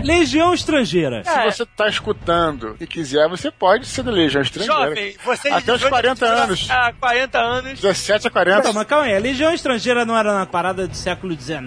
[0.06, 1.24] Legião Estrangeira.
[1.24, 4.90] Se você tá escutando e quiser, você pode ser da Legião Estrangeira.
[4.90, 6.68] Jovem, você Até os 18 40 anos.
[6.70, 7.82] Há 40 anos.
[7.82, 8.64] 17 a 40.
[8.64, 11.60] Não, mas calma aí, a Legião Estrangeira não era na parada do século XIX,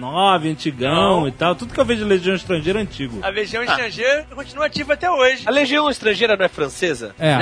[0.45, 1.27] antigão Não.
[1.27, 1.53] e tal.
[1.53, 3.19] Tudo que eu vejo de Legião Estrangeira é antigo.
[3.21, 5.43] A Legião Estrangeira continua ativa até hoje.
[5.45, 7.13] A Legião Estrangeira não é francesa?
[7.19, 7.33] É.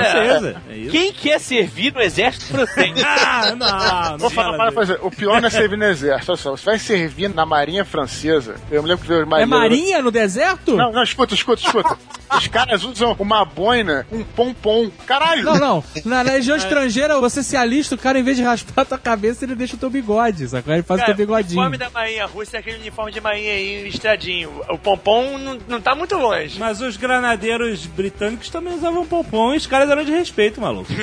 [0.68, 0.90] É isso.
[0.90, 2.88] Quem quer servir no exército francês?
[3.30, 4.98] Ah, não, não Vou falar fala para fazer.
[5.02, 6.32] O pior não é servir no exército.
[6.32, 8.56] Olha só, você vai servir na Marinha Francesa.
[8.70, 10.76] Eu me lembro que veio É marinha no deserto?
[10.76, 11.98] Não, não, escuta, escuta, escuta.
[12.36, 14.90] Os caras usam uma boina, um pompom.
[15.06, 15.44] Caralho!
[15.44, 15.84] Não, não.
[16.04, 19.44] Na legião estrangeira, você se alista, o cara, em vez de raspar a tua cabeça,
[19.44, 20.74] ele deixa o teu bigode, sacou?
[20.74, 21.60] Ele faz o Cara, teu o bigodinho.
[21.60, 24.62] uniforme da Marinha Russa é aquele uniforme de Marinha aí listradinho.
[24.68, 26.58] O pompom não, não tá muito longe.
[26.58, 30.92] Mas os granadeiros britânicos também usavam pompom e os caras eram de respeito, maluco.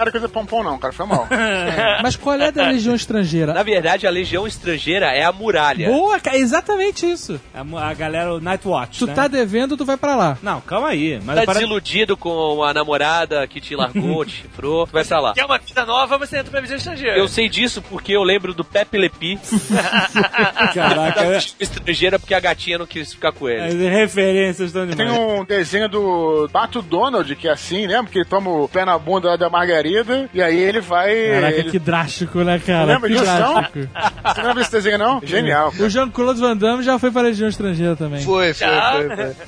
[0.00, 0.92] cara coisa pompom, não, cara.
[0.92, 1.28] Foi mal.
[2.02, 3.52] Mas qual é da legião estrangeira?
[3.52, 5.88] Na verdade, a legião estrangeira é a muralha.
[5.88, 7.40] Boa, cara, exatamente isso.
[7.52, 9.14] A, a galera, o Nightwatch, Tu né?
[9.14, 10.38] tá devendo, tu vai pra lá.
[10.42, 11.20] Não, calma aí.
[11.24, 15.20] Mas Tá para- desiludido com a namorada que te largou, te chifrou, tu vai pra
[15.20, 15.34] lá.
[15.34, 17.16] Quer uma vida nova, você entra pra visão estrangeira.
[17.18, 19.38] Eu sei disso porque eu lembro do Pepe Lepi
[20.74, 23.60] Caraca, estrangeira porque a gatinha não quis ficar com ele.
[23.62, 28.10] as referências estão Tem um desenho do Pato Donald, que é assim, lembra?
[28.10, 31.30] Que ele toma o pé na bunda da Margarida e aí ele vai.
[31.30, 31.70] Caraca, ele...
[31.70, 32.84] que drástico, né, cara?
[32.94, 33.62] Lembra que disso, não?
[33.62, 35.20] Você lembra desse desenho, não?
[35.24, 35.72] Genial.
[35.78, 38.20] O Jean-Claude Van Damme já foi pra legião estrangeira também.
[38.22, 38.52] Foi,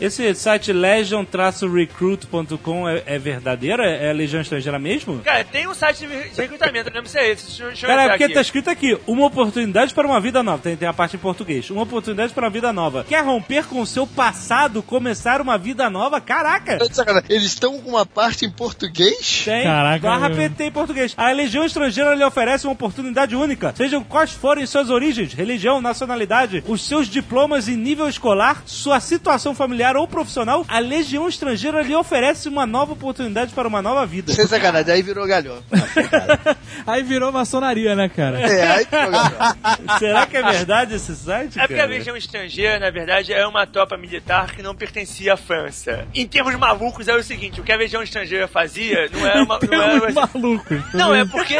[0.01, 3.83] Esse site legion-recruit.com é, é verdadeiro?
[3.83, 5.21] É, é legião estrangeira mesmo?
[5.21, 7.47] Cara, tem um site de recrutamento, eu lembro se é esse.
[7.47, 8.35] Deixa, deixa eu Cara, é porque aqui.
[8.35, 10.63] tá escrito aqui, uma oportunidade para uma vida nova.
[10.63, 11.71] Tem, tem a parte em português.
[11.71, 13.05] Uma oportunidade para uma vida nova.
[13.05, 16.21] Quer romper com o seu passado, começar uma vida nova?
[16.21, 16.79] Caraca!
[16.79, 17.23] Tá.
[17.29, 19.43] Eles estão com uma parte em português?
[19.45, 19.65] Tem.
[19.65, 20.39] Caraca, Barra meu.
[20.39, 21.15] PT em português.
[21.17, 23.75] A Legião Estrangeira lhe oferece uma oportunidade única.
[23.77, 29.55] Sejam quais forem suas origens, religião, nacionalidade, os seus diplomas e nível escolar, sua situação
[29.55, 34.32] familiar ou profissional, a Legião Estrangeira lhe oferece uma nova oportunidade para uma nova vida.
[34.32, 35.62] Sem sacanagem, aí virou galhão.
[36.86, 38.40] Aí virou maçonaria, né, cara?
[38.40, 39.98] É, aí virou galhão.
[39.98, 41.59] Será que é verdade esse site?
[41.59, 45.36] É porque a legião estrangeira, na verdade, é uma tropa militar que não pertencia à
[45.36, 46.06] França.
[46.12, 49.59] Em termos malucos, é o seguinte: o que a legião estrangeira fazia não era uma.
[49.62, 50.81] Não, era Temos malucos.
[50.94, 51.56] não é porque.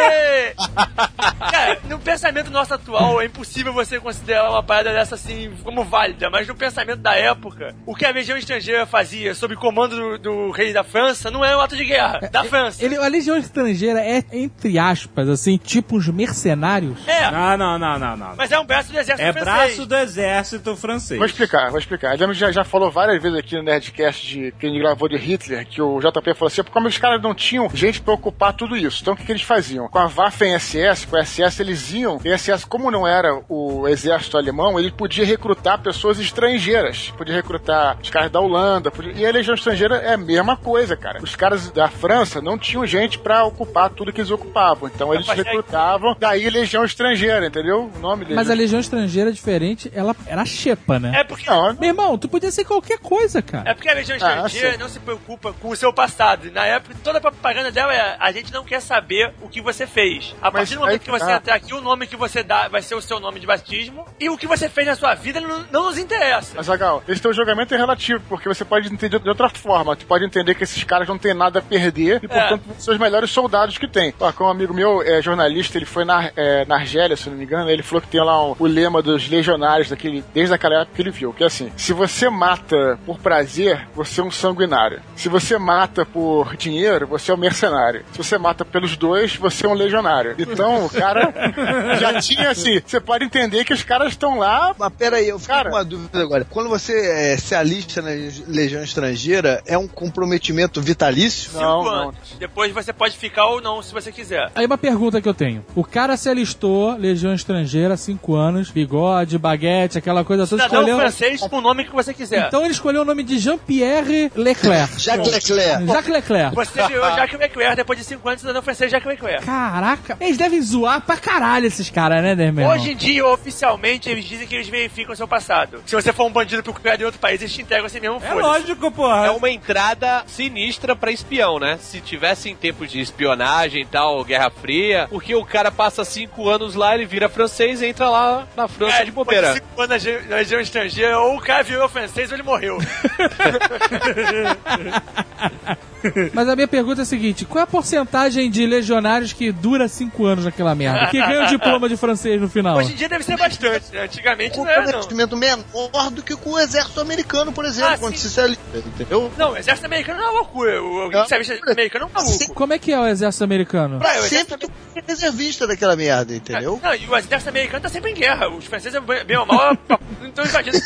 [1.51, 6.31] Cara, no pensamento nosso atual, é impossível você considerar uma parada dessa assim como válida,
[6.31, 10.51] mas no pensamento da época, o que a legião estrangeira fazia sob comando do, do
[10.51, 12.85] rei da França não era um ato de guerra, da França.
[12.85, 16.99] Ele, a legião estrangeira é, entre aspas, assim, tipo uns mercenários.
[17.07, 18.35] É, Não, não, não, não, não.
[18.37, 19.55] mas é um braço do exército É francês.
[19.57, 21.19] braço do exército francês.
[21.19, 22.13] Vou explicar, vou explicar.
[22.13, 25.67] A já, já falou várias vezes aqui no Nerdcast de que ele gravou de Hitler,
[25.67, 28.99] que o JP falou assim, como os caras não tinham gente pra ocupar tudo isso.
[29.03, 29.89] Então o que, que eles faziam?
[29.89, 32.21] Com a Waffen SS, com a SS, eles iam.
[32.25, 37.12] E a SS, como não era o exército alemão, ele podia recrutar pessoas estrangeiras.
[37.17, 38.91] Podia recrutar os caras da Holanda.
[38.91, 41.21] podia- E a legião estrangeira é a mesma coisa, cara.
[41.23, 44.89] Os caras da França não tinham gente pra ocupar tudo que eles ocupavam.
[44.93, 47.91] Então eles Mas é- recrutavam, daí legião estrangeira, entendeu?
[47.95, 51.13] O nome Mas a legião estrangeira é diferente, ela era xepa, né?
[51.21, 53.69] É porque Não, Meu irmão, tu podia ser qualquer coisa, cara.
[53.71, 54.79] É porque a Legião Ah, Estrangeira sim.
[54.79, 56.51] não se preocupa com o seu passado.
[56.51, 59.87] Na época, toda a propaganda dela é a gente não quer saber o que você
[59.87, 60.35] fez.
[60.41, 61.37] A partir do aí momento que que você tá.
[61.37, 64.07] entrar aqui, o nome que você dá vai ser o seu nome de batismo.
[64.21, 66.53] E o que você fez na sua vida não, não nos interessa.
[66.57, 69.95] Mas, Agal, esse teu julgamento é relativo, porque você pode entender de outra forma.
[69.97, 73.01] Tu pode entender que esses caras não têm nada a perder e, portanto, são os
[73.01, 74.13] melhores soldados que tem.
[74.21, 77.37] Ó, como um amigo meu, é jornalista, ele foi na, é, na Argélia, se não
[77.37, 80.77] me engano, ele falou que tem lá um- o lema dos legionários daquele, desde aquela
[80.83, 84.31] época que ele viu, que é assim, se você mata por prazer, você é um
[84.31, 85.01] sanguinário.
[85.17, 88.05] Se você mata por dinheiro, você é um mercenário.
[88.13, 90.35] Se você mata pelos dois, você é um legionário.
[90.39, 91.33] Então, o cara
[91.99, 95.53] já tinha assim, você pode entender que os caras estão lá Mas peraí, eu fico
[95.53, 95.71] Cara.
[95.71, 96.47] com uma dúvida agora.
[96.49, 98.11] Quando você é, se alista na
[98.47, 101.53] Legião Estrangeira, é um comprometimento vitalício?
[101.55, 102.03] Não, Cinco não.
[102.09, 102.37] anos.
[102.39, 104.51] Depois você pode ficar ou não, se você quiser.
[104.55, 105.65] Aí uma pergunta que eu tenho.
[105.75, 110.99] O cara se alistou, Legião Estrangeira, 5 anos, bigode, baguete, aquela coisa toda, Cidadão escolheu...
[111.01, 112.47] francês com o nome que você quiser.
[112.47, 114.99] Então ele escolheu o nome de Jean-Pierre Leclerc.
[115.01, 115.87] Jacques Leclerc.
[115.87, 116.55] Jacques Leclerc.
[116.55, 119.45] Você virou Jacques Leclerc depois de 5 anos, cidadão francês Jacques Leclerc.
[119.45, 122.69] Caraca, eles devem zoar pra caralho esses caras, né, Dermer?
[122.69, 125.83] Hoje em dia, oficialmente, eles dizem que eles verificam o seu passado.
[125.87, 128.35] Se você for um bandido procurado em outro país, eles te entregam assim mesmo, É
[128.35, 129.27] lógico, porra.
[129.27, 131.79] É uma entrada sinistra pra espião, né?
[131.81, 136.49] Se tivesse em tempos de espionagem e tal, Guerra Fria, porque o cara passa cinco
[136.49, 139.55] anos lá, ele vira francês e entra lá na França É, de bobeira.
[139.55, 142.79] cinco anos na região estrangeira, ou o cara virou francês ou ele morreu.
[146.33, 149.89] Mas a minha pergunta é a seguinte: qual é a porcentagem de legionários que dura
[149.89, 151.07] 5 anos naquela merda?
[151.07, 152.77] Que ganha o diploma de francês no final?
[152.79, 154.03] Hoje em dia deve ser bastante, né?
[154.05, 154.93] Antigamente Um não era, não.
[155.01, 158.29] comprometimento menor do que com o exército americano, por exemplo, Ah, quando sim.
[158.29, 159.31] se alista, entendeu?
[159.37, 160.83] Não, o exército americano não é uma loucura.
[160.83, 162.55] O o exército americano é um maluco.
[162.55, 163.99] Como é que é o exército americano?
[163.99, 166.81] Pra, o Sempre exército tu é reservista daquela merda, entendeu?
[166.83, 168.49] Não, e o exército americano tá sempre em guerra.
[168.49, 169.73] Os franceses, bem ou mal,
[170.25, 170.79] estão invadindo.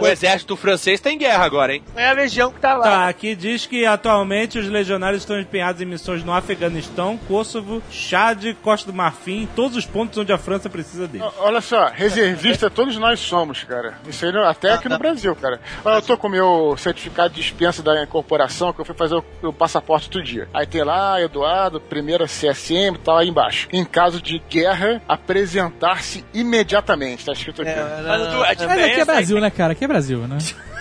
[0.00, 1.82] O exército francês tá em guerra agora, hein?
[1.96, 2.82] É a legião que tá lá.
[2.84, 8.44] Tá, aqui diz que atualmente os legionários estão empenhados em missões no Afeganistão, Kosovo, Chad,
[8.62, 11.26] Costa do Marfim, todos os pontos onde a França precisa deles.
[11.38, 13.94] Olha só, reservista todos nós somos, cara.
[14.08, 15.60] Isso aí não- até aqui no Brasil, cara.
[15.84, 19.24] Eu tô com o meu certificado de dispensa da incorporação, que eu fui fazer o,
[19.42, 20.48] o passaporte outro dia.
[20.54, 23.68] Aí tem lá, Eduardo, primeira CSM e tal, aí embaixo.
[23.72, 27.24] Em caso de guerra, apresentar-se imediatamente.
[27.24, 27.70] Tá escrito aqui.
[28.06, 29.72] Mas, Dudu, a Mas aqui é diferença Brasil, né, cara?
[29.72, 30.38] Aqui é Brasil, né?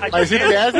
[0.00, 0.78] a Mas em tese,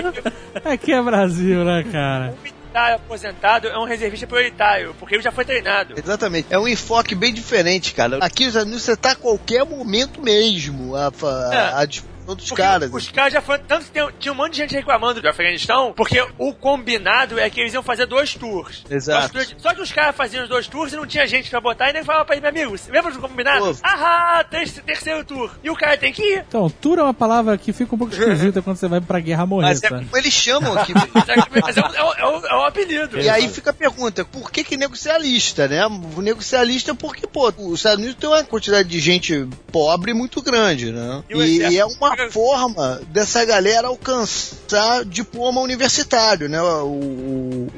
[0.64, 2.34] Aqui é Brasil, né, cara?
[2.70, 5.94] militar aposentado é um reservista prioritário, porque ele já foi treinado.
[5.96, 6.46] Exatamente.
[6.50, 8.18] É um enfoque bem diferente, cara.
[8.20, 11.82] Aqui os você tá a qualquer momento mesmo a, a, É.
[11.82, 11.86] a
[12.20, 12.90] disposição dos Porque caras.
[12.92, 13.62] Os caras já foram.
[13.66, 17.48] Tanto que tem- tinha um monte de gente reclamando do Afeganistão, porque o combinado é
[17.50, 18.84] que eles iam fazer dois tours.
[18.90, 19.32] Exato.
[19.32, 21.60] Dois tours- Só que os caras faziam os dois tours e não tinha gente pra
[21.60, 23.64] botar, e nem falava pra ele, meu amigo, você lembra do combinado?
[23.74, 23.76] Pô.
[23.82, 25.50] Ahá, terceiro tour.
[25.62, 26.44] E o cara tem que ir.
[26.48, 29.46] Então, tour é uma palavra que fica um pouco esquisita quando você vai pra guerra
[29.46, 30.92] morrer, Mas é eles chamam aqui.
[31.62, 33.20] Mas é um, é um- é um- é um apelido.
[33.20, 35.86] E aí fica a pergunta, por que que nego se alista, né?
[35.86, 40.12] O nego se alista porque, pô, os Estados Unidos tem uma quantidade de gente pobre
[40.14, 41.22] muito grande, né?
[41.28, 46.60] E E, e é uma fica- forma dessa galera alcançar diploma universitário, né?
[46.62, 46.86] O,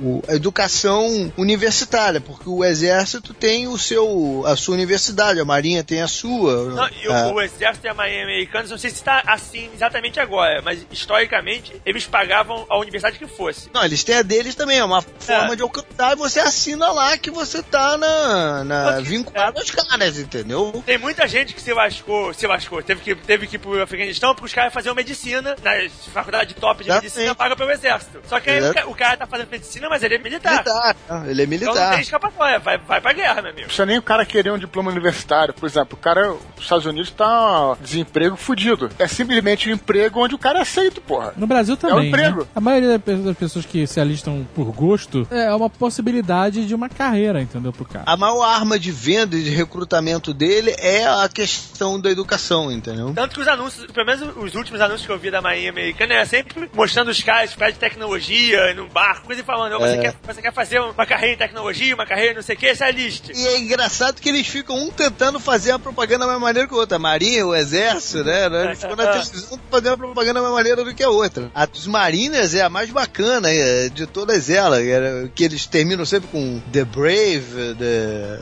[0.02, 5.82] o- a educação universitária, porque o exército tem o seu, a sua universidade, a marinha
[5.82, 6.70] tem a sua.
[6.70, 9.68] Não, e o, Ah, o exército e a marinha americanos, não sei se está assim
[9.74, 13.68] exatamente agora, mas historicamente eles pagavam a universidade que fosse.
[13.72, 15.56] Não, eles têm a deles também, é uma forma É.
[15.56, 20.82] de alcançar e você assina lá que você tá na, na vinculado aos caras, entendeu?
[20.86, 24.21] Tem muita gente que se lascou, se lascou, teve que, teve que ir pro Afeganistão
[24.30, 27.12] porque os caras faziam medicina, nas faculdades top de Exatamente.
[27.12, 28.20] medicina, paga pelo exército.
[28.28, 28.74] Só que aí Exato.
[28.74, 30.52] ca- o cara tá fazendo medicina, mas ele é militar.
[30.52, 31.30] Militar, né?
[31.30, 31.92] ele é Então não militar.
[31.92, 33.60] tem escapatória, vai, vai pra guerra, meu amigo.
[33.60, 35.52] Não precisa nem o cara querer um diploma universitário.
[35.54, 38.90] Por exemplo, o cara, os Estados Unidos tá desemprego fudido.
[38.98, 41.32] É simplesmente um emprego onde o cara é aceito, porra.
[41.36, 42.08] No Brasil também.
[42.08, 42.40] emprego.
[42.42, 42.46] né?
[42.54, 47.40] A maioria das pessoas que se alistam por gosto é uma possibilidade de uma carreira,
[47.40, 47.72] entendeu?
[47.72, 48.04] Pro cara.
[48.06, 53.12] A maior arma de venda e de recrutamento dele é a questão da educação, entendeu?
[53.14, 56.14] Tanto que os anúncios, pelo menos os últimos anúncios que eu vi da Marinha Americana,
[56.14, 59.94] era sempre mostrando os caras pé de tecnologia, no barco, coisa e falando, "Ô, você,
[59.94, 59.98] É.
[60.00, 62.84] quer, você quer fazer uma carreira em tecnologia, uma carreira não sei o que, essa
[62.84, 63.32] é a lista.
[63.32, 66.74] E é engraçado que eles ficam um tentando fazer uma propaganda da mesma maneira que
[66.74, 66.96] o outro.
[66.96, 68.48] A Marinha, o Exército, né?
[68.48, 68.64] né?
[68.66, 71.50] Eles ficam na televisão fazendo uma propaganda da mesma maneira do que a outra.
[71.54, 74.80] A dos Mariners é a mais bacana é, de todas elas.
[74.80, 78.38] é, Que eles terminam sempre com The Brave, The...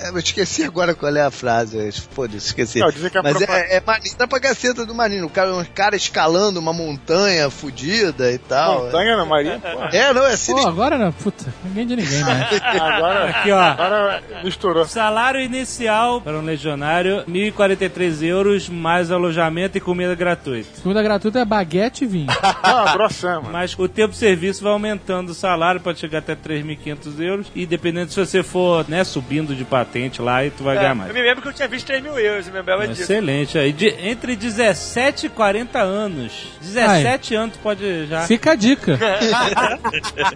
[0.00, 1.92] É, eu esqueci agora qual é a frase.
[2.12, 2.78] Foda-se, esqueci.
[2.78, 5.26] Não, dizem que a Mas propa- é, é maneira pra caceta do Marinho.
[5.26, 8.84] O cara, um cara escalando uma montanha fudida e tal.
[8.86, 9.90] Montanha na Marinha, porra.
[9.92, 10.68] É, não, é Pô, sinistro.
[10.70, 12.46] agora não, puta, ninguém de ninguém, né?
[12.96, 13.60] Agora, Aqui, ó.
[13.60, 14.84] agora misturou.
[14.86, 20.80] Salário inicial para um legionário, 1.043 euros, mais alojamento e comida gratuita.
[20.82, 22.26] Comida gratuita é baguete e vinho.
[22.68, 23.52] Ah, grossão, mano.
[23.52, 27.46] Mas o tempo de serviço vai aumentando o salário, pode chegar até 3.500 euros.
[27.54, 30.94] E dependendo se você for né, subindo de patente lá, e tu vai ganhar É,
[30.94, 31.08] mais.
[31.10, 33.02] eu me lembro que eu tinha visto 3 mil euros, eu me lembrava disso.
[33.02, 33.56] Excelente.
[33.58, 36.48] Aí, de- entre 17 e 40 anos.
[36.60, 38.22] 17 anos tu pode já.
[38.22, 38.98] Fica a dica.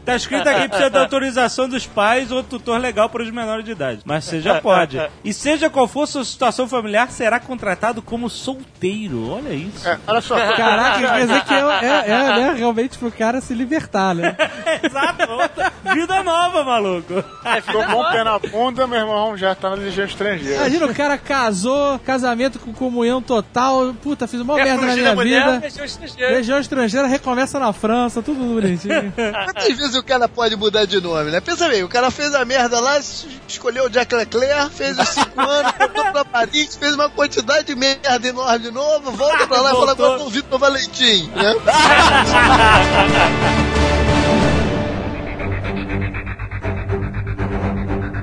[0.05, 3.65] Tá escrito aqui que precisa da autorização dos pais ou tutor legal para os menores
[3.65, 4.01] de idade.
[4.05, 5.01] Mas você já pode.
[5.25, 9.31] E seja qual for sua situação familiar, será contratado como solteiro.
[9.31, 9.87] Olha isso.
[9.87, 13.55] É, olha só, Caraca, quer dizer que é, é, é, né, realmente pro cara se
[13.55, 14.37] libertar, né?
[14.83, 15.21] Exato.
[15.95, 17.23] Vida nova, maluco.
[17.71, 20.57] tomou um pé na bunda, meu irmão, já tá na legião estrangeira.
[20.57, 25.15] Imagina, o cara casou, casamento com comunhão total, puta, fiz uma Quer merda na minha
[25.15, 25.59] mulher, vida.
[25.61, 26.35] deixou estrangeiro.
[26.35, 29.13] Região estrangeira, recomeça na França, tudo bonitinho.
[29.45, 31.41] Quantas vezes o cara pode mudar de nome, né?
[31.41, 35.09] Pensa bem, o cara fez a merda lá, es- escolheu o Jack Leclerc, fez os
[35.09, 39.61] cinco anos, voltou pra Paris, fez uma quantidade de merda enorme de novo, volta pra
[39.61, 41.55] lá e fala agora com o Vitor Valentim, né?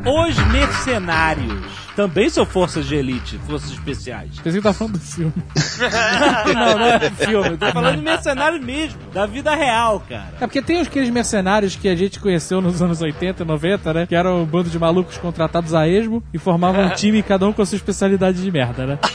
[0.05, 4.29] Os mercenários também são forças de elite, forças especiais.
[4.43, 5.33] Pensei que tá falando do filme.
[6.53, 7.47] Não, não é do filme.
[7.49, 10.33] Eu tô falando de mercenário mesmo, da vida real, cara.
[10.39, 14.05] É porque tem aqueles mercenários que a gente conheceu nos anos 80 e 90, né?
[14.05, 17.53] Que eram um bando de malucos contratados a esmo e formavam um time, cada um
[17.53, 18.99] com a sua especialidade de merda, né?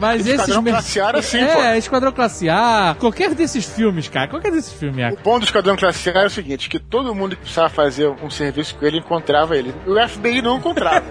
[0.00, 2.96] Mas esses Esquadrão mer- Classe A era assim, É, Esquadrão Classe A.
[2.98, 4.28] Qualquer desses filmes, cara.
[4.28, 5.12] Qualquer desses filmes.
[5.14, 8.08] O bom do Esquadrão Classe A é o seguinte, que todo mundo que precisava fazer
[8.22, 9.74] um serviço com ele encontrava ele.
[9.86, 11.04] O FBI não encontrava.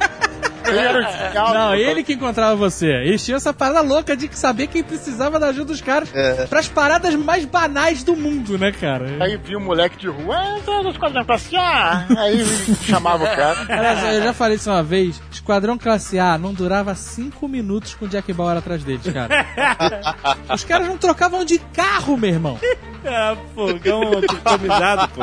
[0.68, 1.54] Ele era o genial.
[1.54, 2.88] Não, ele que encontrava você.
[2.88, 6.46] Eles tinham essa parada louca de saber quem precisava da ajuda dos caras É.
[6.46, 9.06] pras paradas mais banais do mundo, né, cara?
[9.20, 12.06] Aí viu um moleque de rua, ah, no Esquadrão Classe A.
[12.18, 12.46] Aí
[12.84, 13.58] chamava o cara.
[13.68, 15.22] Aliás, eu já falei isso uma vez.
[15.32, 19.46] Esquadrão Classe A não durava cinco minutos com o Jack Bauer atrás deles, cara.
[20.54, 22.60] Os caras não trocavam de carro, meu irmão.
[23.04, 25.22] É, fogão customizado, pô.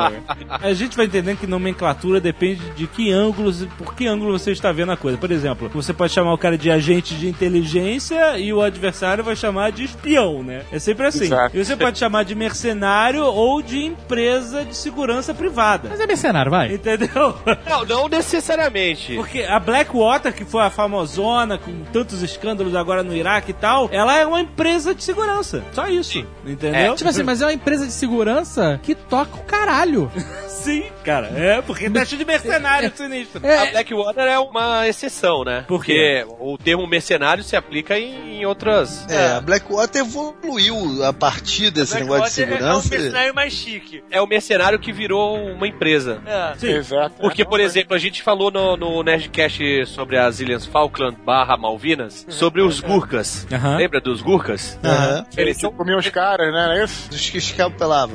[0.49, 4.71] A gente vai entendendo que nomenclatura depende de que ângulos, por que ângulo você está
[4.71, 5.17] vendo a coisa.
[5.17, 9.35] Por exemplo, você pode chamar o cara de agente de inteligência e o adversário vai
[9.35, 10.63] chamar de espião, né?
[10.71, 11.25] É sempre assim.
[11.25, 11.55] Exato.
[11.55, 15.87] E você pode chamar de mercenário ou de empresa de segurança privada.
[15.89, 16.73] Mas é mercenário, vai.
[16.73, 17.35] Entendeu?
[17.67, 19.15] Não, não necessariamente.
[19.15, 23.89] Porque a Blackwater, que foi a famosona, com tantos escândalos agora no Iraque e tal,
[23.91, 25.63] ela é uma empresa de segurança.
[25.71, 26.25] Só isso.
[26.45, 26.95] Entendeu?
[26.95, 30.11] Tipo assim, mas é uma empresa empresa de segurança que toca o caralho.
[30.47, 31.27] Sim, cara.
[31.27, 33.45] É, porque tá cheio de mercenário sinistro.
[33.45, 33.59] É.
[33.59, 35.63] A Blackwater é uma exceção, né?
[35.67, 39.05] Porque o termo mercenário se aplica em, em outras.
[39.09, 43.03] É, a Blackwater evoluiu a partir desse negócio de Blackwater é um segurança.
[43.03, 44.03] mercenário mais chique.
[44.11, 46.21] É o mercenário que virou uma empresa.
[46.25, 46.57] É.
[46.57, 46.71] Sim.
[46.71, 47.15] Exato.
[47.21, 52.25] Porque, por exemplo, a gente falou no, no Nerdcast sobre as Ilhas Falkland barra Malvinas,
[52.27, 53.47] sobre os Gurkhas.
[53.49, 53.77] Aham.
[53.77, 54.77] Lembra dos Gurkhas?
[54.83, 55.25] Aham.
[55.37, 56.79] Eles são Comiam os caras, né?
[56.79, 57.09] É isso?
[57.31, 57.39] Que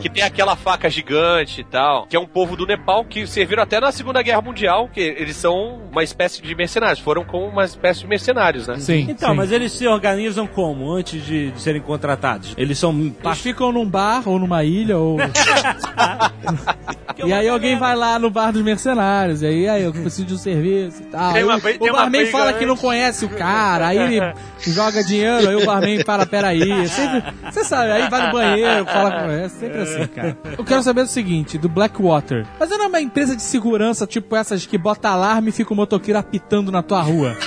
[0.00, 3.62] que tem aquela faca gigante e tal, que é um povo do Nepal que serviram
[3.62, 7.64] até na Segunda Guerra Mundial, que eles são uma espécie de mercenários, foram como uma
[7.64, 8.78] espécie de mercenários, né?
[8.78, 9.06] Sim.
[9.08, 9.36] Então, sim.
[9.36, 12.54] mas eles se organizam como antes de, de serem contratados?
[12.56, 15.16] Eles são Eles ficam num bar ou numa ilha ou.
[17.24, 20.34] e aí alguém vai lá no bar dos mercenários, e aí, aí eu preciso de
[20.34, 21.32] um serviço e tal.
[21.32, 23.98] Tem Aí uma o- o tem uma barman fala que não conhece o cara, aí
[23.98, 24.20] ele
[24.58, 26.60] joga dinheiro, aí o barman fala, peraí.
[26.86, 30.36] você sabe, aí vai no banheiro, fala com é sempre assim, cara.
[30.58, 32.46] Eu quero saber o seguinte, do Blackwater.
[32.58, 35.76] Mas não é uma empresa de segurança, tipo essas que bota alarme e fica o
[35.76, 37.36] motoqueiro apitando na tua rua.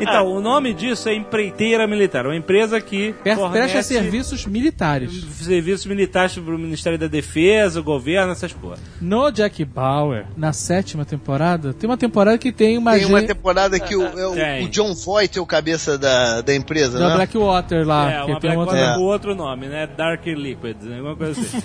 [0.00, 2.26] Então, o nome disso é empreiteira militar.
[2.26, 5.12] Uma empresa que Pre- Presta serviços militares.
[5.36, 8.76] serviços militares pro Ministério da Defesa, o governo, essas porra.
[9.00, 13.78] No Jack Bauer, na sétima temporada, tem uma temporada que tem uma Tem uma temporada
[13.78, 14.64] que o, é o- Tem.
[14.64, 17.14] o John Voight é o cabeça da, da empresa, da né?
[17.16, 18.72] Blackwater lá, é, uma tem um outro...
[18.74, 18.94] Blackwater É.
[18.96, 19.73] com outro nome, né?
[19.96, 21.58] Dark Liquid, alguma coisa assim.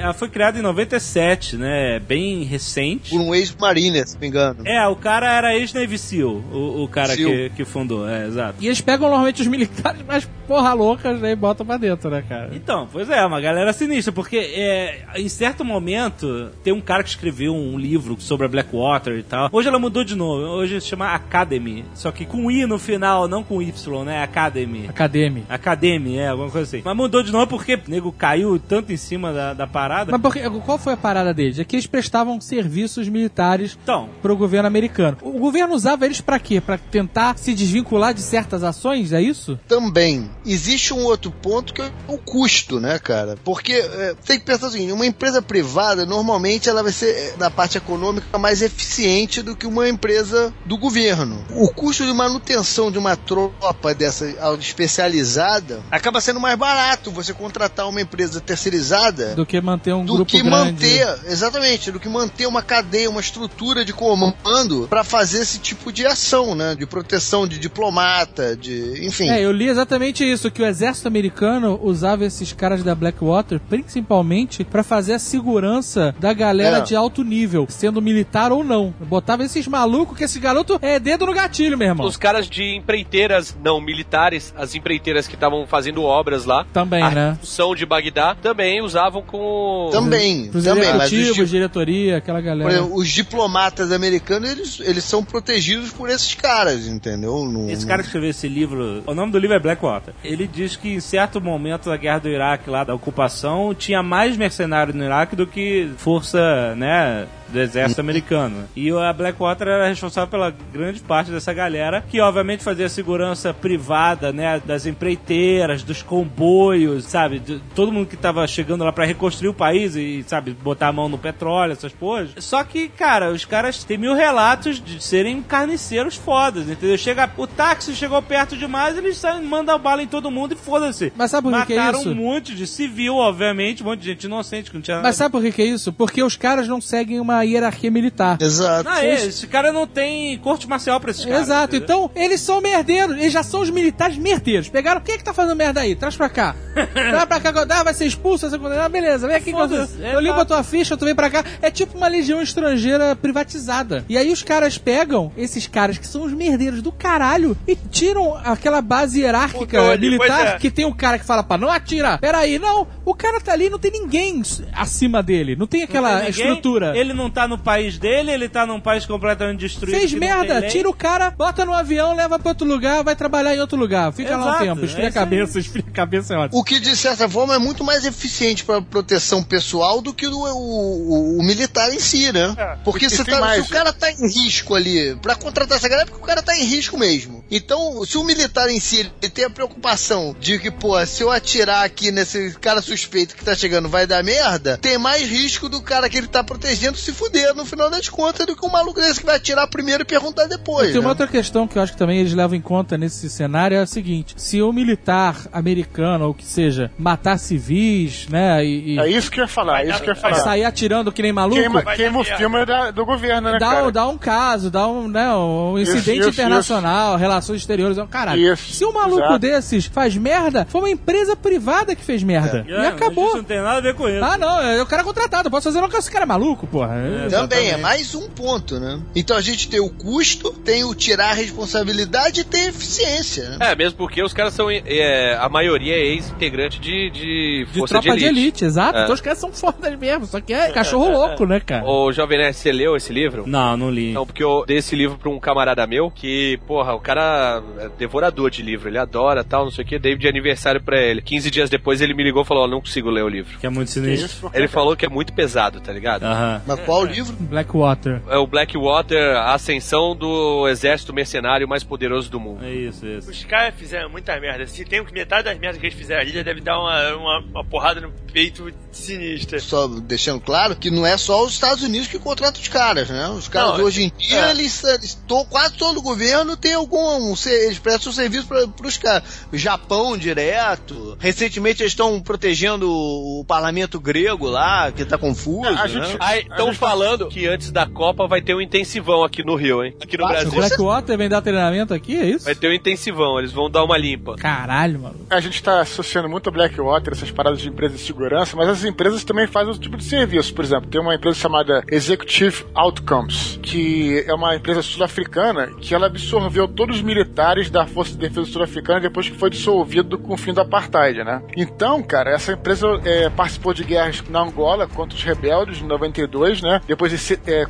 [0.00, 1.98] Ela foi criada em 97, né?
[1.98, 3.10] Bem recente.
[3.10, 4.62] Por um ex-marine, se não me engano.
[4.64, 7.30] É, o cara era ex-Navy SEAL, o, o cara Seal.
[7.30, 8.54] que, que fundou, é, exato.
[8.60, 12.24] E eles pegam normalmente os militares mais porra loucas né, e botam pra dentro, né,
[12.28, 12.50] cara?
[12.52, 17.10] Então, pois é, uma galera sinistra, porque é, em certo momento tem um cara que
[17.10, 19.48] escreveu um livro sobre a Blackwater e tal.
[19.52, 23.28] Hoje ela mudou de novo, hoje se chama Academy, só que com I no final,
[23.28, 24.22] não com Y, né?
[24.22, 24.88] Academy.
[24.88, 25.44] Academy.
[25.48, 26.82] Academy, é, alguma coisa assim.
[26.84, 29.89] Mas mudou de novo porque o nego caiu tanto em cima da, da parada.
[30.08, 31.58] Mas porque, qual foi a parada deles?
[31.58, 35.16] É que eles prestavam serviços militares Então, pro governo americano.
[35.22, 36.60] O governo usava eles pra quê?
[36.60, 39.58] Pra tentar se desvincular de certas ações, é isso?
[39.66, 43.36] Também, existe um outro ponto que é o custo, né, cara?
[43.44, 47.34] Porque é, tem que pensar o seguinte, uma empresa privada, normalmente ela vai ser, é,
[47.38, 51.44] na parte econômica, mais eficiente do que uma empresa do governo.
[51.50, 54.26] O custo de manutenção de uma tropa dessa
[54.58, 60.14] especializada acaba sendo mais barato você contratar uma empresa terceirizada Do que manter um do
[60.16, 60.72] grupo que grande.
[60.72, 65.92] manter, exatamente, do que manter uma cadeia, uma estrutura de comando para fazer esse tipo
[65.92, 66.74] de ação, né?
[66.74, 69.28] De proteção de diplomata, de, enfim.
[69.30, 74.64] É, eu li exatamente isso, que o exército americano usava esses caras da Blackwater principalmente
[74.64, 76.80] pra fazer a segurança da galera É.
[76.80, 78.94] de alto nível, sendo militar ou não.
[79.00, 82.06] Botava esses malucos que esse garoto é dedo no gatilho, meu irmão.
[82.06, 87.10] Os caras de empreiteiras não militares, as empreiteiras que estavam fazendo obras lá, Também, a
[87.10, 87.36] né?
[87.40, 89.69] função de Bagdá, também usavam com.
[89.92, 92.70] Também, Pros também, mas os, diretoria, aquela por galera.
[92.72, 97.44] exemplo, os diplomatas americanos, eles, eles são protegidos por esses caras, entendeu?
[97.44, 100.14] No- Esse cara que escreveu esse livro, o nome do livro é Blackwater.
[100.24, 104.36] Ele diz que em certo momento da guerra do Iraque, lá da ocupação, tinha mais
[104.36, 108.68] mercenário no Iraque do que força, né, do exército americano.
[108.74, 114.32] E a Blackwater era responsável pela grande parte dessa galera, que obviamente fazia segurança privada,
[114.32, 119.48] né, das empreiteiras, dos comboios, sabe, de todo mundo que tava chegando lá pra reconstruir
[119.48, 122.32] o país e, sabe, botar a mão no petróleo, essas coisas.
[122.44, 126.96] Só que, cara, os caras têm mil relatos de serem carniceiros fodas, entendeu?
[126.96, 131.12] Chega, o táxi chegou perto demais, eles saem, mandam bala em todo mundo e foda-se.
[131.16, 132.10] Mas sabe por que é Mataram isso?
[132.10, 135.32] um monte de civil, obviamente, um monte de gente inocente que não tinha Mas sabe
[135.32, 135.92] por que, que é isso?
[135.92, 138.38] Porque os caras não seguem uma hierarquia militar.
[138.40, 138.84] Exato.
[138.84, 141.42] Não, é, esse cara não tem corte marcial pra esses caras.
[141.42, 142.10] Exato, entendeu?
[142.10, 144.68] então eles são merdeiros, eles já são os militares merdeiros.
[144.68, 145.94] Pegaram, quem é que tá fazendo merda aí?
[145.94, 146.54] Traz pra cá.
[146.92, 148.86] Traz pra cá, ah, vai ser expulso, vai ser condenado.
[148.86, 149.58] Ah, beleza, vem aqui eu,
[150.04, 151.44] é eu limpo a tua ficha, tu vem pra cá.
[151.60, 154.04] É tipo uma legião estrangeira privatizada.
[154.08, 158.36] E aí os caras pegam esses caras que são os merdeiros do caralho e tiram
[158.36, 160.58] aquela base hierárquica pois militar é.
[160.58, 162.18] que tem um cara que fala pra não atira.
[162.18, 164.42] Peraí, não, o cara tá ali, não tem ninguém
[164.72, 166.96] acima dele, não tem Não aquela tem ninguém, estrutura.
[166.96, 169.98] Ele não tá no país dele, ele tá num país completamente destruído.
[169.98, 173.60] Fez merda, tira o cara, bota no avião, leva pra outro lugar, vai trabalhar em
[173.60, 174.12] outro lugar.
[174.12, 175.14] Fica lá um Exato, tempo, esfria é a aí.
[175.14, 176.60] cabeça, esfria a cabeça é ótimo.
[176.60, 180.32] O que, de certa forma, é muito mais eficiente para proteção pessoal do que o,
[180.34, 182.54] o- o militar em si, né?
[182.58, 182.76] É.
[182.84, 183.64] Porque E se, tá- mais.
[183.64, 186.42] se o cara tá em risco ali, pra contratar essa galera, é porque o cara
[186.42, 187.44] tá em risco mesmo.
[187.50, 191.30] Então, se o militar em si ele tem a preocupação de que, pô, se eu
[191.30, 195.80] atirar aqui nesse cara suspeito que tá chegando vai dar merda, tem mais risco do
[195.80, 198.98] cara que ele tá protegendo se fuder no final das contas do que um maluco
[199.00, 200.88] desse que vai atirar primeiro e perguntar depois.
[200.88, 201.08] Tem uma né?
[201.10, 203.86] outra questão que eu acho que também eles levam em conta nesse cenário é a
[203.86, 209.30] seguinte: se o militar americano ou que seja matar civis, né, e, e É isso
[209.30, 210.34] que eu ia falar, é isso que eu ia falar.
[210.36, 211.60] sair atirando que nem maluco,
[211.94, 213.86] Queima, o filme da- do governo, né, dá, cara?
[213.88, 218.06] um- dá um caso, dá um, né, um incidente isso, internacional, relações exteriores, é um
[218.06, 218.40] caralho.
[218.52, 219.38] Isso, Se um maluco exato.
[219.38, 222.64] desses faz merda, foi uma empresa privada que fez merda.
[222.68, 223.26] E É, acabou.
[223.28, 224.24] Isso não tem nada a ver com isso.
[224.24, 225.46] Ah, não, é o cara contratado.
[225.48, 226.94] Eu posso fazer não que esse cara é maluco, porra.
[227.10, 227.28] É.
[227.28, 229.00] Também, é mais um ponto, né?
[229.14, 233.50] Então a gente tem o custo, tem o tirar a responsabilidade e tem a eficiência,
[233.50, 233.56] né?
[233.60, 234.70] É, mesmo porque os caras são.
[234.70, 238.98] é, a maioria é ex-integrante de, de De força tropa de elite, exato.
[238.98, 239.02] É.
[239.02, 241.84] Então os caras são fodas mesmo, só que é cachorro louco, né, cara?
[241.84, 243.44] Ô, Jovem Nerd, você leu esse livro?
[243.46, 244.12] Não, não li.
[244.12, 247.88] Não, porque eu dei esse livro pra um camarada meu que, porra, o cara é
[247.98, 251.22] devorador de livro, ele adora tal, não sei o que, dei de aniversário pra ele.
[251.22, 253.58] 15 dias depois ele me ligou e falou: Ó, não consigo ler o livro.
[253.58, 254.50] Que é muito sinistro.
[254.54, 256.24] Ele falou que é muito pesado, tá ligado?
[256.24, 256.62] Aham.
[256.66, 257.36] Mas qual livro?
[257.38, 258.20] Blackwater.
[258.28, 262.64] É o Blackwater, a ascensão do exército mercenário mais poderoso do mundo.
[262.64, 263.30] É isso, é isso.
[263.30, 264.66] Os caras fizeram muita merda.
[264.66, 267.64] Se tem metade das merdas que eles fizeram ali, já deve dar uma, uma, uma
[267.64, 269.58] porrada no peito sinistra.
[269.60, 273.28] Só deixando claro que não é só os Estados Unidos que contratam os caras, né?
[273.28, 274.50] Os caras Não, hoje em dia, é.
[274.50, 277.30] eles, eles to- quase todo o governo tem algum.
[277.30, 279.46] um eles prestam serviço para os caras.
[279.52, 281.16] O Japão direto.
[281.20, 285.66] Recentemente eles estão protegendo o parlamento grego lá, que tá confuso.
[285.66, 286.16] É, a né?
[286.18, 289.94] tá- falando que antes da Copa vai ter um intensivão aqui no Rio, hein?
[290.02, 290.50] Aqui no O Brasil.
[290.50, 292.46] Blackwater vem dar treinamento aqui, é isso?
[292.46, 294.34] Vai ter um intensivão, eles vão dar uma limpa.
[294.36, 295.16] Caralho, mano.
[295.28, 298.82] A gente está associando muito a Blackwater, essas paradas de empresas de segurança, mas as
[298.82, 300.54] empresas também fazem outro tipo de serviço.
[300.54, 306.06] Por exemplo, tem uma empresa chamada Executive Outcomes, que é uma empresa sul-africana que ela
[306.06, 310.36] absorveu todos os militares da Força de Defesa Sul-Africana depois que foi dissolvido com o
[310.36, 311.42] fim do apartheid, né?
[311.54, 316.62] Então, cara, essa empresa é, participou de guerras na Angola contra os rebeldes em 92,
[316.62, 316.69] né?
[316.86, 317.66] Depois de, se- é,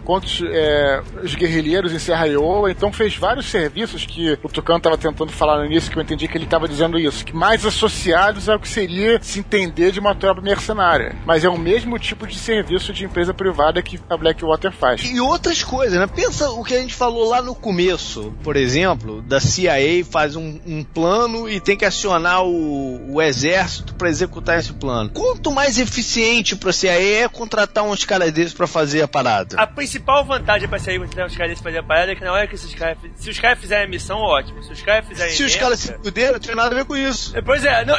[0.52, 5.32] é, os guerrilheiros em Serra Leoa, então fez vários serviços que o Tucano estava tentando
[5.32, 8.58] falar no início, que eu entendi que ele estava dizendo isso, que mais associados ao
[8.58, 11.16] que seria se entender de uma tropa mercenária.
[11.24, 15.02] Mas é o mesmo tipo de serviço de empresa privada que a Blackwater faz.
[15.04, 16.06] E outras coisas, né?
[16.06, 20.58] Pensa o que a gente falou lá no começo, por exemplo, da CIA faz um,
[20.66, 25.10] um plano e tem que acionar o, o exército para executar esse plano.
[25.10, 29.56] Quanto mais eficiente pra CIA é contratar uns caras desses pra fazer a parada?
[29.60, 32.46] A principal vantagem pra sair com os caras fazer a parada é que na hora
[32.46, 32.98] que esses caras.
[33.16, 34.62] Se os caras fizerem a missão, ótimo.
[34.62, 35.32] Se os caras fizerem.
[35.32, 37.32] Se os caras se fuderam, não tem nada a ver com isso.
[37.44, 37.94] Pois é, não,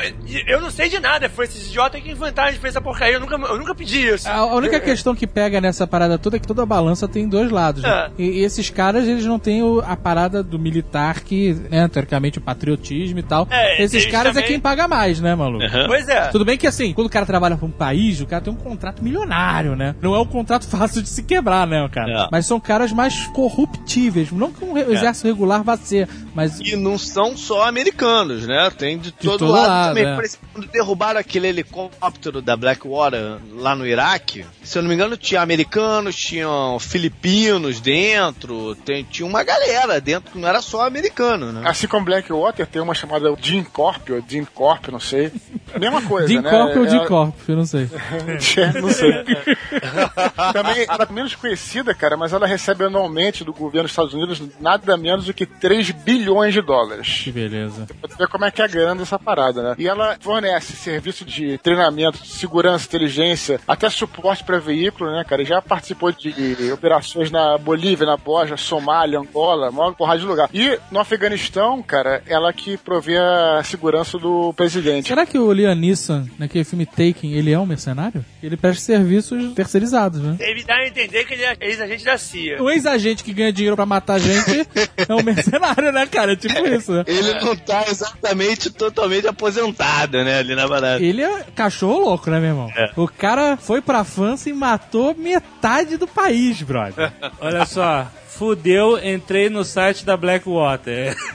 [0.48, 1.30] eu não sei de nada.
[1.30, 3.14] Foi esses idiotas que inventaram de fazer essa porcaria.
[3.16, 4.28] Eu nunca, eu nunca pedi isso.
[4.28, 7.50] A a única questão que pega nessa parada toda é que toda balança tem dois
[7.52, 7.82] lados.
[7.84, 7.90] Né?
[8.18, 8.22] É.
[8.22, 12.38] E, e esses caras, eles não têm o- a parada do militar que, né, teoricamente,
[12.40, 13.48] o patriotismo e tal.
[13.52, 15.64] É, esses caras é também- quem paga mais, né, maluco?
[15.88, 16.28] Pois é.
[16.28, 18.56] Tudo bem que assim, quando o cara trabalha pra um país, o cara tem um
[18.58, 19.96] contrato milionário, né?
[20.02, 22.24] Não é um contrato fácil de se quebrar, né, cara?
[22.24, 22.28] É.
[22.32, 24.32] Mas são caras mais corruptíveis.
[24.32, 28.70] Não que um re- exército regular vá ser, mas E não são só americanos, né?
[28.78, 30.06] Tem de todo, todo lado, lado, também.
[30.12, 30.16] é.
[30.16, 34.96] Por exemplo, quando derrubaram aquele helicóptero da Blackwater lá no Iraque, se eu não me
[34.96, 40.86] engano, tinha americanos, tinham filipinos dentro, tem- tinha uma galera dentro que não era só
[40.86, 41.62] americano, né?
[41.66, 45.32] Assim como Blackwater, tem uma chamada Jim Corp, ou Jim Corp, não sei.
[45.80, 46.50] Mesma coisa, Dean né?
[46.50, 47.90] Corp ou É- Dean Corp, eu não sei.
[48.62, 49.12] É, não sei.
[50.54, 54.42] Também ela é menos conhecida, cara, mas ela recebe anualmente do governo dos Estados Unidos
[54.60, 57.22] nada menos do que 3 bilhões de dólares.
[57.24, 57.88] Que beleza.
[58.00, 59.76] Pra tu ver como é que é grande essa parada, né?
[59.78, 65.42] E ela fornece serviço de treinamento, segurança, inteligência, até suporte para veículo, né, cara?
[65.42, 70.50] E já participou de operações na Bolívia, na Borja, Somália, Angola, maior porrada de lugar.
[70.54, 75.08] E no Afeganistão, cara, ela que provê a segurança do presidente.
[75.08, 78.24] Será que o Liam Neeson, naquele filme Taken, ele é um mercenário?
[78.42, 80.38] Ele presta serviços terceirizados, né?
[80.40, 82.62] Ele dá a entender que ele é ex-agente da CIA.
[82.62, 84.68] Um ex-agente que ganha dinheiro pra matar gente
[85.08, 86.34] é um mercenário, né, cara?
[86.34, 87.04] É tipo isso, né?
[87.08, 91.04] Ele não tá exatamente totalmente aposentado, né, ali na parada.
[91.04, 92.70] Ele é cachorro louco, né, meu irmão?
[92.96, 97.12] O cara foi pra França e matou metade do país, brother.
[97.40, 101.16] Olha só, fudeu, entrei no site da Blackwater.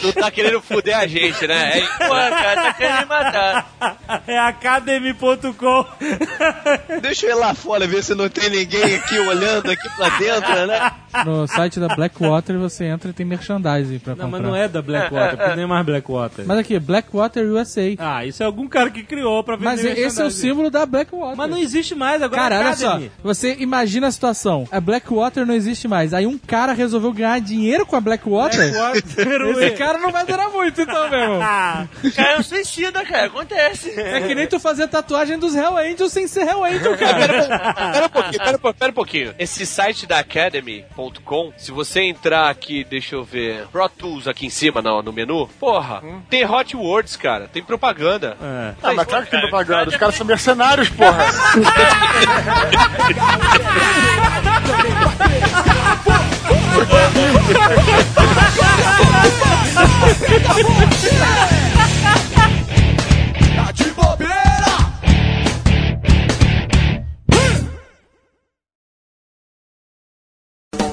[0.00, 1.78] Tu tá querendo fuder a gente, né?
[1.78, 3.68] É, Pô, cara, tá querendo me matar.
[4.26, 5.84] É academy.com.
[7.02, 10.66] Deixa eu ir lá fora ver se não tem ninguém aqui olhando aqui pra dentro,
[10.66, 10.92] né?
[11.24, 14.38] No site da Blackwater você entra e tem merchandising pra Não, comprar.
[14.40, 16.46] mas não é da Blackwater, porque nem mais Blackwater.
[16.46, 17.80] Mas aqui, Blackwater USA.
[17.98, 20.86] Ah, isso é algum cara que criou pra vender Mas esse é o símbolo da
[20.86, 21.36] Blackwater.
[21.36, 22.42] Mas não existe mais agora.
[22.42, 24.66] Cara, olha só, você imagina a situação.
[24.70, 25.97] A Blackwater não existe mais.
[25.98, 26.14] Mais.
[26.14, 28.72] Aí um cara resolveu ganhar dinheiro com a Blackwater.
[28.94, 31.40] Esse cara não vai durar muito, então, meu irmão.
[31.40, 33.26] Cara, é um suicida, cara.
[33.26, 33.98] Acontece.
[33.98, 37.28] É que nem tu fazer tatuagem dos Hell Angels sem ser Hell Angel, cara.
[37.92, 39.34] Pera um pouquinho, pera, um pouquinho, pera um pouquinho.
[39.38, 44.50] Esse site da Academy.com, se você entrar aqui, deixa eu ver, Pro Tools aqui em
[44.50, 48.36] cima no, no menu, porra, tem Hot Words, cara, tem propaganda.
[48.40, 49.90] Ah, mas claro que tem propaganda.
[49.90, 51.18] Os caras são mercenários, porra.
[63.56, 64.38] Tá de bobeira!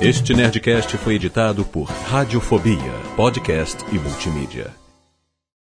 [0.02, 4.85] Este Nerdcast foi editado por Radiofobia, podcast e multimídia.